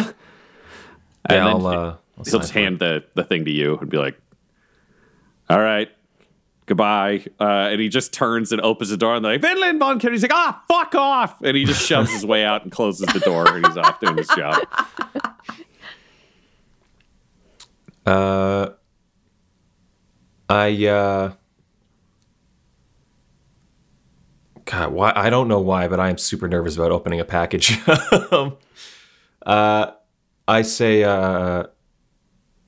then 1.30 1.44
I'll, 1.44 1.66
uh, 1.68 1.72
I'll 1.72 2.00
he'll 2.26 2.40
just 2.40 2.54
for 2.54 2.60
it. 2.60 2.62
hand 2.64 2.80
the 2.80 3.04
the 3.16 3.24
thing 3.24 3.46
to 3.46 3.52
you 3.52 3.78
and 3.78 3.90
be 3.90 3.98
like, 3.98 4.20
"All 5.50 5.60
right." 5.60 5.90
Goodbye. 6.68 7.26
Uh, 7.40 7.70
and 7.72 7.82
he 7.82 7.88
just 7.90 8.14
turns 8.14 8.52
and 8.52 8.62
opens 8.62 8.90
the 8.90 8.98
door 8.98 9.16
and 9.16 9.26
they're 9.26 9.34
like, 9.34 9.42
Vinland 9.42 9.80
von 9.80 10.00
Kindred. 10.00 10.14
He's 10.14 10.22
like, 10.22 10.34
ah, 10.34 10.62
fuck 10.68 10.94
off. 10.96 11.42
And 11.42 11.58
he 11.58 11.64
just 11.64 11.84
shoves 11.86 12.12
his 12.12 12.26
way 12.26 12.44
out 12.44 12.64
and 12.64 12.72
closes 12.72 13.08
the 13.08 13.22
door 13.22 13.48
and 13.48 13.66
he's 13.66 13.78
off 13.78 14.00
doing 14.00 14.18
his 14.18 14.28
job. 14.28 14.62
Uh, 18.06 18.70
I 20.50 20.88
uh, 20.88 21.34
God, 24.68 24.92
why? 24.92 25.14
I 25.16 25.30
don't 25.30 25.48
know 25.48 25.60
why, 25.60 25.88
but 25.88 26.00
I 26.00 26.10
am 26.10 26.18
super 26.18 26.48
nervous 26.48 26.76
about 26.76 26.92
opening 26.92 27.20
a 27.20 27.26
package. 27.26 27.80
um, 28.32 28.58
uh, 29.46 29.92
I 30.48 30.62
say, 30.62 31.04
uh, 31.04 31.64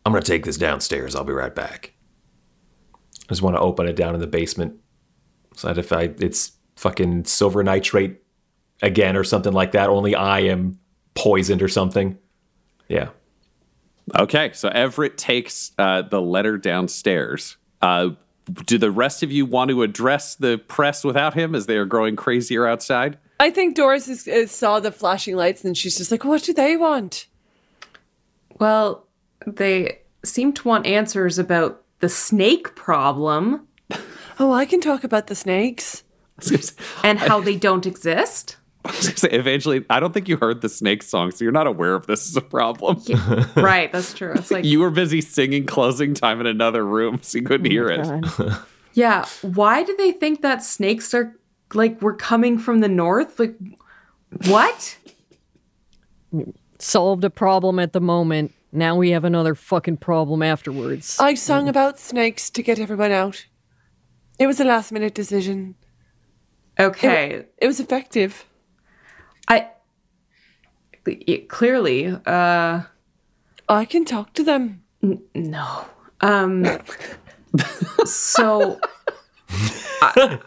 I'm 0.06 0.12
going 0.12 0.24
to 0.24 0.32
take 0.32 0.46
this 0.46 0.58
downstairs. 0.58 1.16
I'll 1.16 1.26
be 1.26 1.34
right 1.34 1.54
back. 1.54 1.94
I 3.30 3.34
just 3.34 3.44
want 3.44 3.56
to 3.56 3.62
open 3.62 3.88
it 3.88 3.96
down 3.96 4.16
in 4.16 4.22
the 4.22 4.28
basement, 4.28 4.80
so 5.56 5.68
that 5.68 5.78
if 5.78 5.94
I, 5.94 6.14
it's 6.20 6.54
fucking 6.80 7.26
silver 7.26 7.62
nitrate 7.62 8.22
again 8.82 9.18
or 9.18 9.24
something 9.24 9.54
like 9.54 9.74
that. 9.74 9.90
Only 9.90 10.16
I 10.16 10.40
am 10.42 10.80
poisoned 11.14 11.62
or 11.62 11.68
something. 11.68 12.18
Yeah. 12.88 13.10
Okay, 14.18 14.52
so 14.54 14.70
Everett 14.70 15.18
takes 15.18 15.72
uh, 15.78 16.02
the 16.02 16.22
letter 16.22 16.58
downstairs. 16.58 17.58
Uh, 17.82 18.12
do 18.66 18.78
the 18.80 18.90
rest 18.90 19.22
of 19.22 19.32
you 19.32 19.46
want 19.46 19.70
to 19.70 19.84
address 19.84 20.36
the 20.36 20.58
press 20.58 21.04
without 21.04 21.36
him 21.36 21.54
as 21.54 21.68
they 21.68 21.78
are 21.78 21.86
growing 21.86 22.16
crazier 22.16 22.66
outside? 22.66 23.20
I 23.40 23.52
think 23.52 23.76
Doris 23.76 24.08
is, 24.08 24.28
is, 24.28 24.52
saw 24.52 24.80
the 24.80 24.92
flashing 24.92 25.36
lights 25.36 25.64
and 25.64 25.78
she's 25.78 25.98
just 25.98 26.12
like, 26.12 26.26
what 26.26 26.44
do 26.44 26.54
they 26.54 26.76
want? 26.76 27.28
Well, 28.60 29.06
they 29.46 30.00
seem 30.26 30.54
to 30.54 30.68
want 30.68 30.88
answers 30.88 31.38
about 31.38 31.84
the 32.00 32.10
snake 32.10 32.76
problem 32.76 33.66
Oh, 34.42 34.54
I 34.54 34.66
can 34.66 34.80
talk 34.80 35.04
about 35.04 35.28
the 35.28 35.36
snakes. 35.36 36.04
and 37.04 37.20
how 37.20 37.42
they 37.42 37.56
don't 37.68 37.86
exist. 37.86 38.56
I 38.86 38.92
was 38.92 39.08
gonna 39.08 39.18
say, 39.18 39.30
Eventually, 39.32 39.84
I 39.90 40.00
don't 40.00 40.14
think 40.14 40.30
you 40.30 40.38
heard 40.38 40.62
the 40.62 40.70
Snake 40.70 41.04
song, 41.04 41.32
so 41.32 41.44
you're 41.44 41.52
not 41.52 41.68
aware 41.68 41.94
of 41.96 42.08
this 42.08 42.30
as 42.30 42.38
a 42.38 42.42
problem. 42.42 43.02
right, 43.58 43.92
that's 43.92 44.14
true. 44.14 44.32
It's 44.34 44.50
like, 44.50 44.64
You 44.72 44.80
were 44.80 44.90
busy 44.92 45.20
singing 45.20 45.66
closing 45.66 46.14
time 46.14 46.40
in 46.40 46.48
another 46.48 46.86
room, 46.86 47.20
so 47.22 47.38
you 47.40 47.44
couldn't 47.44 47.68
oh 47.68 47.70
hear 47.70 47.90
it. 47.90 48.26
yeah, 48.94 49.26
why 49.42 49.84
do 49.84 49.94
they 49.98 50.14
think 50.14 50.42
that 50.42 50.64
snakes 50.64 51.14
are 51.14 51.36
like 51.74 52.02
we're 52.02 52.16
coming 52.16 52.58
from 52.58 52.80
the 52.80 52.88
north? 52.88 53.38
Like, 53.38 53.56
what? 54.48 54.98
Solved 56.78 57.26
a 57.26 57.30
problem 57.30 57.80
at 57.80 57.92
the 57.92 58.00
moment. 58.02 58.54
Now 58.72 58.96
we 58.96 59.12
have 59.12 59.24
another 59.24 59.56
fucking 59.56 59.98
problem 59.98 60.44
afterwards. 60.44 61.18
I 61.20 61.34
sung 61.34 61.68
about 61.68 61.98
snakes 61.98 62.50
to 62.52 62.62
get 62.62 62.80
everyone 62.80 63.12
out. 63.12 63.46
It 64.38 64.48
was 64.48 64.60
a 64.60 64.64
last 64.64 64.92
minute 64.92 65.14
decision. 65.14 65.76
Okay, 66.80 67.46
It 67.58 67.68
was 67.68 67.80
effective. 67.80 68.46
I 69.48 69.70
it, 71.06 71.50
clearly, 71.50 72.08
uh, 72.08 72.82
I 73.68 73.86
can 73.86 74.06
talk 74.06 74.34
to 74.34 74.44
them. 74.44 74.84
no. 75.34 75.86
Um, 76.22 76.66
so 78.06 78.80
I, 80.02 80.40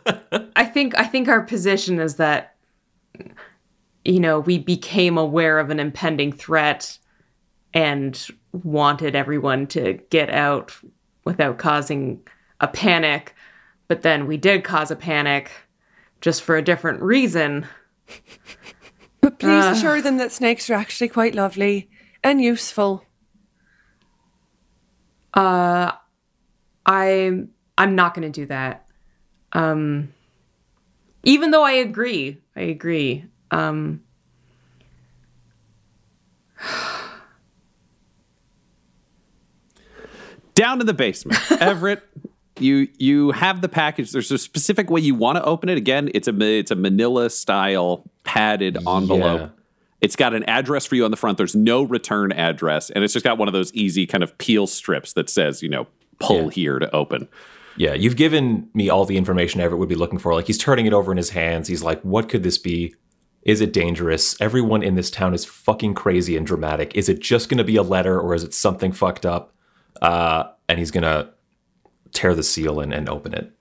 I 0.56 0.64
think 0.64 0.96
I 0.98 1.04
think 1.04 1.28
our 1.28 1.42
position 1.42 1.98
is 1.98 2.16
that 2.16 2.56
you 4.04 4.20
know 4.20 4.40
we 4.40 4.58
became 4.58 5.18
aware 5.18 5.58
of 5.58 5.70
an 5.70 5.80
impending 5.80 6.32
threat 6.32 6.98
and 7.74 8.28
wanted 8.52 9.16
everyone 9.16 9.66
to 9.68 9.94
get 10.10 10.30
out 10.30 10.76
without 11.24 11.58
causing 11.58 12.20
a 12.60 12.68
panic. 12.68 13.34
But 13.88 14.02
then 14.02 14.26
we 14.26 14.36
did 14.36 14.64
cause 14.64 14.90
a 14.90 14.96
panic 14.96 15.50
just 16.20 16.42
for 16.42 16.56
a 16.56 16.62
different 16.62 17.02
reason. 17.02 17.66
But 19.20 19.38
please 19.38 19.64
assure 19.64 20.02
them 20.02 20.18
that 20.18 20.32
snakes 20.32 20.68
are 20.68 20.74
actually 20.74 21.08
quite 21.08 21.34
lovely 21.34 21.88
and 22.24 22.40
useful. 22.40 23.04
Uh 25.34 25.92
I 26.84 27.44
I'm 27.78 27.94
not 27.94 28.14
going 28.14 28.30
to 28.30 28.40
do 28.40 28.46
that. 28.46 28.86
Um 29.52 30.12
even 31.22 31.52
though 31.52 31.64
I 31.64 31.72
agree. 31.72 32.38
I 32.56 32.62
agree. 32.62 33.24
Um 33.50 34.02
Down 40.62 40.80
in 40.80 40.86
the 40.86 40.94
basement, 40.94 41.40
Everett. 41.60 42.02
You 42.60 42.86
you 42.98 43.30
have 43.32 43.60
the 43.62 43.68
package. 43.68 44.12
There's 44.12 44.30
a 44.30 44.38
specific 44.38 44.90
way 44.90 45.00
you 45.00 45.14
want 45.14 45.36
to 45.36 45.44
open 45.44 45.68
it. 45.68 45.76
Again, 45.78 46.10
it's 46.14 46.28
a 46.28 46.40
it's 46.40 46.70
a 46.70 46.76
Manila 46.76 47.30
style 47.30 48.04
padded 48.24 48.76
envelope. 48.76 49.40
Yeah. 49.40 49.48
It's 50.00 50.14
got 50.16 50.34
an 50.34 50.44
address 50.44 50.84
for 50.86 50.94
you 50.94 51.04
on 51.04 51.10
the 51.10 51.16
front. 51.16 51.38
There's 51.38 51.54
no 51.56 51.82
return 51.82 52.30
address, 52.32 52.90
and 52.90 53.02
it's 53.02 53.12
just 53.12 53.24
got 53.24 53.38
one 53.38 53.48
of 53.48 53.54
those 53.54 53.72
easy 53.72 54.06
kind 54.06 54.22
of 54.22 54.36
peel 54.38 54.66
strips 54.66 55.14
that 55.14 55.30
says, 55.30 55.62
you 55.62 55.68
know, 55.68 55.86
pull 56.20 56.44
Yeah. 56.44 56.50
here 56.50 56.78
to 56.78 56.94
open. 56.94 57.26
Yeah, 57.76 57.94
you've 57.94 58.16
given 58.16 58.68
me 58.74 58.88
all 58.90 59.04
the 59.06 59.16
information 59.16 59.60
Everett 59.60 59.78
would 59.80 59.88
be 59.88 59.94
looking 59.94 60.18
for. 60.18 60.34
Like 60.34 60.46
he's 60.46 60.58
turning 60.58 60.86
it 60.86 60.92
over 60.92 61.10
in 61.10 61.16
his 61.16 61.30
hands. 61.30 61.68
He's 61.68 61.82
like, 61.82 62.02
"What 62.02 62.28
could 62.28 62.42
this 62.42 62.58
be? 62.58 62.94
Is 63.44 63.60
it 63.60 63.72
dangerous? 63.72 64.38
Everyone 64.40 64.82
in 64.82 64.94
this 64.94 65.10
town 65.10 65.32
is 65.34 65.44
fucking 65.44 65.94
crazy 65.94 66.36
and 66.36 66.46
dramatic. 66.46 66.94
Is 66.94 67.08
it 67.08 67.18
just 67.20 67.48
going 67.48 67.58
to 67.58 67.64
be 67.64 67.74
a 67.76 67.82
letter 67.82 68.20
or 68.20 68.34
is 68.34 68.44
it 68.44 68.52
something 68.54 68.92
fucked 68.92 69.24
up?" 69.24 69.51
Uh, 70.02 70.50
and 70.68 70.78
he's 70.78 70.90
gonna 70.90 71.30
tear 72.12 72.34
the 72.34 72.42
seal 72.42 72.80
and, 72.80 72.92
and 72.92 73.08
open 73.08 73.32
it. 73.32 73.52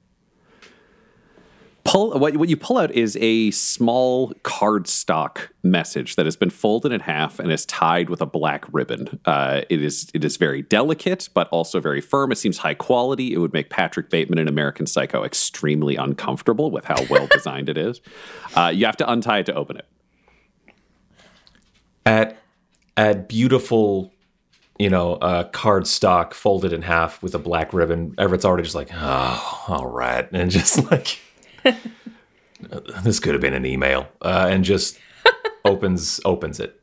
pull 1.84 2.18
what, 2.18 2.36
what 2.38 2.50
you 2.50 2.56
pull 2.58 2.78
out 2.78 2.92
is 2.92 3.18
a 3.20 3.52
small 3.52 4.32
cardstock 4.44 5.50
message 5.64 6.16
that 6.16 6.26
has 6.26 6.36
been 6.36 6.50
folded 6.50 6.92
in 6.92 7.02
half 7.02 7.40
and 7.40 7.52
is 7.52 7.66
tied 7.66 8.10
with 8.10 8.22
a 8.22 8.26
black 8.26 8.66
ribbon. 8.72 9.20
Uh, 9.26 9.62
it 9.70 9.82
is 9.82 10.10
it 10.14 10.24
is 10.24 10.38
very 10.38 10.62
delicate, 10.62 11.30
but 11.34 11.48
also 11.50 11.80
very 11.80 12.02
firm. 12.02 12.32
It 12.32 12.38
seems 12.38 12.60
high 12.60 12.74
quality. 12.74 13.34
It 13.34 13.40
would 13.40 13.54
make 13.54 13.70
Patrick 13.70 14.10
Bateman 14.10 14.40
in 14.40 14.48
American 14.48 14.86
Psycho 14.86 15.24
extremely 15.24 15.96
uncomfortable 15.96 16.72
with 16.72 16.86
how 16.86 16.98
well 17.10 17.28
designed 17.28 17.70
it 17.70 17.78
is. 17.78 18.02
Uh, 18.56 18.72
you 18.74 18.86
have 18.86 18.98
to 18.98 19.12
untie 19.12 19.40
it 19.40 19.46
to 19.48 19.54
open 19.54 19.78
it. 19.78 19.86
At 22.06 22.38
at 22.98 23.28
beautiful, 23.28 24.14
you 24.82 24.90
know, 24.90 25.14
uh, 25.16 25.50
cardstock 25.52 26.34
folded 26.34 26.74
in 26.74 26.82
half 26.82 27.22
with 27.22 27.36
a 27.36 27.40
black 27.40 27.74
ribbon. 27.74 28.16
Everett's 28.18 28.46
already 28.46 28.64
just 28.64 28.76
like, 28.76 28.90
"Oh, 28.94 29.64
all 29.68 29.88
right," 29.88 30.28
and 30.32 30.50
just 30.60 30.90
like. 30.92 31.20
this 33.04 33.20
could 33.20 33.34
have 33.34 33.42
been 33.42 33.54
an 33.54 33.66
email, 33.66 34.08
uh, 34.22 34.48
and 34.50 34.64
just 34.64 35.00
opens 35.66 36.20
opens 36.26 36.60
it. 36.60 36.80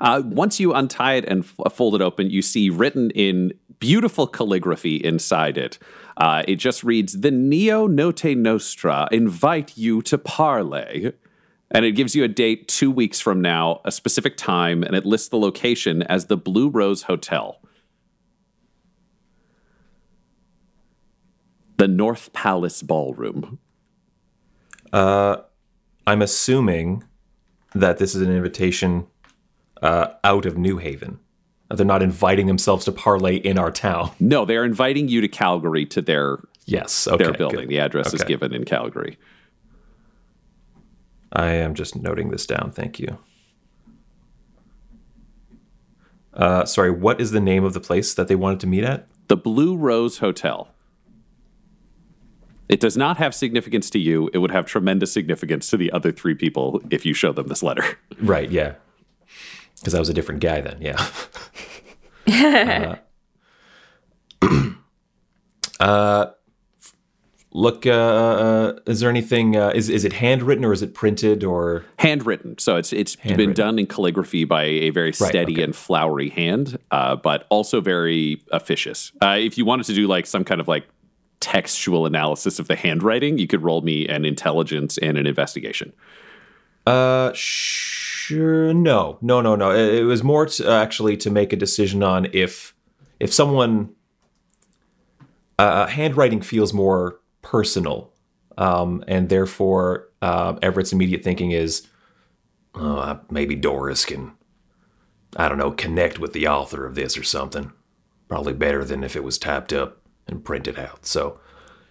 Uh, 0.00 0.22
once 0.24 0.60
you 0.60 0.72
untie 0.72 1.14
it 1.14 1.24
and 1.26 1.44
f- 1.44 1.72
fold 1.72 1.94
it 1.94 2.00
open, 2.00 2.30
you 2.30 2.42
see 2.42 2.70
written 2.70 3.10
in 3.10 3.52
beautiful 3.78 4.26
calligraphy 4.26 4.96
inside 4.96 5.58
it. 5.58 5.78
Uh, 6.16 6.42
it 6.48 6.56
just 6.56 6.82
reads, 6.84 7.20
The 7.20 7.30
Neo 7.30 7.86
Notte 7.86 8.36
Nostra 8.36 9.08
invite 9.10 9.76
you 9.76 10.02
to 10.02 10.18
parlay. 10.18 11.12
And 11.70 11.84
it 11.84 11.92
gives 11.92 12.14
you 12.16 12.24
a 12.24 12.28
date 12.28 12.66
two 12.66 12.90
weeks 12.90 13.20
from 13.20 13.42
now, 13.42 13.80
a 13.84 13.92
specific 13.92 14.36
time, 14.36 14.82
and 14.82 14.96
it 14.96 15.04
lists 15.04 15.28
the 15.28 15.36
location 15.38 16.02
as 16.04 16.26
the 16.26 16.36
Blue 16.36 16.68
Rose 16.70 17.02
Hotel. 17.02 17.60
The 21.76 21.88
North 21.88 22.32
Palace 22.32 22.82
Ballroom. 22.82 23.58
I'm 24.92 26.22
assuming 26.22 27.04
that 27.74 27.98
this 27.98 28.14
is 28.14 28.22
an 28.22 28.30
invitation 28.34 29.06
uh, 29.82 30.08
out 30.24 30.46
of 30.46 30.56
New 30.56 30.78
Haven. 30.78 31.18
They're 31.70 31.84
not 31.84 32.02
inviting 32.02 32.46
themselves 32.46 32.86
to 32.86 32.92
parlay 32.92 33.36
in 33.36 33.58
our 33.58 33.70
town. 33.70 34.12
No, 34.18 34.46
they 34.46 34.56
are 34.56 34.64
inviting 34.64 35.08
you 35.08 35.20
to 35.20 35.28
Calgary 35.28 35.84
to 35.86 36.00
their, 36.00 36.38
Yes, 36.64 37.06
okay. 37.06 37.24
their 37.24 37.34
building. 37.34 37.60
good. 37.60 37.68
The 37.68 37.78
address 37.78 38.14
is 38.14 38.24
given 38.24 38.54
in 38.54 38.64
Calgary. 38.64 39.18
I 41.32 41.52
am 41.52 41.74
just 41.74 41.96
noting 41.96 42.30
this 42.30 42.46
down. 42.46 42.72
Thank 42.72 42.98
you. 42.98 43.18
Uh, 46.32 46.64
sorry, 46.64 46.90
what 46.90 47.20
is 47.20 47.32
the 47.32 47.40
name 47.40 47.64
of 47.64 47.74
the 47.74 47.80
place 47.80 48.14
that 48.14 48.28
they 48.28 48.36
wanted 48.36 48.60
to 48.60 48.66
meet 48.66 48.84
at? 48.84 49.08
The 49.26 49.36
Blue 49.36 49.76
Rose 49.76 50.18
Hotel. 50.18 50.68
It 52.68 52.80
does 52.80 52.96
not 52.96 53.16
have 53.16 53.34
significance 53.34 53.90
to 53.90 53.98
you. 53.98 54.30
It 54.32 54.38
would 54.38 54.50
have 54.50 54.66
tremendous 54.66 55.10
significance 55.12 55.68
to 55.70 55.76
the 55.76 55.90
other 55.90 56.12
three 56.12 56.34
people 56.34 56.82
if 56.90 57.04
you 57.04 57.14
show 57.14 57.32
them 57.32 57.48
this 57.48 57.62
letter. 57.62 57.84
Right, 58.20 58.50
yeah. 58.50 58.74
Because 59.76 59.94
I 59.94 60.00
was 60.00 60.08
a 60.08 60.14
different 60.14 60.40
guy 60.40 60.60
then, 60.60 60.78
yeah. 60.80 61.06
uh, 64.40 64.72
uh, 65.80 66.26
look, 67.58 67.86
uh, 67.86 67.90
uh, 67.90 68.78
is 68.86 69.00
there 69.00 69.10
anything, 69.10 69.56
uh, 69.56 69.72
is, 69.74 69.88
is 69.88 70.04
it 70.04 70.12
handwritten 70.12 70.64
or 70.64 70.72
is 70.72 70.80
it 70.80 70.94
printed 70.94 71.42
or? 71.42 71.84
Handwritten, 71.98 72.56
so 72.58 72.76
it's 72.76 72.92
it's 72.92 73.16
been 73.16 73.52
done 73.52 73.78
in 73.78 73.86
calligraphy 73.86 74.44
by 74.44 74.62
a 74.62 74.90
very 74.90 75.12
steady 75.12 75.54
okay. 75.54 75.62
and 75.62 75.74
flowery 75.74 76.30
hand, 76.30 76.78
uh, 76.92 77.16
but 77.16 77.46
also 77.50 77.80
very 77.80 78.40
officious. 78.52 79.12
Uh, 79.20 79.36
if 79.38 79.58
you 79.58 79.64
wanted 79.64 79.86
to 79.86 79.94
do 79.94 80.06
like 80.06 80.26
some 80.26 80.44
kind 80.44 80.60
of 80.60 80.68
like 80.68 80.86
textual 81.40 82.06
analysis 82.06 82.58
of 82.58 82.68
the 82.68 82.76
handwriting, 82.76 83.38
you 83.38 83.48
could 83.48 83.62
roll 83.62 83.80
me 83.80 84.06
an 84.06 84.24
intelligence 84.24 84.96
and 84.98 85.18
an 85.18 85.26
investigation. 85.26 85.92
Uh, 86.86 87.32
sure. 87.34 88.72
No, 88.72 89.18
no, 89.20 89.40
no, 89.40 89.56
no. 89.56 89.72
It, 89.72 89.94
it 89.94 90.04
was 90.04 90.22
more 90.22 90.46
to, 90.46 90.70
actually 90.70 91.16
to 91.18 91.30
make 91.30 91.52
a 91.52 91.56
decision 91.56 92.02
on 92.02 92.28
if 92.32 92.74
if 93.18 93.32
someone 93.32 93.90
uh, 95.58 95.88
handwriting 95.88 96.40
feels 96.40 96.72
more 96.72 97.17
personal, 97.42 98.12
um, 98.56 99.04
and 99.06 99.28
therefore 99.28 100.08
uh, 100.22 100.58
Everett's 100.62 100.92
immediate 100.92 101.22
thinking 101.22 101.50
is, 101.50 101.86
oh, 102.74 103.20
maybe 103.30 103.54
Doris 103.54 104.04
can, 104.04 104.32
I 105.36 105.48
don't 105.48 105.58
know, 105.58 105.72
connect 105.72 106.18
with 106.18 106.32
the 106.32 106.48
author 106.48 106.86
of 106.86 106.94
this 106.94 107.16
or 107.16 107.22
something. 107.22 107.72
Probably 108.28 108.52
better 108.52 108.84
than 108.84 109.04
if 109.04 109.16
it 109.16 109.24
was 109.24 109.38
typed 109.38 109.72
up 109.72 110.02
and 110.26 110.44
printed 110.44 110.78
out. 110.78 111.06
So 111.06 111.40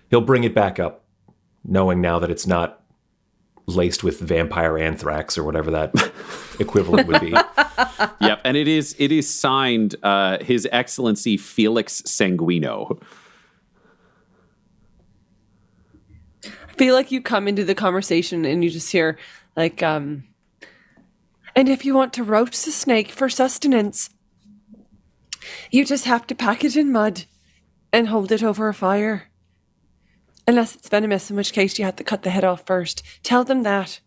he'll 0.09 0.21
bring 0.21 0.43
it 0.43 0.53
back 0.53 0.79
up, 0.79 1.03
knowing 1.63 1.99
now 1.99 2.19
that 2.19 2.29
it's 2.29 2.45
not 2.45 2.83
laced 3.67 4.03
with 4.03 4.19
vampire 4.19 4.77
anthrax 4.77 5.37
or 5.37 5.43
whatever 5.43 5.71
that 5.71 5.93
equivalent 6.59 7.07
would 7.07 7.19
be. 7.21 7.31
yep, 8.21 8.39
and 8.43 8.55
it 8.55 8.67
is 8.67 8.95
it 8.97 9.11
is 9.11 9.31
signed 9.31 9.95
uh, 10.03 10.37
His 10.43 10.67
Excellency 10.71 11.37
Felix 11.37 12.01
Sanguino. 12.03 13.01
Feel 16.77 16.93
like 16.95 17.11
you 17.11 17.21
come 17.21 17.47
into 17.47 17.63
the 17.65 17.75
conversation 17.75 18.45
and 18.45 18.63
you 18.63 18.69
just 18.69 18.91
hear 18.91 19.17
like 19.55 19.81
um 19.83 20.23
and 21.55 21.69
if 21.69 21.83
you 21.85 21.93
want 21.95 22.13
to 22.13 22.23
roast 22.23 22.67
a 22.67 22.71
snake 22.71 23.09
for 23.11 23.29
sustenance 23.29 24.09
you 25.71 25.83
just 25.85 26.05
have 26.05 26.27
to 26.27 26.35
pack 26.35 26.63
it 26.63 26.75
in 26.75 26.91
mud 26.91 27.23
and 27.93 28.09
hold 28.09 28.31
it 28.33 28.43
over 28.43 28.67
a 28.67 28.73
fire. 28.73 29.29
Unless 30.45 30.75
it's 30.75 30.89
venomous 30.89 31.29
in 31.29 31.37
which 31.37 31.53
case 31.53 31.79
you 31.79 31.85
have 31.85 31.95
to 31.95 32.03
cut 32.03 32.23
the 32.23 32.29
head 32.29 32.43
off 32.43 32.65
first. 32.65 33.01
Tell 33.23 33.43
them 33.45 33.63
that. 33.63 34.01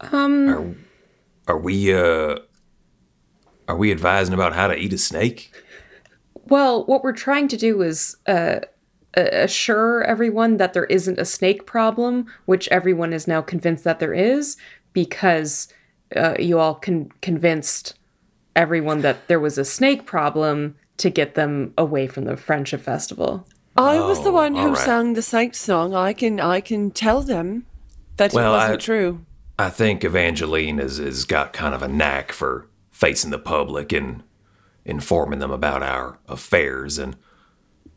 Um, 0.00 0.84
Are 1.46 1.58
we 1.58 1.92
uh 1.94 2.38
are 3.68 3.76
we 3.76 3.90
advising 3.90 4.34
about 4.34 4.52
how 4.54 4.66
to 4.68 4.76
eat 4.76 4.92
a 4.92 4.98
snake? 4.98 5.52
well, 6.46 6.84
what 6.84 7.02
we're 7.02 7.12
trying 7.12 7.48
to 7.48 7.56
do 7.56 7.80
is 7.80 8.16
uh, 8.26 8.56
a- 8.60 8.66
assure 9.16 10.02
everyone 10.04 10.56
that 10.58 10.72
there 10.72 10.84
isn't 10.86 11.18
a 11.18 11.24
snake 11.24 11.66
problem, 11.66 12.26
which 12.46 12.68
everyone 12.68 13.12
is 13.12 13.26
now 13.26 13.40
convinced 13.42 13.84
that 13.84 13.98
there 14.00 14.14
is, 14.14 14.56
because 14.92 15.68
uh, 16.16 16.34
you 16.38 16.58
all 16.58 16.74
con- 16.76 17.10
convinced 17.22 17.94
everyone 18.56 19.00
that 19.02 19.26
there 19.28 19.40
was 19.40 19.58
a 19.58 19.64
snake 19.64 20.06
problem 20.06 20.76
to 20.98 21.10
get 21.10 21.34
them 21.34 21.74
away 21.76 22.06
from 22.06 22.24
the 22.24 22.36
friendship 22.36 22.80
festival. 22.80 23.46
i 23.76 23.98
was 23.98 24.22
the 24.22 24.28
Oh, 24.30 24.32
one 24.32 24.54
who 24.54 24.60
all 24.60 24.68
right. 24.68 24.78
sang 24.78 25.14
the 25.14 25.22
snake 25.22 25.54
song 25.56 25.92
i 25.92 26.12
can 26.12 26.38
i 26.38 26.60
can 26.60 26.92
tell 26.92 27.20
them 27.22 27.66
that 28.16 28.32
Well, 28.32 28.54
it 28.54 28.56
wasn't 28.56 28.82
I- 28.82 28.84
true 28.84 29.26
I 29.56 29.70
think 29.70 30.02
Evangeline 30.04 30.78
has, 30.78 30.98
has 30.98 31.24
got 31.24 31.52
kind 31.52 31.74
of 31.76 31.82
a 31.82 31.86
knack 31.88 32.32
for 32.32 32.66
facing 32.90 33.30
the 33.30 33.38
public 33.38 33.92
and 33.92 34.24
informing 34.84 35.38
them 35.38 35.52
about 35.52 35.80
our 35.80 36.18
affairs. 36.26 36.98
And 36.98 37.14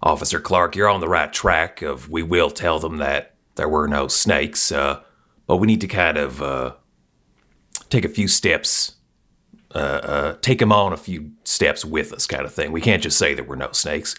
Officer 0.01 0.39
Clark, 0.39 0.75
you're 0.75 0.89
on 0.89 1.01
the 1.01 1.09
right 1.09 1.31
track. 1.31 1.81
Of 1.81 2.09
we 2.09 2.23
will 2.23 2.51
tell 2.51 2.79
them 2.79 2.97
that 2.97 3.35
there 3.55 3.69
were 3.69 3.87
no 3.87 4.07
snakes, 4.07 4.71
uh, 4.71 5.01
but 5.47 5.57
we 5.57 5.67
need 5.67 5.81
to 5.81 5.87
kind 5.87 6.17
of 6.17 6.41
uh, 6.41 6.73
take 7.89 8.05
a 8.05 8.09
few 8.09 8.27
steps 8.27 8.97
uh, 9.75 9.77
uh, 9.77 10.37
take 10.41 10.59
them 10.59 10.71
on 10.71 10.93
a 10.93 10.97
few 10.97 11.31
steps 11.43 11.83
with 11.83 12.13
us, 12.13 12.25
kind 12.25 12.45
of 12.45 12.53
thing. 12.53 12.71
We 12.71 12.81
can't 12.81 13.03
just 13.03 13.17
say 13.17 13.33
that 13.33 13.47
we're 13.47 13.55
no 13.55 13.71
snakes. 13.73 14.15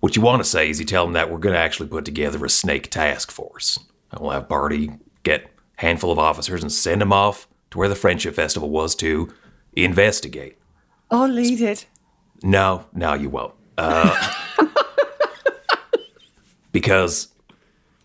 What 0.00 0.14
you 0.14 0.22
want 0.22 0.42
to 0.42 0.48
say 0.48 0.70
is 0.70 0.78
you 0.78 0.86
tell 0.86 1.04
them 1.04 1.14
that 1.14 1.30
we're 1.30 1.38
going 1.38 1.54
to 1.54 1.60
actually 1.60 1.88
put 1.88 2.04
together 2.04 2.44
a 2.44 2.48
snake 2.48 2.90
task 2.90 3.30
force. 3.30 3.78
And 4.12 4.20
we'll 4.20 4.30
have 4.30 4.48
Barty 4.48 4.92
get 5.24 5.44
a 5.44 5.48
handful 5.82 6.12
of 6.12 6.18
officers 6.18 6.62
and 6.62 6.72
send 6.72 7.00
them 7.00 7.12
off 7.12 7.48
to 7.72 7.78
where 7.78 7.88
the 7.88 7.96
Friendship 7.96 8.34
Festival 8.34 8.70
was 8.70 8.94
to 8.96 9.32
investigate. 9.72 10.56
I'll 11.10 11.28
lead 11.28 11.60
it. 11.60 11.86
No, 12.42 12.86
no, 12.94 13.14
you 13.14 13.28
won't. 13.28 13.54
Because 16.78 17.26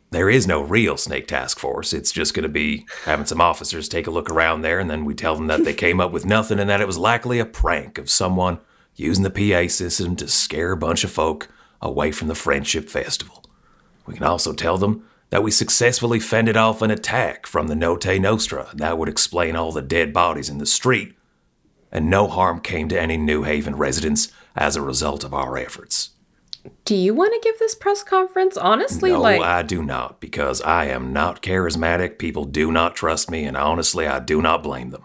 there 0.10 0.32
is 0.32 0.48
no 0.48 0.64
real 0.64 0.98
snake 0.98 1.28
task 1.28 1.60
force. 1.60 1.94
It's 1.94 2.12
just 2.12 2.34
going 2.34 2.42
to 2.42 2.50
be 2.50 2.88
having 3.06 3.28
some 3.28 3.40
officers 3.40 3.88
take 3.88 4.08
a 4.08 4.12
look 4.12 4.32
around 4.32 4.64
there, 4.64 4.80
and 4.80 4.90
then 4.90 5.06
we 5.06 5.14
tell 5.14 5.36
them 5.36 5.46
that 5.46 5.64
they 5.64 5.76
came 5.76 6.02
up 6.02 6.12
with 6.12 6.26
nothing 6.26 6.58
and 6.58 6.68
that 6.72 6.82
it 6.82 6.88
was 6.88 6.98
likely 6.98 7.38
a 7.38 7.46
prank 7.46 8.00
of 8.00 8.10
someone 8.10 8.60
using 8.96 9.24
the 9.24 9.30
PA 9.30 9.68
system 9.68 10.16
to 10.16 10.28
scare 10.28 10.72
a 10.72 10.78
bunch 10.78 11.04
of 11.04 11.12
folk 11.12 11.50
away 11.84 12.12
from 12.12 12.30
the 12.30 12.34
Friendship 12.34 12.90
Festival. 12.90 13.44
We 14.08 14.16
can 14.16 14.24
also 14.24 14.54
tell 14.54 14.80
them 14.80 15.08
that 15.30 15.44
we 15.44 15.52
successfully 15.52 16.20
fended 16.20 16.58
off 16.58 16.82
an 16.82 16.90
attack 16.90 17.46
from 17.46 17.68
the 17.68 17.76
Notte 17.76 18.20
Nostra, 18.20 18.72
that 18.74 18.98
would 18.98 19.10
explain 19.10 19.56
all 19.56 19.72
the 19.72 19.84
dead 19.84 20.14
bodies 20.14 20.50
in 20.50 20.58
the 20.58 20.66
street, 20.66 21.14
and 21.92 22.10
no 22.10 22.28
harm 22.28 22.60
came 22.60 22.90
to 22.90 23.00
any 23.00 23.18
New 23.18 23.44
Haven 23.44 23.76
residents 23.76 24.32
as 24.56 24.76
a 24.76 24.82
result 24.82 25.24
of 25.24 25.32
our 25.32 25.60
efforts. 25.60 26.13
Do 26.86 26.96
you 26.96 27.14
want 27.14 27.34
to 27.34 27.40
give 27.44 27.60
this 27.60 27.76
press 27.76 28.04
conference? 28.04 28.56
Honestly, 28.56 29.12
no, 29.12 29.22
like 29.22 29.42
I 29.42 29.64
do 29.64 29.84
not, 29.84 30.20
because 30.22 30.62
I 30.62 30.86
am 30.86 31.12
not 31.12 31.42
charismatic. 31.42 32.18
People 32.18 32.46
do 32.46 32.72
not 32.72 32.96
trust 32.96 33.30
me, 33.30 33.44
and 33.44 33.58
honestly, 33.58 34.08
I 34.08 34.20
do 34.20 34.42
not 34.42 34.64
blame 34.64 34.92
them. 34.92 35.04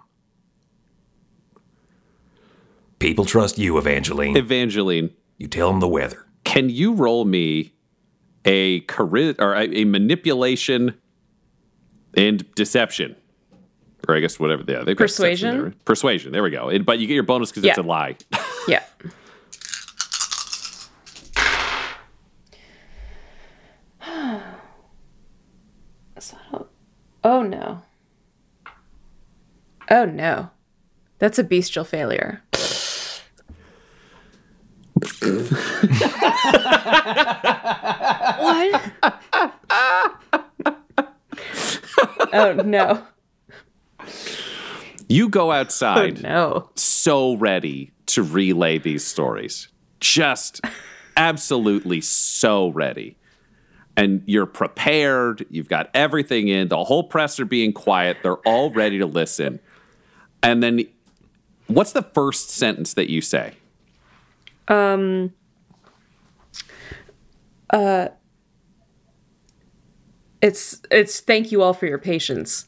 People 2.99 3.25
trust 3.25 3.59
you, 3.59 3.79
Evangeline. 3.79 4.37
Evangeline, 4.37 5.11
you 5.37 5.47
tell 5.49 5.71
them 5.71 5.81
the 5.81 5.89
weather. 5.89 6.25
can 6.45 6.69
you 6.71 6.95
roll 6.95 7.25
me 7.25 7.73
a 8.45 8.81
chari- 8.83 9.39
or 9.39 9.55
a, 9.55 9.63
a 9.69 9.85
manipulation 9.85 10.95
and 12.17 12.53
deception? 12.55 13.15
Or 14.09 14.17
I 14.17 14.21
guess 14.21 14.41
whatever. 14.41 14.63
Yeah, 14.67 14.79
they've 14.85 14.97
got 14.97 15.05
Persuasion? 15.05 15.61
there. 15.61 15.75
Persuasion. 15.85 16.33
There 16.33 16.43
we 16.43 16.51
go. 16.51 16.69
It- 16.71 16.85
but 16.87 16.99
you 16.99 17.07
get 17.07 17.15
your 17.15 17.23
bonus 17.25 17.51
because 17.51 17.65
it's 17.65 17.79
a 17.79 17.83
lie. 17.83 18.17
yeah. 18.69 18.83
A- 26.53 26.65
Oh 27.25 27.43
no. 27.43 27.83
Oh 29.91 30.05
no. 30.05 30.51
That's 31.19 31.39
a 31.39 31.45
bestial 31.45 31.85
failure. 31.85 32.43
What? 38.39 38.93
Oh 42.33 42.53
no. 42.65 43.07
you 45.09 45.29
go 45.29 45.49
Oh 45.49 45.53
outside. 45.53 46.23
no. 46.23 46.71
so 46.75 47.35
ready 47.37 47.93
to 48.07 48.23
relay 48.23 48.79
these 48.79 49.05
stories. 49.05 49.69
Just 50.01 50.61
absolutely 51.17 52.01
so 52.01 52.69
ready. 52.69 53.17
And 53.99 54.23
you're 54.27 54.47
prepared. 54.47 55.45
You've 55.51 55.69
got 55.69 55.91
everything 55.93 56.47
in. 56.47 56.69
The 56.69 56.85
whole 56.85 57.03
press 57.03 57.41
are 57.41 57.45
being 57.45 57.73
quiet. 57.73 58.19
They're 58.23 58.37
all 58.47 58.71
ready 58.71 58.99
to 58.99 59.07
listen. 59.07 59.59
And 60.41 60.63
then 60.63 60.85
what's 61.67 61.91
the 61.91 62.03
first 62.03 62.51
sentence 62.51 62.95
that 62.95 63.11
you 63.11 63.21
say? 63.21 63.55
Um. 64.69 65.33
Uh. 67.71 68.09
It's 70.41 70.81
it's 70.93 71.19
thank 71.19 71.51
you 71.51 71.63
all 71.63 71.75
for 71.75 71.87
your 71.87 71.99
patience. 71.99 72.68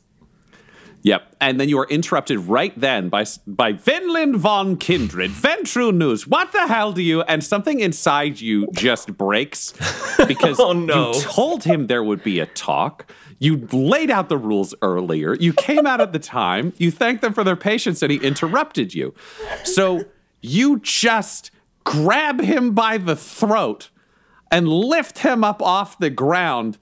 Yep. 1.02 1.36
And 1.40 1.58
then 1.58 1.68
you 1.68 1.78
are 1.78 1.86
interrupted 1.88 2.38
right 2.40 2.78
then 2.78 3.08
by 3.08 3.24
by 3.46 3.72
Vinland 3.72 4.36
von 4.36 4.76
Kindred. 4.76 5.30
Ventrue 5.30 5.92
News. 5.94 6.26
What 6.26 6.52
the 6.52 6.66
hell 6.66 6.92
do 6.92 7.02
you? 7.02 7.22
And 7.22 7.42
something 7.42 7.80
inside 7.80 8.40
you 8.40 8.68
just 8.72 9.16
breaks 9.16 9.72
because 10.26 10.60
Oh, 10.60 10.72
no. 10.72 11.14
you 11.14 11.20
told 11.22 11.64
him 11.64 11.86
there 11.86 12.02
would 12.04 12.22
be 12.22 12.38
a 12.38 12.46
talk. 12.46 13.10
You 13.38 13.66
laid 13.72 14.10
out 14.10 14.28
the 14.28 14.36
rules 14.36 14.74
earlier. 14.82 15.34
You 15.34 15.54
came 15.54 15.86
out 15.86 16.02
at 16.02 16.12
the 16.12 16.18
time. 16.18 16.74
You 16.76 16.90
thanked 16.90 17.22
them 17.22 17.32
for 17.32 17.42
their 17.44 17.56
patience, 17.56 18.02
and 18.02 18.12
he 18.12 18.18
interrupted 18.18 18.92
you. 18.94 19.14
So 19.64 20.04
you 20.42 20.80
just 20.80 21.50
grab 21.84 22.42
him 22.42 22.72
by 22.74 22.98
the 22.98 23.16
throat 23.16 23.88
and 24.50 24.68
lift 24.68 25.20
him 25.20 25.42
up 25.42 25.62
off 25.62 25.98
the 25.98 26.10
ground 26.10 26.76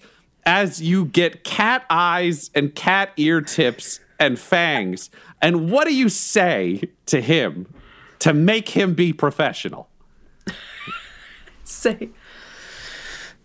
as 0.45 0.83
you 0.83 1.05
get 1.05 1.45
cat 1.45 1.85
eyes 1.89 2.51
and 2.57 2.75
cat 2.75 3.13
ear 3.17 3.41
tips 3.41 4.01
and 4.19 4.39
fangs. 4.39 5.11
And 5.41 5.71
what 5.71 5.87
do 5.87 5.95
you 5.95 6.09
say 6.09 6.83
to 7.07 7.21
him 7.21 7.73
to 8.21 8.33
make 8.33 8.71
him 8.71 8.95
be 8.95 9.13
professional? 9.13 9.89
Say 11.65 12.11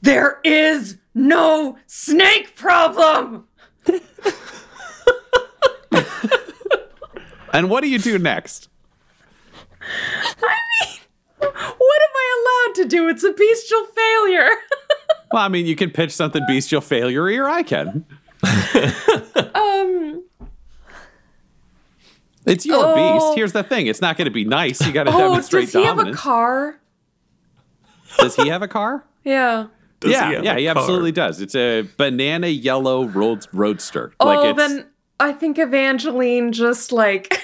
there 0.02 0.40
is 0.44 0.98
no 1.14 1.78
snake 1.88 2.56
problem. 2.56 3.48
And 7.54 7.70
what 7.70 7.82
do 7.84 7.90
you 7.90 8.00
do 8.00 8.18
next? 8.18 8.68
I 9.80 10.58
mean, 10.82 11.00
what 11.40 11.52
am 11.52 12.16
I 12.16 12.66
allowed 12.68 12.76
to 12.76 12.86
do? 12.90 13.08
It's 13.08 13.24
a 13.24 13.32
bestial 13.32 13.86
failure. 13.86 14.50
Well, 15.32 15.44
I 15.44 15.48
mean, 15.50 15.68
you 15.68 15.76
can 15.76 15.92
pitch 15.92 16.12
something 16.12 16.44
bestial 16.48 16.82
failure, 16.82 17.24
or 17.24 17.50
I 17.50 17.62
can. 17.64 18.06
um 19.56 20.24
It's 22.46 22.66
your 22.66 22.84
Oh. 22.86 22.96
beast. 22.96 23.36
Here's 23.38 23.52
the 23.54 23.64
thing: 23.64 23.88
it's 23.88 24.02
not 24.02 24.18
going 24.18 24.26
to 24.26 24.32
be 24.32 24.46
nice. 24.46 24.86
You 24.86 24.92
got 24.92 25.04
to 25.06 25.14
Oh, 25.14 25.18
demonstrate 25.18 25.66
does 25.66 25.74
he 25.74 25.84
have 25.84 25.94
a 25.98 26.02
dominance. 26.02 26.20
car? 26.20 26.80
does 28.20 28.36
he 28.36 28.48
have 28.50 28.62
a 28.62 28.68
car? 28.68 29.06
Yeah. 29.24 29.68
Does 30.02 30.12
yeah, 30.12 30.28
he 30.40 30.44
yeah, 30.46 30.58
he 30.58 30.66
car? 30.66 30.78
absolutely 30.78 31.14
does. 31.14 31.40
It's 31.40 31.56
a 31.56 31.84
banana 31.98 32.48
yellow 32.48 33.06
road, 33.06 33.48
roadster. 33.54 34.14
Oh, 34.20 34.26
like 34.26 34.50
it's, 34.50 34.58
then 34.58 34.86
I 35.18 35.32
think 35.32 35.58
Evangeline 35.58 36.52
just 36.52 36.92
like 36.92 37.42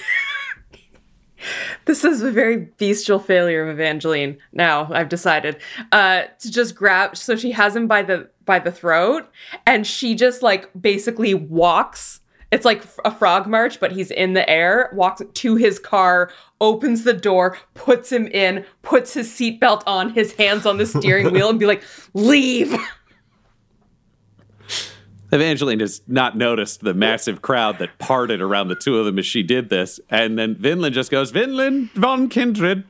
this 1.86 2.04
is 2.04 2.20
a 2.22 2.30
very 2.30 2.56
bestial 2.78 3.18
failure 3.18 3.62
of 3.62 3.70
Evangeline. 3.70 4.36
Now 4.52 4.90
I've 4.92 5.08
decided 5.08 5.56
uh, 5.92 6.24
to 6.38 6.50
just 6.50 6.74
grab. 6.74 7.16
So 7.16 7.34
she 7.34 7.50
has 7.52 7.74
him 7.74 7.86
by 7.86 8.02
the 8.02 8.28
by 8.44 8.58
the 8.58 8.70
throat, 8.72 9.26
and 9.66 9.86
she 9.86 10.14
just 10.14 10.42
like 10.42 10.68
basically 10.78 11.32
walks. 11.32 12.19
It's 12.52 12.64
like 12.64 12.84
a 13.04 13.10
frog 13.12 13.46
march, 13.46 13.78
but 13.78 13.92
he's 13.92 14.10
in 14.10 14.32
the 14.32 14.48
air. 14.50 14.90
Walks 14.92 15.22
to 15.32 15.54
his 15.56 15.78
car, 15.78 16.32
opens 16.60 17.04
the 17.04 17.12
door, 17.12 17.56
puts 17.74 18.10
him 18.10 18.26
in, 18.26 18.64
puts 18.82 19.14
his 19.14 19.28
seatbelt 19.28 19.82
on, 19.86 20.10
his 20.10 20.32
hands 20.34 20.66
on 20.66 20.76
the 20.76 20.86
steering 20.86 21.30
wheel, 21.32 21.50
and 21.50 21.60
be 21.60 21.66
like, 21.66 21.84
"Leave." 22.12 22.76
Evangeline 25.32 25.78
has 25.78 26.02
not 26.08 26.36
noticed 26.36 26.80
the 26.80 26.92
massive 26.92 27.40
crowd 27.40 27.78
that 27.78 27.98
parted 27.98 28.40
around 28.40 28.66
the 28.66 28.74
two 28.74 28.98
of 28.98 29.06
them 29.06 29.16
as 29.18 29.26
she 29.26 29.44
did 29.44 29.68
this. 29.68 30.00
And 30.10 30.36
then 30.36 30.56
Vinland 30.56 30.92
just 30.92 31.10
goes, 31.10 31.30
Vinland 31.30 31.90
von 31.92 32.28
Kindred, 32.28 32.82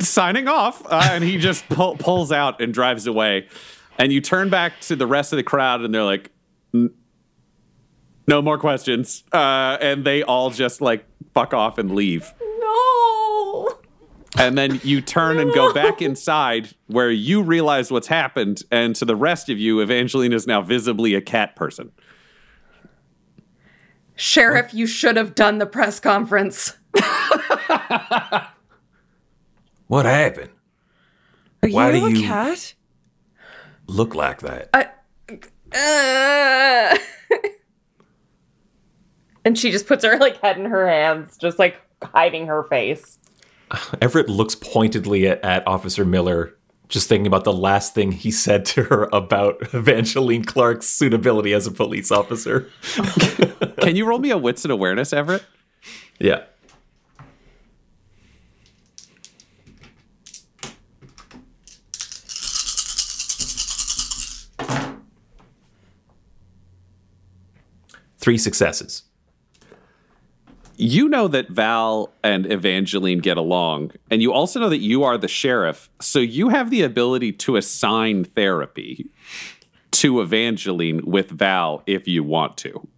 signing 0.00 0.46
off. 0.46 0.84
Uh, 0.84 1.08
and 1.10 1.24
he 1.24 1.38
just 1.38 1.66
pull, 1.70 1.96
pulls 1.96 2.30
out 2.30 2.60
and 2.60 2.74
drives 2.74 3.06
away. 3.06 3.48
And 3.98 4.12
you 4.12 4.20
turn 4.20 4.50
back 4.50 4.80
to 4.82 4.96
the 4.96 5.06
rest 5.06 5.32
of 5.32 5.38
the 5.38 5.42
crowd, 5.42 5.80
and 5.80 5.94
they're 5.94 6.04
like, 6.04 6.30
"N- 6.74 6.90
no 8.26 8.40
more 8.42 8.58
questions. 8.58 9.24
Uh, 9.32 9.76
and 9.80 10.04
they 10.04 10.22
all 10.22 10.50
just 10.50 10.80
like 10.80 11.04
fuck 11.34 11.52
off 11.54 11.78
and 11.78 11.94
leave. 11.94 12.32
No. 12.40 13.78
And 14.38 14.58
then 14.58 14.80
you 14.82 15.00
turn 15.00 15.38
and 15.38 15.52
go 15.54 15.72
back 15.72 16.02
inside 16.02 16.70
where 16.88 17.10
you 17.10 17.42
realize 17.42 17.90
what's 17.92 18.08
happened. 18.08 18.62
And 18.70 18.96
to 18.96 19.04
the 19.04 19.14
rest 19.16 19.48
of 19.48 19.58
you, 19.58 19.80
Evangeline 19.80 20.32
is 20.32 20.46
now 20.46 20.60
visibly 20.62 21.14
a 21.14 21.20
cat 21.20 21.54
person. 21.54 21.92
Sheriff, 24.16 24.72
you 24.74 24.86
should 24.86 25.16
have 25.16 25.34
done 25.34 25.58
the 25.58 25.66
press 25.66 26.00
conference. 26.00 26.76
What 29.86 30.06
happened? 30.06 30.50
Are 31.62 31.68
Why 31.68 31.90
you 31.90 32.00
do 32.00 32.06
a 32.06 32.10
you- 32.10 32.26
cat? 32.26 32.74
Look 33.86 34.14
like 34.14 34.40
that. 34.40 34.70
Uh. 35.74 36.96
And 39.44 39.58
she 39.58 39.70
just 39.70 39.86
puts 39.86 40.04
her 40.04 40.18
like 40.18 40.40
head 40.40 40.58
in 40.58 40.64
her 40.66 40.88
hands, 40.88 41.36
just 41.36 41.58
like 41.58 41.76
hiding 42.02 42.46
her 42.46 42.64
face. 42.64 43.18
Everett 44.00 44.28
looks 44.28 44.54
pointedly 44.54 45.26
at, 45.28 45.44
at 45.44 45.66
Officer 45.66 46.04
Miller, 46.04 46.54
just 46.88 47.08
thinking 47.08 47.26
about 47.26 47.44
the 47.44 47.52
last 47.52 47.94
thing 47.94 48.12
he 48.12 48.30
said 48.30 48.64
to 48.66 48.84
her 48.84 49.08
about 49.12 49.74
Evangeline 49.74 50.44
Clark's 50.44 50.86
suitability 50.86 51.52
as 51.52 51.66
a 51.66 51.70
police 51.70 52.10
officer. 52.10 52.70
Can 53.80 53.96
you 53.96 54.06
roll 54.06 54.18
me 54.18 54.30
a 54.30 54.38
wits 54.38 54.64
and 54.64 54.72
awareness, 54.72 55.12
Everett? 55.12 55.44
Yeah. 56.18 56.44
Three 68.18 68.38
successes. 68.38 69.02
You 70.76 71.08
know 71.08 71.28
that 71.28 71.50
Val 71.50 72.12
and 72.22 72.50
Evangeline 72.50 73.18
get 73.18 73.36
along, 73.36 73.92
and 74.10 74.20
you 74.20 74.32
also 74.32 74.58
know 74.58 74.68
that 74.68 74.78
you 74.78 75.04
are 75.04 75.16
the 75.16 75.28
sheriff, 75.28 75.88
so 76.00 76.18
you 76.18 76.48
have 76.48 76.70
the 76.70 76.82
ability 76.82 77.32
to 77.32 77.56
assign 77.56 78.24
therapy 78.24 79.10
to 79.92 80.20
Evangeline 80.20 81.02
with 81.04 81.30
Val 81.30 81.82
if 81.86 82.08
you 82.08 82.24
want 82.24 82.56
to. 82.58 82.88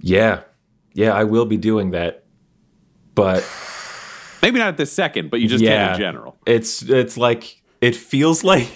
Yeah. 0.00 0.42
Yeah, 0.94 1.12
I 1.12 1.24
will 1.24 1.46
be 1.46 1.56
doing 1.56 1.90
that. 1.92 2.24
But 3.14 3.44
Maybe 4.42 4.58
not 4.58 4.68
at 4.68 4.76
this 4.76 4.92
second, 4.92 5.30
but 5.30 5.40
you 5.40 5.48
just 5.48 5.62
yeah, 5.62 5.86
can 5.86 5.94
in 5.94 6.00
general. 6.00 6.36
It's 6.46 6.82
it's 6.82 7.16
like 7.16 7.62
it 7.80 7.94
feels 7.94 8.42
like 8.42 8.68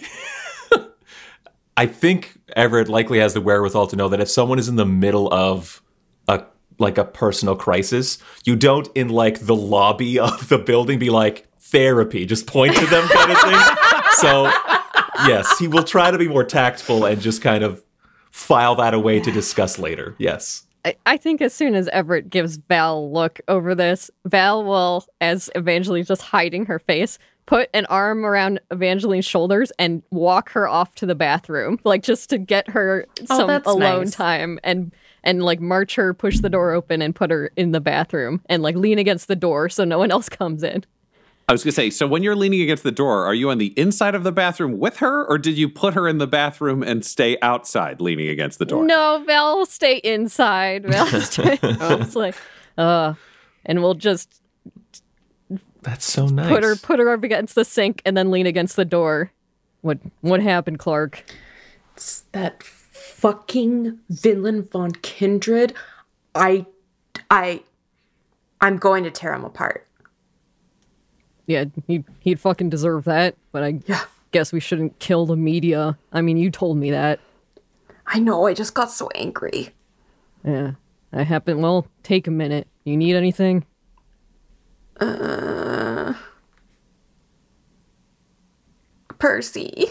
I 1.77 1.87
think 1.87 2.39
Everett 2.55 2.89
likely 2.89 3.19
has 3.19 3.35
the 3.35 3.41
wherewithal 3.41 3.89
to 3.89 3.97
know 3.97 4.09
that 4.09 4.21
if 4.21 4.31
someone 4.31 4.61
is 4.61 4.69
in 4.69 4.77
the 4.77 4.87
middle 4.87 5.33
of 5.35 5.83
like 6.79 6.99
a 6.99 7.05
personal 7.05 7.57
crisis, 7.57 8.19
you 8.45 8.57
don't 8.57 8.89
in 8.95 9.09
like 9.09 9.41
the 9.47 9.57
lobby 9.57 10.19
of 10.19 10.49
the 10.49 10.59
building 10.59 10.99
be 10.99 11.11
like 11.11 11.47
therapy, 11.59 12.27
just 12.27 12.47
point 12.47 12.75
to 12.77 12.87
them 12.87 13.09
kind 13.09 13.33
of 13.33 13.39
thing. 13.39 14.03
so 14.15 14.45
yes, 15.27 15.59
he 15.59 15.69
will 15.69 15.85
try 15.85 16.11
to 16.11 16.19
be 16.19 16.29
more 16.29 16.45
tactful 16.45 17.05
and 17.05 17.21
just 17.21 17.43
kind 17.43 17.65
of 17.65 17.83
file 18.31 18.75
that 18.77 18.95
away 18.95 19.21
to 19.21 19.31
discuss 19.33 19.79
later. 19.79 20.15
Yes. 20.19 20.65
I, 20.85 20.95
I 21.05 21.17
think 21.17 21.41
as 21.43 21.53
soon 21.53 21.75
as 21.75 21.89
Everett 21.89 22.31
gives 22.31 22.57
Val 22.57 22.99
a 22.99 23.01
look 23.01 23.41
over 23.49 23.75
this, 23.75 24.11
Val 24.25 24.65
will, 24.65 25.05
as 25.21 25.51
Evangeline's 25.57 26.07
just 26.07 26.23
hiding 26.23 26.67
her 26.67 26.79
face, 26.79 27.19
put 27.47 27.69
an 27.75 27.87
arm 27.87 28.25
around 28.25 28.61
Evangeline's 28.73 29.25
shoulders 29.25 29.73
and 29.79 30.03
walk 30.11 30.51
her 30.51 30.69
off 30.69 30.95
to 30.97 31.07
the 31.07 31.15
bathroom, 31.17 31.81
like 31.83 32.03
just 32.05 32.31
to 32.31 32.39
get 32.39 32.69
her 32.71 33.07
Oh, 33.31 33.37
some 33.39 33.47
that's 33.49 33.67
alone 33.67 34.05
nice. 34.05 34.13
time 34.13 34.61
and 34.63 34.93
and 35.27 35.43
like 35.43 35.61
march 35.61 35.97
her, 35.97 36.15
push 36.15 36.39
the 36.39 36.49
door 36.49 36.73
open, 36.73 37.03
and 37.03 37.15
put 37.15 37.31
her 37.31 37.51
in 37.57 37.73
the 37.73 37.81
bathroom 37.81 38.41
and 38.47 38.63
like 38.63 38.77
lean 38.77 38.99
against 38.99 39.29
the 39.29 39.37
door 39.37 39.69
so 39.69 39.85
no 39.85 39.99
one 39.99 40.11
else 40.11 40.31
comes 40.31 40.63
in. 40.63 40.85
I 41.49 41.53
was 41.53 41.63
going 41.63 41.71
to 41.71 41.77
say, 41.77 41.91
so 41.91 42.09
when 42.09 42.25
you're 42.25 42.35
leaning 42.35 42.61
against 42.61 42.83
the 42.83 42.91
door, 42.91 43.25
are 43.25 43.35
you 43.35 43.51
on 43.51 43.59
the 43.59 43.73
inside 43.79 44.17
of 44.17 44.25
the 44.25 44.33
bathroom 44.33 44.79
with 44.81 44.97
her, 44.97 45.25
or 45.25 45.39
did 45.39 45.57
you 45.57 45.69
put 45.69 45.95
her 45.95 46.09
in 46.09 46.19
the 46.19 46.27
bathroom 46.27 46.83
and 46.83 47.05
stay 47.05 47.39
outside 47.41 48.01
leaning 48.01 48.29
against 48.29 48.59
the 48.59 48.65
door? 48.65 48.85
No, 48.85 49.23
Val 49.25 49.65
stay 49.67 49.99
inside. 49.99 50.85
Val 50.87 51.05
will 51.11 51.21
stay. 51.21 51.59
It's 51.63 52.17
like, 52.17 52.35
uh, 52.77 53.15
and 53.65 53.81
we'll 53.81 53.95
just 53.95 54.41
That's 55.83 56.05
so 56.05 56.27
nice. 56.27 56.49
put 56.49 56.65
her 56.65 56.75
put 56.75 56.99
her 56.99 57.11
up 57.13 57.23
against 57.23 57.55
the 57.55 57.65
sink 57.65 58.03
and 58.05 58.17
then 58.17 58.33
lean 58.33 58.47
against 58.47 58.75
the 58.75 58.85
door. 58.85 59.31
What 59.83 59.99
what 60.23 60.43
happened, 60.43 60.81
Clark? 60.81 61.25
that 62.33 62.63
fucking 62.97 63.99
Vinland 64.09 64.71
von 64.71 64.93
Kindred. 64.93 65.75
I, 66.35 66.67
I, 67.31 67.63
I'm 68.61 68.77
going 68.79 69.05
to 69.05 69.11
tear 69.11 69.35
him 69.35 69.45
apart. 69.45 69.87
Yeah, 71.47 71.67
he 71.87 72.03
he'd 72.21 72.41
fucking 72.41 72.71
deserve 72.71 73.05
that. 73.05 73.37
But 73.53 73.63
I 73.63 73.81
Yeah. 73.87 74.05
guess 74.33 74.53
we 74.53 74.59
shouldn't 74.61 74.99
kill 74.99 75.27
the 75.27 75.37
media. 75.37 75.97
I 76.13 76.21
mean, 76.21 76.37
you 76.37 76.51
told 76.51 76.77
me 76.77 76.91
that. 76.91 77.21
I 78.07 78.19
know. 78.19 78.47
I 78.47 78.55
just 78.55 78.75
got 78.75 78.91
so 78.91 79.09
angry. 79.15 79.71
Yeah, 80.45 80.73
I 81.13 81.23
happen. 81.23 81.61
Well, 81.61 81.87
take 82.03 82.27
a 82.27 82.31
minute. 82.33 82.67
You 82.85 82.97
need 82.97 83.15
anything? 83.17 83.65
Uh, 84.99 86.15
Percy. 89.19 89.87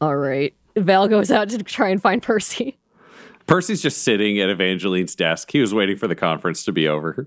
All 0.00 0.16
right. 0.16 0.54
Val 0.84 1.08
goes 1.08 1.30
out 1.30 1.48
to 1.50 1.58
try 1.62 1.88
and 1.88 2.00
find 2.00 2.22
Percy. 2.22 2.78
Percy's 3.46 3.80
just 3.80 4.02
sitting 4.02 4.38
at 4.40 4.50
Evangeline's 4.50 5.14
desk. 5.14 5.50
He 5.50 5.60
was 5.60 5.72
waiting 5.72 5.96
for 5.96 6.06
the 6.06 6.14
conference 6.14 6.64
to 6.64 6.72
be 6.72 6.86
over. 6.86 7.26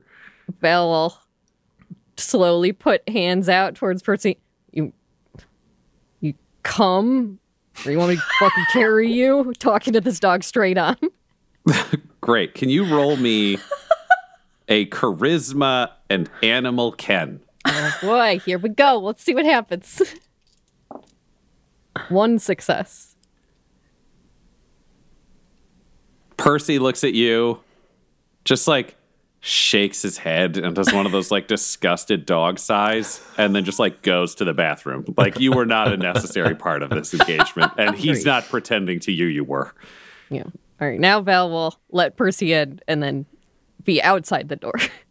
Val 0.62 0.88
will 0.90 1.18
slowly 2.18 2.72
put 2.72 3.08
hands 3.10 3.50
out 3.50 3.76
towards 3.76 4.04
Percy. 4.04 4.38
You, 4.72 4.94
you 6.20 6.36
come, 6.64 7.40
or 7.86 7.92
you 7.92 7.98
want 7.98 8.12
me 8.12 8.16
to 8.18 8.22
fucking 8.40 8.66
carry 8.72 9.12
you? 9.12 9.52
Talking 9.58 9.94
to 9.94 10.02
this 10.02 10.20
dog 10.20 10.44
straight 10.44 10.78
on. 10.78 10.98
Great. 12.22 12.54
Can 12.54 12.70
you 12.70 12.86
roll 12.86 13.18
me 13.18 13.58
a 14.68 14.86
charisma 14.88 15.90
and 16.10 16.30
animal 16.44 16.92
Ken? 16.92 17.42
Oh, 17.66 17.98
boy, 18.02 18.40
here 18.46 18.60
we 18.60 18.70
go. 18.70 19.00
Let's 19.00 19.24
see 19.24 19.34
what 19.34 19.46
happens. 19.46 20.02
One 22.10 22.40
success. 22.40 23.11
Percy 26.42 26.80
looks 26.80 27.04
at 27.04 27.14
you, 27.14 27.60
just 28.46 28.68
like 28.68 28.96
shakes 29.40 30.02
his 30.02 30.18
head 30.20 30.58
and 30.58 30.76
does 30.76 30.94
one 30.94 31.06
of 31.06 31.12
those 31.12 31.32
like 31.32 31.48
disgusted 31.48 32.26
dog 32.26 32.60
sighs, 32.60 33.22
and 33.38 33.56
then 33.56 33.64
just 33.64 33.80
like 33.80 34.02
goes 34.02 34.36
to 34.36 34.46
the 34.46 34.54
bathroom. 34.54 35.06
Like 35.18 35.40
you 35.40 35.52
were 35.52 35.66
not 35.66 35.92
a 35.92 35.98
necessary 35.98 36.56
part 36.56 36.82
of 36.84 36.90
this 36.90 37.14
engagement, 37.14 37.74
and 37.78 37.96
he's 37.96 38.26
not 38.26 38.46
pretending 38.46 39.00
to 39.02 39.12
you 39.12 39.26
you 39.28 39.44
were. 39.44 39.74
Yeah. 40.30 40.44
All 40.80 40.88
right. 40.88 41.00
Now 41.00 41.22
Val 41.22 41.50
will 41.50 41.76
let 41.92 42.18
Percy 42.18 42.54
in 42.54 42.80
and 42.88 43.04
then 43.04 43.26
be 43.84 44.02
outside 44.02 44.50
the 44.50 44.56
door. 44.56 44.74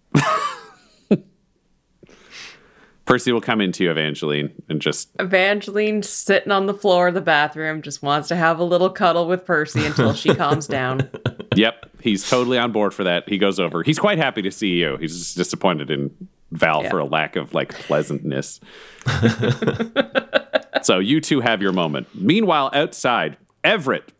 Percy 3.11 3.33
will 3.33 3.41
come 3.41 3.61
into 3.61 3.83
you, 3.83 3.91
Evangeline, 3.91 4.53
and 4.69 4.81
just 4.81 5.11
Evangeline 5.19 6.01
sitting 6.05 6.53
on 6.53 6.67
the 6.67 6.75
floor 6.75 7.09
of 7.09 7.15
the 7.15 7.21
bathroom 7.21 7.83
just 7.83 8.05
wants 8.05 8.29
to 8.29 8.37
have 8.37 8.61
a 8.61 8.65
little 8.65 8.89
cuddle 8.89 9.27
with 9.27 9.45
Percy 9.45 9.85
until 9.85 10.15
she 10.15 10.35
calms 10.35 10.67
down. 10.67 11.11
Yep, 11.57 11.91
he's 12.01 12.31
totally 12.31 12.59
on 12.59 12.71
board 12.71 12.95
for 12.95 13.03
that. 13.03 13.29
He 13.29 13.37
goes 13.37 13.59
over. 13.59 13.83
He's 13.83 13.99
quite 13.99 14.19
happy 14.19 14.41
to 14.43 14.53
see 14.53 14.77
you. 14.77 14.97
He's 14.99 15.19
just 15.19 15.37
disappointed 15.37 15.91
in 15.91 16.29
Val 16.53 16.85
for 16.85 17.01
a 17.01 17.05
lack 17.05 17.35
of 17.35 17.53
like 17.53 17.75
pleasantness. 17.75 18.61
so 20.83 21.01
you 21.01 21.21
two 21.21 21.41
have 21.41 21.61
your 21.61 21.73
moment. 21.73 22.07
Meanwhile, 22.15 22.71
outside, 22.73 23.37
Everett, 23.65 24.13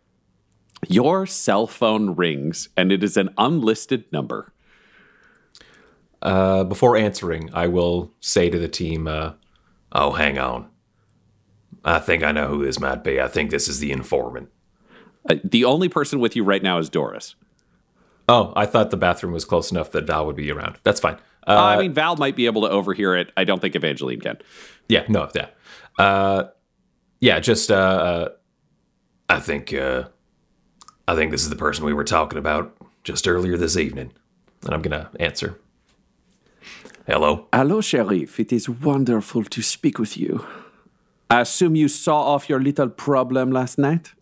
your 0.89 1.25
cell 1.25 1.69
phone 1.69 2.17
rings 2.17 2.69
and 2.77 2.91
it 2.91 3.05
is 3.05 3.17
an 3.17 3.31
unlisted 3.39 4.13
number. 4.13 4.53
Uh, 6.23 6.65
before 6.65 6.97
answering, 6.97 7.49
I 7.55 7.67
will 7.67 8.13
say 8.21 8.51
to 8.51 8.59
the 8.59 8.69
team, 8.69 9.07
uh, 9.09 9.33
"Oh, 9.93 10.13
hang 10.13 10.39
on. 10.39 10.69
I 11.85 11.99
think 11.99 12.23
I 12.23 12.33
know 12.33 12.49
who 12.49 12.65
this 12.65 12.79
might 12.79 13.03
be. 13.03 13.21
I 13.21 13.29
think 13.29 13.51
this 13.51 13.69
is 13.69 13.79
the 13.79 13.91
informant." 13.91 14.51
Uh, 15.29 15.37
the 15.45 15.65
only 15.65 15.89
person 15.89 16.21
with 16.21 16.37
you 16.37 16.45
right 16.45 16.63
now 16.63 16.79
is 16.79 16.89
Doris. 16.91 17.35
Oh, 18.29 18.53
I 18.55 18.67
thought 18.67 18.91
the 18.91 18.97
bathroom 18.97 19.33
was 19.33 19.45
close 19.45 19.71
enough 19.71 19.91
that 19.93 20.07
Val 20.07 20.27
would 20.27 20.37
be 20.37 20.51
around. 20.51 20.77
That's 20.83 21.01
fine. 21.01 21.17
Uh, 21.47 21.53
Uh, 21.53 21.55
I 21.77 21.79
mean, 21.79 21.93
Val 21.93 22.17
might 22.17 22.37
be 22.37 22.47
able 22.47 22.63
to 22.63 22.71
overhear 22.71 23.17
it. 23.17 23.33
I 23.37 23.45
don't 23.45 23.61
think 23.61 23.75
Evangeline 23.75 24.21
can. 24.21 24.39
yeah, 24.89 25.05
no, 25.09 25.29
yeah, 25.35 25.47
uh, 25.99 26.45
yeah. 27.21 27.41
Just, 27.41 27.71
I 27.71 28.29
think, 29.39 29.73
uh, 29.73 30.05
I 31.09 31.15
think 31.15 31.31
this 31.31 31.43
is 31.43 31.49
the 31.51 31.57
person 31.57 31.85
we 31.85 31.95
were 31.95 32.05
talking 32.05 32.39
about 32.39 32.77
just 33.05 33.27
earlier 33.27 33.57
this 33.57 33.77
evening, 33.77 34.13
and 34.65 34.75
I'm 34.75 34.83
gonna 34.83 35.11
answer. 35.19 35.59
Hello. 37.07 37.47
Hello, 37.53 37.81
Sheriff. 37.81 38.39
It 38.39 38.53
is 38.53 38.69
wonderful 38.69 39.45
to 39.45 39.63
speak 39.63 39.99
with 39.99 40.17
you. 40.17 40.47
I 41.29 41.41
assume 41.41 41.77
you 41.77 41.89
saw 41.89 42.35
off 42.35 42.49
your 42.49 42.61
little 42.61 42.89
problem 42.89 43.53
last 43.53 43.79
night? 43.79 44.13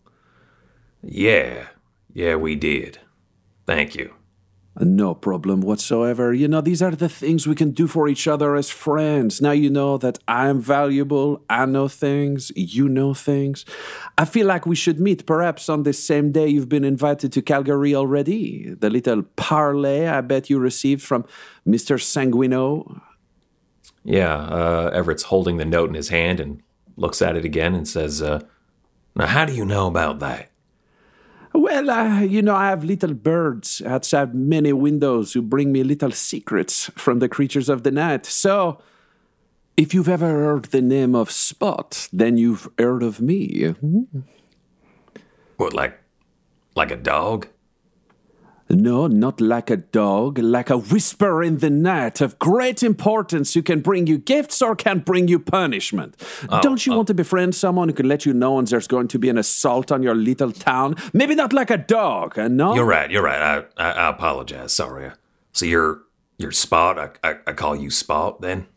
Yeah, 1.01 1.67
yeah, 2.13 2.35
we 2.35 2.55
did. 2.55 2.99
Thank 3.65 3.95
you. 3.95 4.13
No 4.77 5.13
problem 5.13 5.61
whatsoever. 5.61 6.33
You 6.33 6.47
know, 6.47 6.61
these 6.61 6.81
are 6.81 6.91
the 6.91 7.09
things 7.09 7.47
we 7.47 7.55
can 7.55 7.71
do 7.71 7.85
for 7.87 8.07
each 8.07 8.27
other 8.27 8.55
as 8.55 8.69
friends. 8.69 9.41
Now 9.41 9.51
you 9.51 9.69
know 9.69 9.97
that 9.97 10.19
I'm 10.27 10.61
valuable, 10.61 11.43
I 11.49 11.65
know 11.65 11.87
things, 11.87 12.51
you 12.55 12.87
know 12.87 13.13
things. 13.13 13.65
I 14.17 14.25
feel 14.25 14.47
like 14.47 14.65
we 14.65 14.75
should 14.75 14.99
meet 14.99 15.25
perhaps 15.25 15.67
on 15.67 15.83
the 15.83 15.91
same 15.91 16.31
day 16.31 16.47
you've 16.47 16.69
been 16.69 16.85
invited 16.85 17.33
to 17.33 17.41
Calgary 17.41 17.93
already. 17.93 18.73
The 18.73 18.89
little 18.89 19.23
parley 19.35 20.07
I 20.07 20.21
bet 20.21 20.49
you 20.49 20.59
received 20.59 21.01
from 21.01 21.25
Mr. 21.67 21.99
Sanguino. 21.99 23.01
Yeah, 24.05 24.35
uh, 24.35 24.91
Everett's 24.93 25.23
holding 25.23 25.57
the 25.57 25.65
note 25.65 25.89
in 25.89 25.95
his 25.95 26.09
hand 26.09 26.39
and 26.39 26.61
looks 26.95 27.21
at 27.21 27.35
it 27.35 27.43
again 27.43 27.75
and 27.75 27.87
says, 27.87 28.21
uh, 28.21 28.41
Now, 29.15 29.25
how 29.25 29.45
do 29.45 29.53
you 29.53 29.65
know 29.65 29.87
about 29.87 30.19
that? 30.19 30.48
Well, 31.53 31.89
uh, 31.89 32.21
you 32.21 32.41
know, 32.41 32.55
I 32.55 32.69
have 32.69 32.83
little 32.83 33.13
birds 33.13 33.81
outside 33.85 34.35
many 34.35 34.71
windows 34.71 35.33
who 35.33 35.41
bring 35.41 35.71
me 35.71 35.83
little 35.83 36.11
secrets 36.11 36.91
from 36.95 37.19
the 37.19 37.29
creatures 37.29 37.69
of 37.69 37.83
the 37.83 37.91
night. 37.91 38.25
So, 38.25 38.79
if 39.75 39.93
you've 39.93 40.09
ever 40.09 40.27
heard 40.27 40.65
the 40.65 40.81
name 40.81 41.15
of 41.15 41.31
Spot, 41.31 42.07
then 42.13 42.37
you've 42.37 42.67
heard 42.77 43.01
of 43.01 43.21
me. 43.21 43.73
What, 45.57 45.73
like, 45.73 45.99
like 46.75 46.91
a 46.91 46.95
dog? 46.95 47.47
No, 48.71 49.07
not 49.07 49.41
like 49.41 49.71
a 49.71 49.77
dog, 49.77 50.37
like 50.37 50.69
a 50.69 50.77
whisper 50.77 51.41
in 51.41 51.57
the 51.57 51.71
night 51.71 52.21
of 52.21 52.37
great 52.37 52.83
importance 52.83 53.55
who 53.55 53.63
can 53.63 53.79
bring 53.79 54.05
you 54.05 54.19
gifts 54.19 54.61
or 54.61 54.75
can 54.75 54.99
bring 54.99 55.27
you 55.27 55.39
punishment. 55.39 56.15
Don't 56.61 56.85
you 56.85 56.93
want 56.93 57.07
to 57.07 57.15
befriend 57.15 57.55
someone 57.55 57.89
who 57.89 57.95
can 57.95 58.07
let 58.07 58.27
you 58.27 58.33
know 58.33 58.53
when 58.53 58.65
there's 58.65 58.87
going 58.87 59.07
to 59.07 59.17
be 59.17 59.27
an 59.29 59.39
assault 59.39 59.91
on 59.91 60.03
your 60.03 60.13
little 60.13 60.51
town? 60.51 60.95
Maybe 61.13 61.33
not 61.33 61.51
like 61.51 61.71
a 61.71 61.77
dog, 61.77 62.37
uh, 62.37 62.47
no? 62.47 62.75
You're 62.75 62.85
right. 62.85 63.09
You're 63.09 63.23
right. 63.23 63.65
I 63.77 63.83
I, 63.83 63.91
I 63.91 64.09
apologize. 64.09 64.71
Sorry. 64.71 65.11
So 65.51 65.65
you're 65.65 66.01
you're 66.37 66.51
Spot. 66.51 66.99
I, 66.99 67.09
I 67.27 67.35
I 67.47 67.53
call 67.53 67.75
you 67.75 67.89
Spot 67.89 68.39
then. 68.39 68.67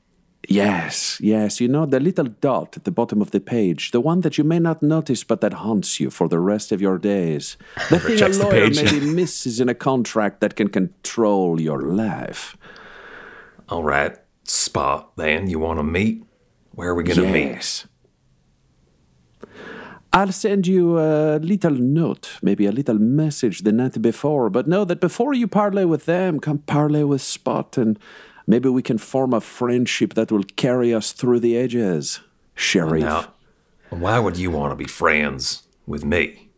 Yes, 0.48 1.20
yes, 1.20 1.60
you 1.60 1.68
know, 1.68 1.86
the 1.86 2.00
little 2.00 2.26
dot 2.26 2.76
at 2.76 2.84
the 2.84 2.90
bottom 2.90 3.22
of 3.22 3.30
the 3.30 3.40
page, 3.40 3.92
the 3.92 4.00
one 4.00 4.22
that 4.22 4.38
you 4.38 4.44
may 4.44 4.58
not 4.58 4.82
notice 4.82 5.22
but 5.22 5.40
that 5.40 5.52
haunts 5.52 6.00
you 6.00 6.10
for 6.10 6.28
the 6.28 6.40
rest 6.40 6.72
of 6.72 6.80
your 6.80 6.98
days. 6.98 7.56
The 7.90 8.00
thing 8.00 8.22
a 8.22 8.28
lawyer 8.28 8.70
maybe 8.70 9.00
misses 9.14 9.60
in 9.60 9.68
a 9.68 9.74
contract 9.74 10.40
that 10.40 10.56
can 10.56 10.68
control 10.68 11.60
your 11.60 11.82
life. 11.82 12.56
All 13.68 13.84
right, 13.84 14.16
Spot. 14.44 15.16
Then 15.16 15.48
you 15.48 15.60
want 15.60 15.78
to 15.78 15.84
meet? 15.84 16.24
Where 16.72 16.88
are 16.88 16.94
we 16.94 17.04
gonna 17.04 17.30
meet? 17.30 17.46
Yes. 17.46 17.86
I'll 20.14 20.32
send 20.32 20.66
you 20.66 20.98
a 20.98 21.38
little 21.38 21.72
note, 21.72 22.38
maybe 22.42 22.66
a 22.66 22.72
little 22.72 22.98
message 22.98 23.62
the 23.62 23.72
night 23.72 24.02
before, 24.02 24.50
but 24.50 24.66
know 24.66 24.84
that 24.84 25.00
before 25.00 25.32
you 25.32 25.48
parley 25.48 25.86
with 25.86 26.04
them, 26.04 26.38
come 26.38 26.58
parley 26.58 27.02
with 27.02 27.22
Spot, 27.22 27.78
and 27.78 27.98
maybe 28.46 28.68
we 28.68 28.82
can 28.82 28.98
form 28.98 29.32
a 29.32 29.40
friendship 29.40 30.14
that 30.14 30.32
will 30.32 30.44
carry 30.56 30.94
us 30.94 31.12
through 31.12 31.40
the 31.40 31.56
ages. 31.56 32.20
Sheriff. 32.54 33.02
Now, 33.02 33.32
why 33.90 34.18
would 34.18 34.36
you 34.36 34.50
want 34.50 34.72
to 34.72 34.76
be 34.76 34.86
friends 34.86 35.66
with 35.86 36.04
me? 36.04 36.50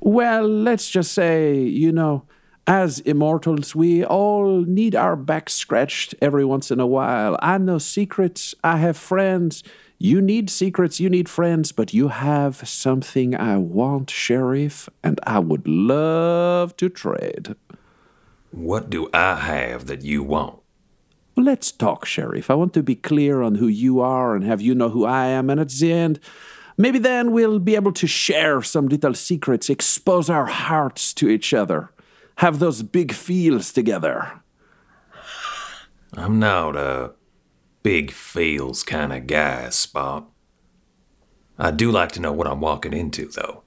Well, 0.00 0.46
let's 0.46 0.90
just 0.90 1.12
say, 1.12 1.56
you 1.56 1.90
know, 1.90 2.26
as 2.66 3.00
immortals, 3.00 3.74
we 3.74 4.04
all 4.04 4.60
need 4.62 4.94
our 4.94 5.16
backs 5.16 5.54
scratched 5.54 6.14
every 6.20 6.44
once 6.44 6.70
in 6.70 6.80
a 6.80 6.86
while. 6.86 7.38
I 7.42 7.58
know 7.58 7.78
secrets, 7.78 8.54
I 8.62 8.78
have 8.78 8.96
friends. 8.96 9.62
You 9.98 10.20
need 10.20 10.50
secrets, 10.50 11.00
you 11.00 11.08
need 11.08 11.28
friends, 11.28 11.72
but 11.72 11.94
you 11.94 12.08
have 12.08 12.68
something 12.68 13.34
I 13.34 13.56
want, 13.58 14.10
Sheriff, 14.10 14.88
and 15.02 15.20
I 15.24 15.38
would 15.38 15.66
love 15.66 16.76
to 16.78 16.88
trade. 16.88 17.54
What 18.54 18.88
do 18.88 19.10
I 19.12 19.34
have 19.34 19.86
that 19.86 20.02
you 20.02 20.22
want? 20.22 20.60
Well, 21.36 21.44
let's 21.44 21.72
talk, 21.72 22.06
Sheriff. 22.06 22.52
I 22.52 22.54
want 22.54 22.72
to 22.74 22.84
be 22.84 22.94
clear 22.94 23.42
on 23.42 23.56
who 23.56 23.66
you 23.66 23.98
are 23.98 24.36
and 24.36 24.44
have 24.44 24.60
you 24.60 24.76
know 24.76 24.90
who 24.90 25.04
I 25.04 25.26
am, 25.26 25.50
and 25.50 25.58
at 25.58 25.70
the 25.70 25.92
end, 25.92 26.20
maybe 26.78 27.00
then 27.00 27.32
we'll 27.32 27.58
be 27.58 27.74
able 27.74 27.90
to 27.90 28.06
share 28.06 28.62
some 28.62 28.86
little 28.86 29.12
secrets, 29.14 29.68
expose 29.68 30.30
our 30.30 30.46
hearts 30.46 31.12
to 31.14 31.28
each 31.28 31.52
other, 31.52 31.90
have 32.36 32.60
those 32.60 32.84
big 32.84 33.12
feels 33.12 33.72
together. 33.72 34.40
I'm 36.16 36.38
not 36.38 36.76
a 36.76 37.14
big 37.82 38.12
feels 38.12 38.84
kind 38.84 39.12
of 39.12 39.26
guy, 39.26 39.68
Spot. 39.70 40.30
I 41.58 41.72
do 41.72 41.90
like 41.90 42.12
to 42.12 42.20
know 42.20 42.32
what 42.32 42.46
I'm 42.46 42.60
walking 42.60 42.92
into, 42.92 43.26
though. 43.26 43.63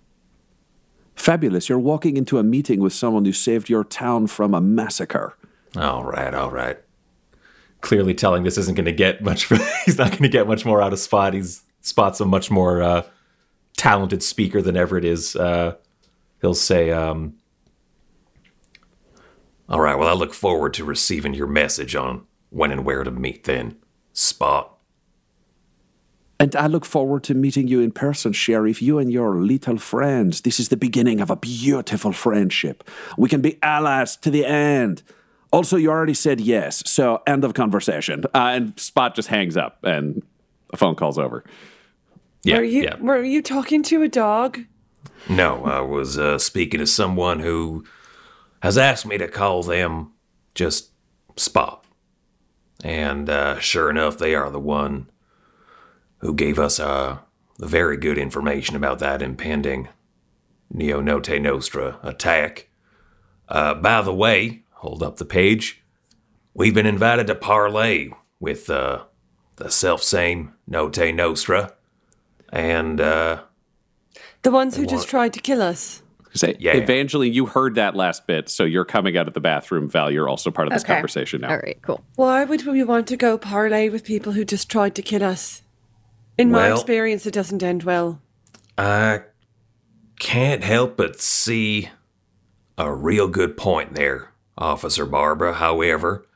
Fabulous, 1.18 1.68
you're 1.68 1.80
walking 1.80 2.16
into 2.16 2.38
a 2.38 2.44
meeting 2.44 2.80
with 2.80 2.94
someone 2.94 3.26
who 3.26 3.34
saved 3.34 3.70
your 3.70 3.84
town 3.84 4.28
from 4.28 4.54
a 4.54 4.62
massacre. 4.62 5.36
All 5.76 6.04
right, 6.04 6.32
all 6.34 6.52
right. 6.52 6.78
Clearly 7.82 8.14
telling 8.14 8.44
this 8.44 8.58
isn't 8.58 8.76
going 8.76 8.86
to 8.86 8.92
get 8.92 9.24
much. 9.24 9.46
he's 9.86 9.98
not 9.98 10.12
going 10.12 10.24
to 10.24 10.30
get 10.30 10.48
much 10.48 10.64
more 10.64 10.80
out 10.80 10.94
of 10.94 11.00
Spot. 11.00 11.34
He's 11.34 11.64
Spot's 11.82 12.22
a 12.22 12.26
much 12.26 12.52
more 12.52 12.84
uh, 12.84 13.04
talented 13.76 14.22
speaker 14.22 14.62
than 14.62 14.78
Everett 14.78 15.04
is. 15.04 15.36
Uh, 15.36 15.76
he'll 16.40 16.54
say, 16.54 16.92
um, 16.92 17.36
All 19.68 19.82
right, 19.82 19.98
well, 19.98 20.08
I 20.08 20.14
look 20.14 20.36
forward 20.36 20.76
to 20.76 20.86
receiving 20.86 21.34
your 21.34 21.48
message 21.48 21.96
on 21.96 22.28
when 22.52 22.72
and 22.72 22.86
where 22.86 23.04
to 23.04 23.12
meet 23.12 23.46
then, 23.46 23.76
Spot. 24.14 24.77
And 26.40 26.56
I 26.56 26.68
look 26.68 26.86
forward 26.86 27.24
to 27.26 27.34
meeting 27.34 27.68
you 27.68 27.82
in 27.82 27.92
person, 27.92 28.32
Sheriff, 28.32 28.82
you 28.82 29.00
and 29.00 29.12
your 29.12 29.42
little 29.42 29.78
friends. 29.78 30.42
This 30.42 30.60
is 30.60 30.70
the 30.70 30.78
beginning 30.78 31.20
of 31.20 31.32
a 31.32 31.36
beautiful 31.36 32.12
friendship. 32.12 32.88
We 33.18 33.28
can 33.28 33.42
be 33.42 33.58
allies 33.64 34.16
to 34.18 34.30
the 34.30 34.46
end. 34.46 35.02
Also, 35.52 35.78
you 35.78 35.90
already 35.90 36.14
said 36.14 36.40
yes, 36.40 36.84
so 36.86 37.24
end 37.26 37.44
of 37.44 37.54
conversation. 37.54 38.24
Uh, 38.36 38.52
and 38.54 38.80
Spot 38.80 39.16
just 39.16 39.30
hangs 39.30 39.58
up 39.58 39.80
and 39.84 40.22
a 40.72 40.78
phone 40.78 40.96
call's 40.96 41.18
over. 41.18 41.44
Yeah, 42.44 42.58
were 42.58 42.64
you 42.64 42.84
yeah. 42.84 42.96
were 42.98 43.24
you 43.24 43.42
talking 43.42 43.82
to 43.84 44.04
a 44.04 44.08
dog? 44.08 44.60
No, 45.30 45.66
I 45.66 45.82
was 45.82 46.20
uh, 46.20 46.38
speaking 46.38 46.80
to 46.80 46.88
someone 46.88 47.40
who 47.40 47.84
has 48.62 48.78
asked 48.78 49.06
me 49.06 49.18
to 49.18 49.28
call 49.28 49.64
them 49.64 50.12
just 50.54 50.92
Spot. 51.36 51.84
And 52.84 53.30
uh, 53.30 53.60
sure 53.60 53.90
enough, 53.90 54.18
they 54.18 54.36
are 54.36 54.50
the 54.50 54.60
one 54.60 55.10
who 56.20 56.34
gave 56.34 56.58
us 56.60 56.80
uh, 56.80 57.18
very 57.60 57.98
good 57.98 58.18
information 58.18 58.76
about 58.76 59.00
that 59.00 59.22
impending 59.22 59.90
Neo 60.72 61.02
Notte 61.02 61.40
Nostra 61.42 62.00
attack. 62.04 62.70
Uh, 63.48 63.74
by 63.74 64.02
the 64.02 64.14
way, 64.14 64.64
hold 64.72 65.02
up 65.02 65.18
the 65.18 65.26
page. 65.26 65.84
We've 66.54 66.74
been 66.74 66.86
invited 66.86 67.28
to 67.28 67.36
parlay 67.36 68.10
with 68.40 68.70
uh, 68.70 69.04
the 69.58 69.70
self 69.70 70.04
same 70.04 70.54
Notte 70.68 71.14
Nostra. 71.14 71.74
And 72.50 73.00
uh, 73.02 73.42
The 74.42 74.52
ones 74.52 74.76
who 74.78 74.86
just 74.86 75.08
tried 75.10 75.34
to 75.34 75.40
kill 75.42 75.62
us. 75.62 76.02
Say, 76.34 76.56
Yeah. 76.60 76.76
Evangeline, 76.76 77.34
you 77.34 77.46
heard 77.48 77.76
that 77.76 77.96
last 77.96 78.28
bit, 78.28 78.48
so 78.50 78.64
you're 78.64 78.86
coming 78.86 79.18
out 79.18 79.28
of 79.28 79.34
the 79.34 79.40
bathroom. 79.40 79.90
Val, 79.90 80.12
you're 80.12 80.30
also 80.30 80.52
part 80.52 80.68
of 80.68 80.74
this 80.74 80.84
Okay. 80.84 80.94
conversation 80.94 81.42
now. 81.42 81.50
All 81.50 81.58
right, 81.58 81.78
cool. 81.82 82.04
Why 82.16 82.44
would 82.44 82.66
we 82.66 82.84
want 82.84 83.08
to 83.08 83.18
go 83.18 83.38
parlay 83.38 83.90
with 83.90 84.04
people 84.04 84.34
who 84.34 84.46
just 84.46 84.70
tried 84.70 84.94
to 84.96 85.02
kill 85.02 85.24
us? 85.24 85.64
In 86.38 86.52
my 86.52 86.72
experience, 86.72 87.26
it 87.26 87.34
doesn't 87.34 87.64
end 87.64 87.84
well. 87.84 88.22
I 88.78 89.24
can't 90.20 90.64
help 90.64 90.98
but 90.98 91.20
see 91.20 91.90
a 92.78 92.94
real 92.94 93.28
good 93.28 93.58
point 93.58 93.96
there, 93.96 94.34
Officer 94.58 95.06
Barbara. 95.06 95.54
However, 95.54 96.28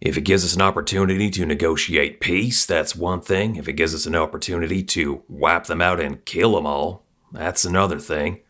if 0.00 0.16
it 0.16 0.22
gives 0.22 0.44
us 0.44 0.54
an 0.54 0.62
opportunity 0.62 1.30
to 1.30 1.46
negotiate 1.46 2.20
peace, 2.20 2.64
that's 2.66 2.96
one 2.96 3.20
thing. 3.20 3.56
If 3.56 3.68
it 3.68 3.74
gives 3.74 3.94
us 3.94 4.06
an 4.06 4.16
opportunity 4.16 4.82
to 4.82 5.22
wipe 5.28 5.64
them 5.64 5.80
out 5.80 6.00
and 6.00 6.24
kill 6.24 6.54
them 6.54 6.66
all, 6.66 7.04
that's 7.32 7.64
another 7.64 7.98
thing. 7.98 8.40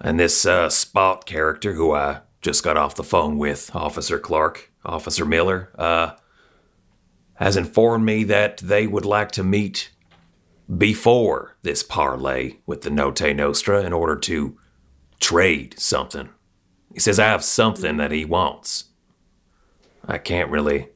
And 0.00 0.18
this 0.18 0.44
uh, 0.44 0.68
Spot 0.68 1.24
character, 1.26 1.74
who 1.74 1.94
I 1.94 2.22
just 2.40 2.64
got 2.64 2.76
off 2.76 2.96
the 2.96 3.04
phone 3.04 3.38
with, 3.38 3.74
Officer 3.74 4.18
Clark, 4.18 4.72
Officer 4.84 5.24
Miller, 5.24 5.70
uh, 5.78 6.12
has 7.42 7.56
informed 7.56 8.04
me 8.04 8.24
that 8.24 8.58
they 8.58 8.86
would 8.86 9.04
like 9.04 9.32
to 9.32 9.42
meet 9.42 9.90
before 10.78 11.56
this 11.62 11.82
parley 11.82 12.60
with 12.66 12.82
the 12.82 12.90
Notte 12.90 13.34
Nostra 13.34 13.82
in 13.82 13.92
order 13.92 14.16
to 14.16 14.56
trade 15.18 15.74
something. 15.78 16.28
He 16.92 17.00
says 17.00 17.18
I 17.18 17.26
have 17.26 17.44
something 17.44 17.96
that 17.96 18.12
he 18.12 18.24
wants. 18.24 18.84
I 20.06 20.18
can't 20.18 20.50
really 20.50 20.88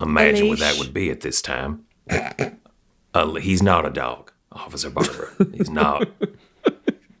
imagine 0.00 0.48
what 0.48 0.58
that 0.60 0.78
would 0.78 0.94
be 0.94 1.10
at 1.10 1.20
this 1.20 1.42
time. 1.42 1.84
Uh, 2.08 3.34
he's 3.34 3.62
not 3.62 3.86
a 3.86 3.90
dog, 3.90 4.32
Officer 4.50 4.90
Barber. 4.90 5.32
He's 5.52 5.70
not. 5.70 6.08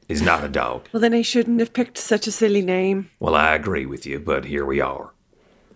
he's 0.08 0.22
not 0.22 0.42
a 0.42 0.48
dog. 0.48 0.88
Well, 0.92 1.00
then 1.00 1.12
he 1.12 1.22
shouldn't 1.22 1.60
have 1.60 1.72
picked 1.72 1.98
such 1.98 2.26
a 2.26 2.32
silly 2.32 2.62
name. 2.62 3.10
Well, 3.20 3.36
I 3.36 3.54
agree 3.54 3.86
with 3.86 4.04
you, 4.04 4.18
but 4.18 4.44
here 4.44 4.66
we 4.66 4.80
are. 4.80 5.13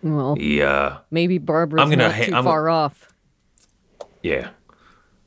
Well, 0.01 0.35
He, 0.35 0.61
uh, 0.61 0.97
maybe 1.11 1.37
Barbara's 1.37 1.81
I'm 1.83 1.89
gonna 1.89 2.07
not 2.07 2.15
ha- 2.15 2.23
too 2.25 2.33
I'm- 2.35 2.43
far 2.43 2.69
off. 2.69 3.13
yeah. 4.23 4.49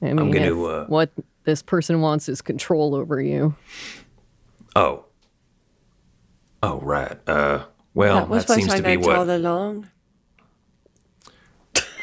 I 0.01 0.13
mean, 0.15 0.31
gonna, 0.33 0.47
if 0.65 0.71
uh, 0.71 0.87
what 0.87 1.11
this 1.45 1.63
person 1.63 2.01
wants 2.01 2.29
is 2.29 2.43
control 2.43 2.95
over 2.95 3.21
you. 3.21 3.55
Oh. 4.75 5.05
Oh, 6.63 6.81
right. 6.81 7.17
Uh, 7.29 7.65
well, 7.95 8.17
that 8.17 8.29
was 8.29 8.45
that 8.47 8.53
what 8.55 8.61
seems 8.61 8.73
I 8.73 8.77
to 8.79 8.83
be 8.83 8.97
what. 8.97 9.17
all 9.17 9.31
along. 9.31 9.89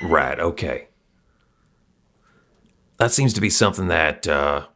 Right, 0.01 0.39
okay. 0.39 0.87
That 2.99 3.11
seems 3.11 3.33
to 3.33 3.41
be 3.41 3.49
something 3.49 3.87
that 3.89 4.27
uh, 4.27 4.67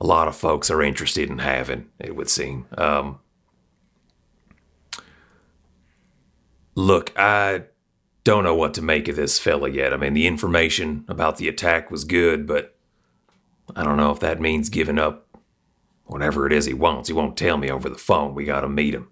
a 0.00 0.06
lot 0.06 0.28
of 0.28 0.36
folks 0.36 0.70
are 0.70 0.80
interested 0.82 1.28
in 1.28 1.38
having, 1.38 1.86
it 1.98 2.14
would 2.14 2.28
seem. 2.30 2.66
Um, 2.76 3.18
look, 6.78 7.12
I 7.18 7.64
don't 8.22 8.44
know 8.44 8.54
what 8.54 8.72
to 8.74 8.82
make 8.82 9.08
of 9.08 9.16
this 9.16 9.36
fella 9.36 9.68
yet. 9.68 9.92
I 9.92 9.96
mean, 9.96 10.14
the 10.14 10.28
information 10.28 11.04
about 11.08 11.36
the 11.36 11.48
attack 11.48 11.90
was 11.90 12.04
good, 12.04 12.46
but 12.46 12.76
I 13.74 13.82
don't 13.82 13.96
know 13.96 14.12
if 14.12 14.20
that 14.20 14.40
means 14.40 14.68
giving 14.68 14.98
up 14.98 15.26
whatever 16.04 16.46
it 16.46 16.52
is 16.52 16.66
he 16.66 16.74
wants. 16.74 17.08
He 17.08 17.14
won't 17.14 17.36
tell 17.36 17.56
me 17.56 17.68
over 17.68 17.88
the 17.88 17.96
phone. 17.98 18.32
We 18.32 18.44
gotta 18.44 18.68
meet 18.68 18.94
him. 18.94 19.08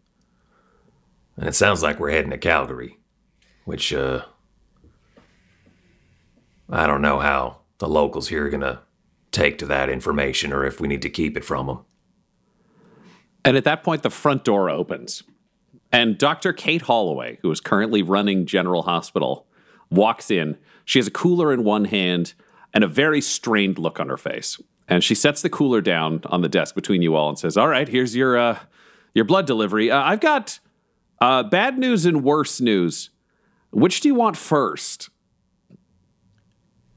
And 1.37 1.49
it 1.49 1.57
sounds 1.57 1.83
like 1.83 1.99
we're 1.99 2.13
heading 2.13 2.31
to 2.31 2.39
Calgary, 2.39 2.99
which, 3.65 3.93
uh, 3.93 4.23
I 6.71 6.87
don't 6.87 7.03
know 7.03 7.19
how 7.19 7.63
the 7.79 7.89
locals 7.89 8.29
here 8.29 8.47
are 8.47 8.51
gonna 8.51 8.83
take 9.33 9.59
to 9.59 9.67
that 9.67 9.91
information 9.91 10.53
or 10.53 10.65
if 10.65 10.81
we 10.81 10.87
need 10.87 11.03
to 11.03 11.11
keep 11.11 11.37
it 11.37 11.45
from 11.45 11.67
them. 11.67 11.81
And 13.45 13.57
at 13.57 13.65
that 13.65 13.83
point, 13.83 14.05
the 14.05 14.11
front 14.11 14.45
door 14.45 14.71
opens. 14.71 15.25
And 15.97 16.19
Dr. 16.19 16.53
Kate 16.53 16.83
Holloway, 16.83 17.39
who 17.41 17.51
is 17.51 17.59
currently 17.59 18.03
running 18.03 18.45
General 18.45 18.83
Hospital, 18.83 19.47
walks 19.89 20.31
in. 20.31 20.59
She 20.85 20.99
has 20.99 21.07
a 21.07 21.11
cooler 21.11 21.55
in 21.55 21.65
one 21.65 21.87
hand 21.87 22.35
and 22.75 22.85
a 22.85 22.87
very 22.87 23.23
strained 23.23 23.79
look 23.79 23.99
on 23.99 24.11
her 24.11 24.19
face. 24.19 24.61
And 24.89 25.03
she 25.03 25.15
sets 25.15 25.41
the 25.41 25.49
cooler 25.49 25.81
down 25.81 26.21
on 26.27 26.43
the 26.43 26.51
desk 26.51 26.75
between 26.75 27.01
you 27.01 27.15
all 27.15 27.31
and 27.31 27.39
says, 27.39 27.57
"All 27.57 27.69
right, 27.69 27.89
here's 27.89 28.15
your 28.15 28.37
uh, 28.37 28.59
your 29.15 29.25
blood 29.25 29.47
delivery. 29.47 29.91
Uh, 29.91 30.03
I've 30.03 30.21
got 30.21 30.61
uh, 31.19 31.45
bad 31.45 31.79
news 31.79 32.05
and 32.05 32.23
worse 32.23 32.61
news. 32.61 33.09
Which 33.71 34.03
do 34.03 34.09
you 34.09 34.15
want 34.15 34.37
first? 34.37 35.09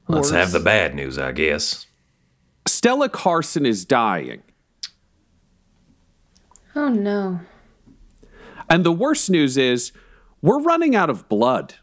Let's 0.08 0.30
have 0.30 0.52
the 0.52 0.60
bad 0.60 0.94
news, 0.94 1.18
I 1.18 1.32
guess. 1.32 1.86
Stella 2.66 3.08
Carson 3.08 3.64
is 3.64 3.86
dying. 3.86 4.42
Oh 6.76 6.90
no. 6.90 7.40
And 8.70 8.84
the 8.84 8.92
worst 8.92 9.28
news 9.28 9.56
is 9.56 9.90
we're 10.40 10.62
running 10.62 10.94
out 10.94 11.10
of 11.10 11.28
blood. 11.28 11.74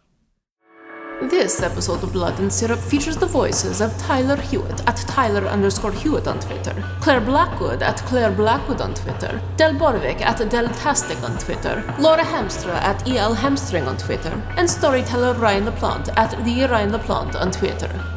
This 1.24 1.62
episode 1.62 2.02
of 2.02 2.14
Blood 2.14 2.40
and 2.40 2.54
Syrup 2.54 2.80
features 2.80 3.18
the 3.18 3.26
voices 3.26 3.82
of 3.82 3.98
Tyler 3.98 4.38
Hewitt 4.38 4.88
at 4.88 4.96
Tyler 4.96 5.46
underscore 5.48 5.92
Hewitt 5.92 6.28
on 6.28 6.40
Twitter, 6.40 6.74
Claire 7.02 7.20
Blackwood 7.20 7.82
at 7.84 7.98
Claire 8.06 8.32
Blackwood 8.32 8.80
on 8.80 8.94
Twitter, 8.94 9.42
Del 9.58 9.74
Borovic 9.74 10.22
at 10.22 10.38
Deltastic 10.38 11.22
on 11.24 11.38
Twitter, 11.40 11.84
Laura 12.00 12.24
Hamstra 12.24 12.76
at 12.76 13.06
EL 13.06 13.34
Hamstring 13.34 13.86
on 13.86 13.98
Twitter, 13.98 14.42
and 14.56 14.70
storyteller 14.70 15.34
Ryan 15.34 15.66
LaPlante 15.66 16.14
at 16.16 16.32
the 16.46 16.68
Ryan 16.68 16.92
LaPlante 16.92 17.36
on 17.36 17.52
Twitter. 17.52 18.17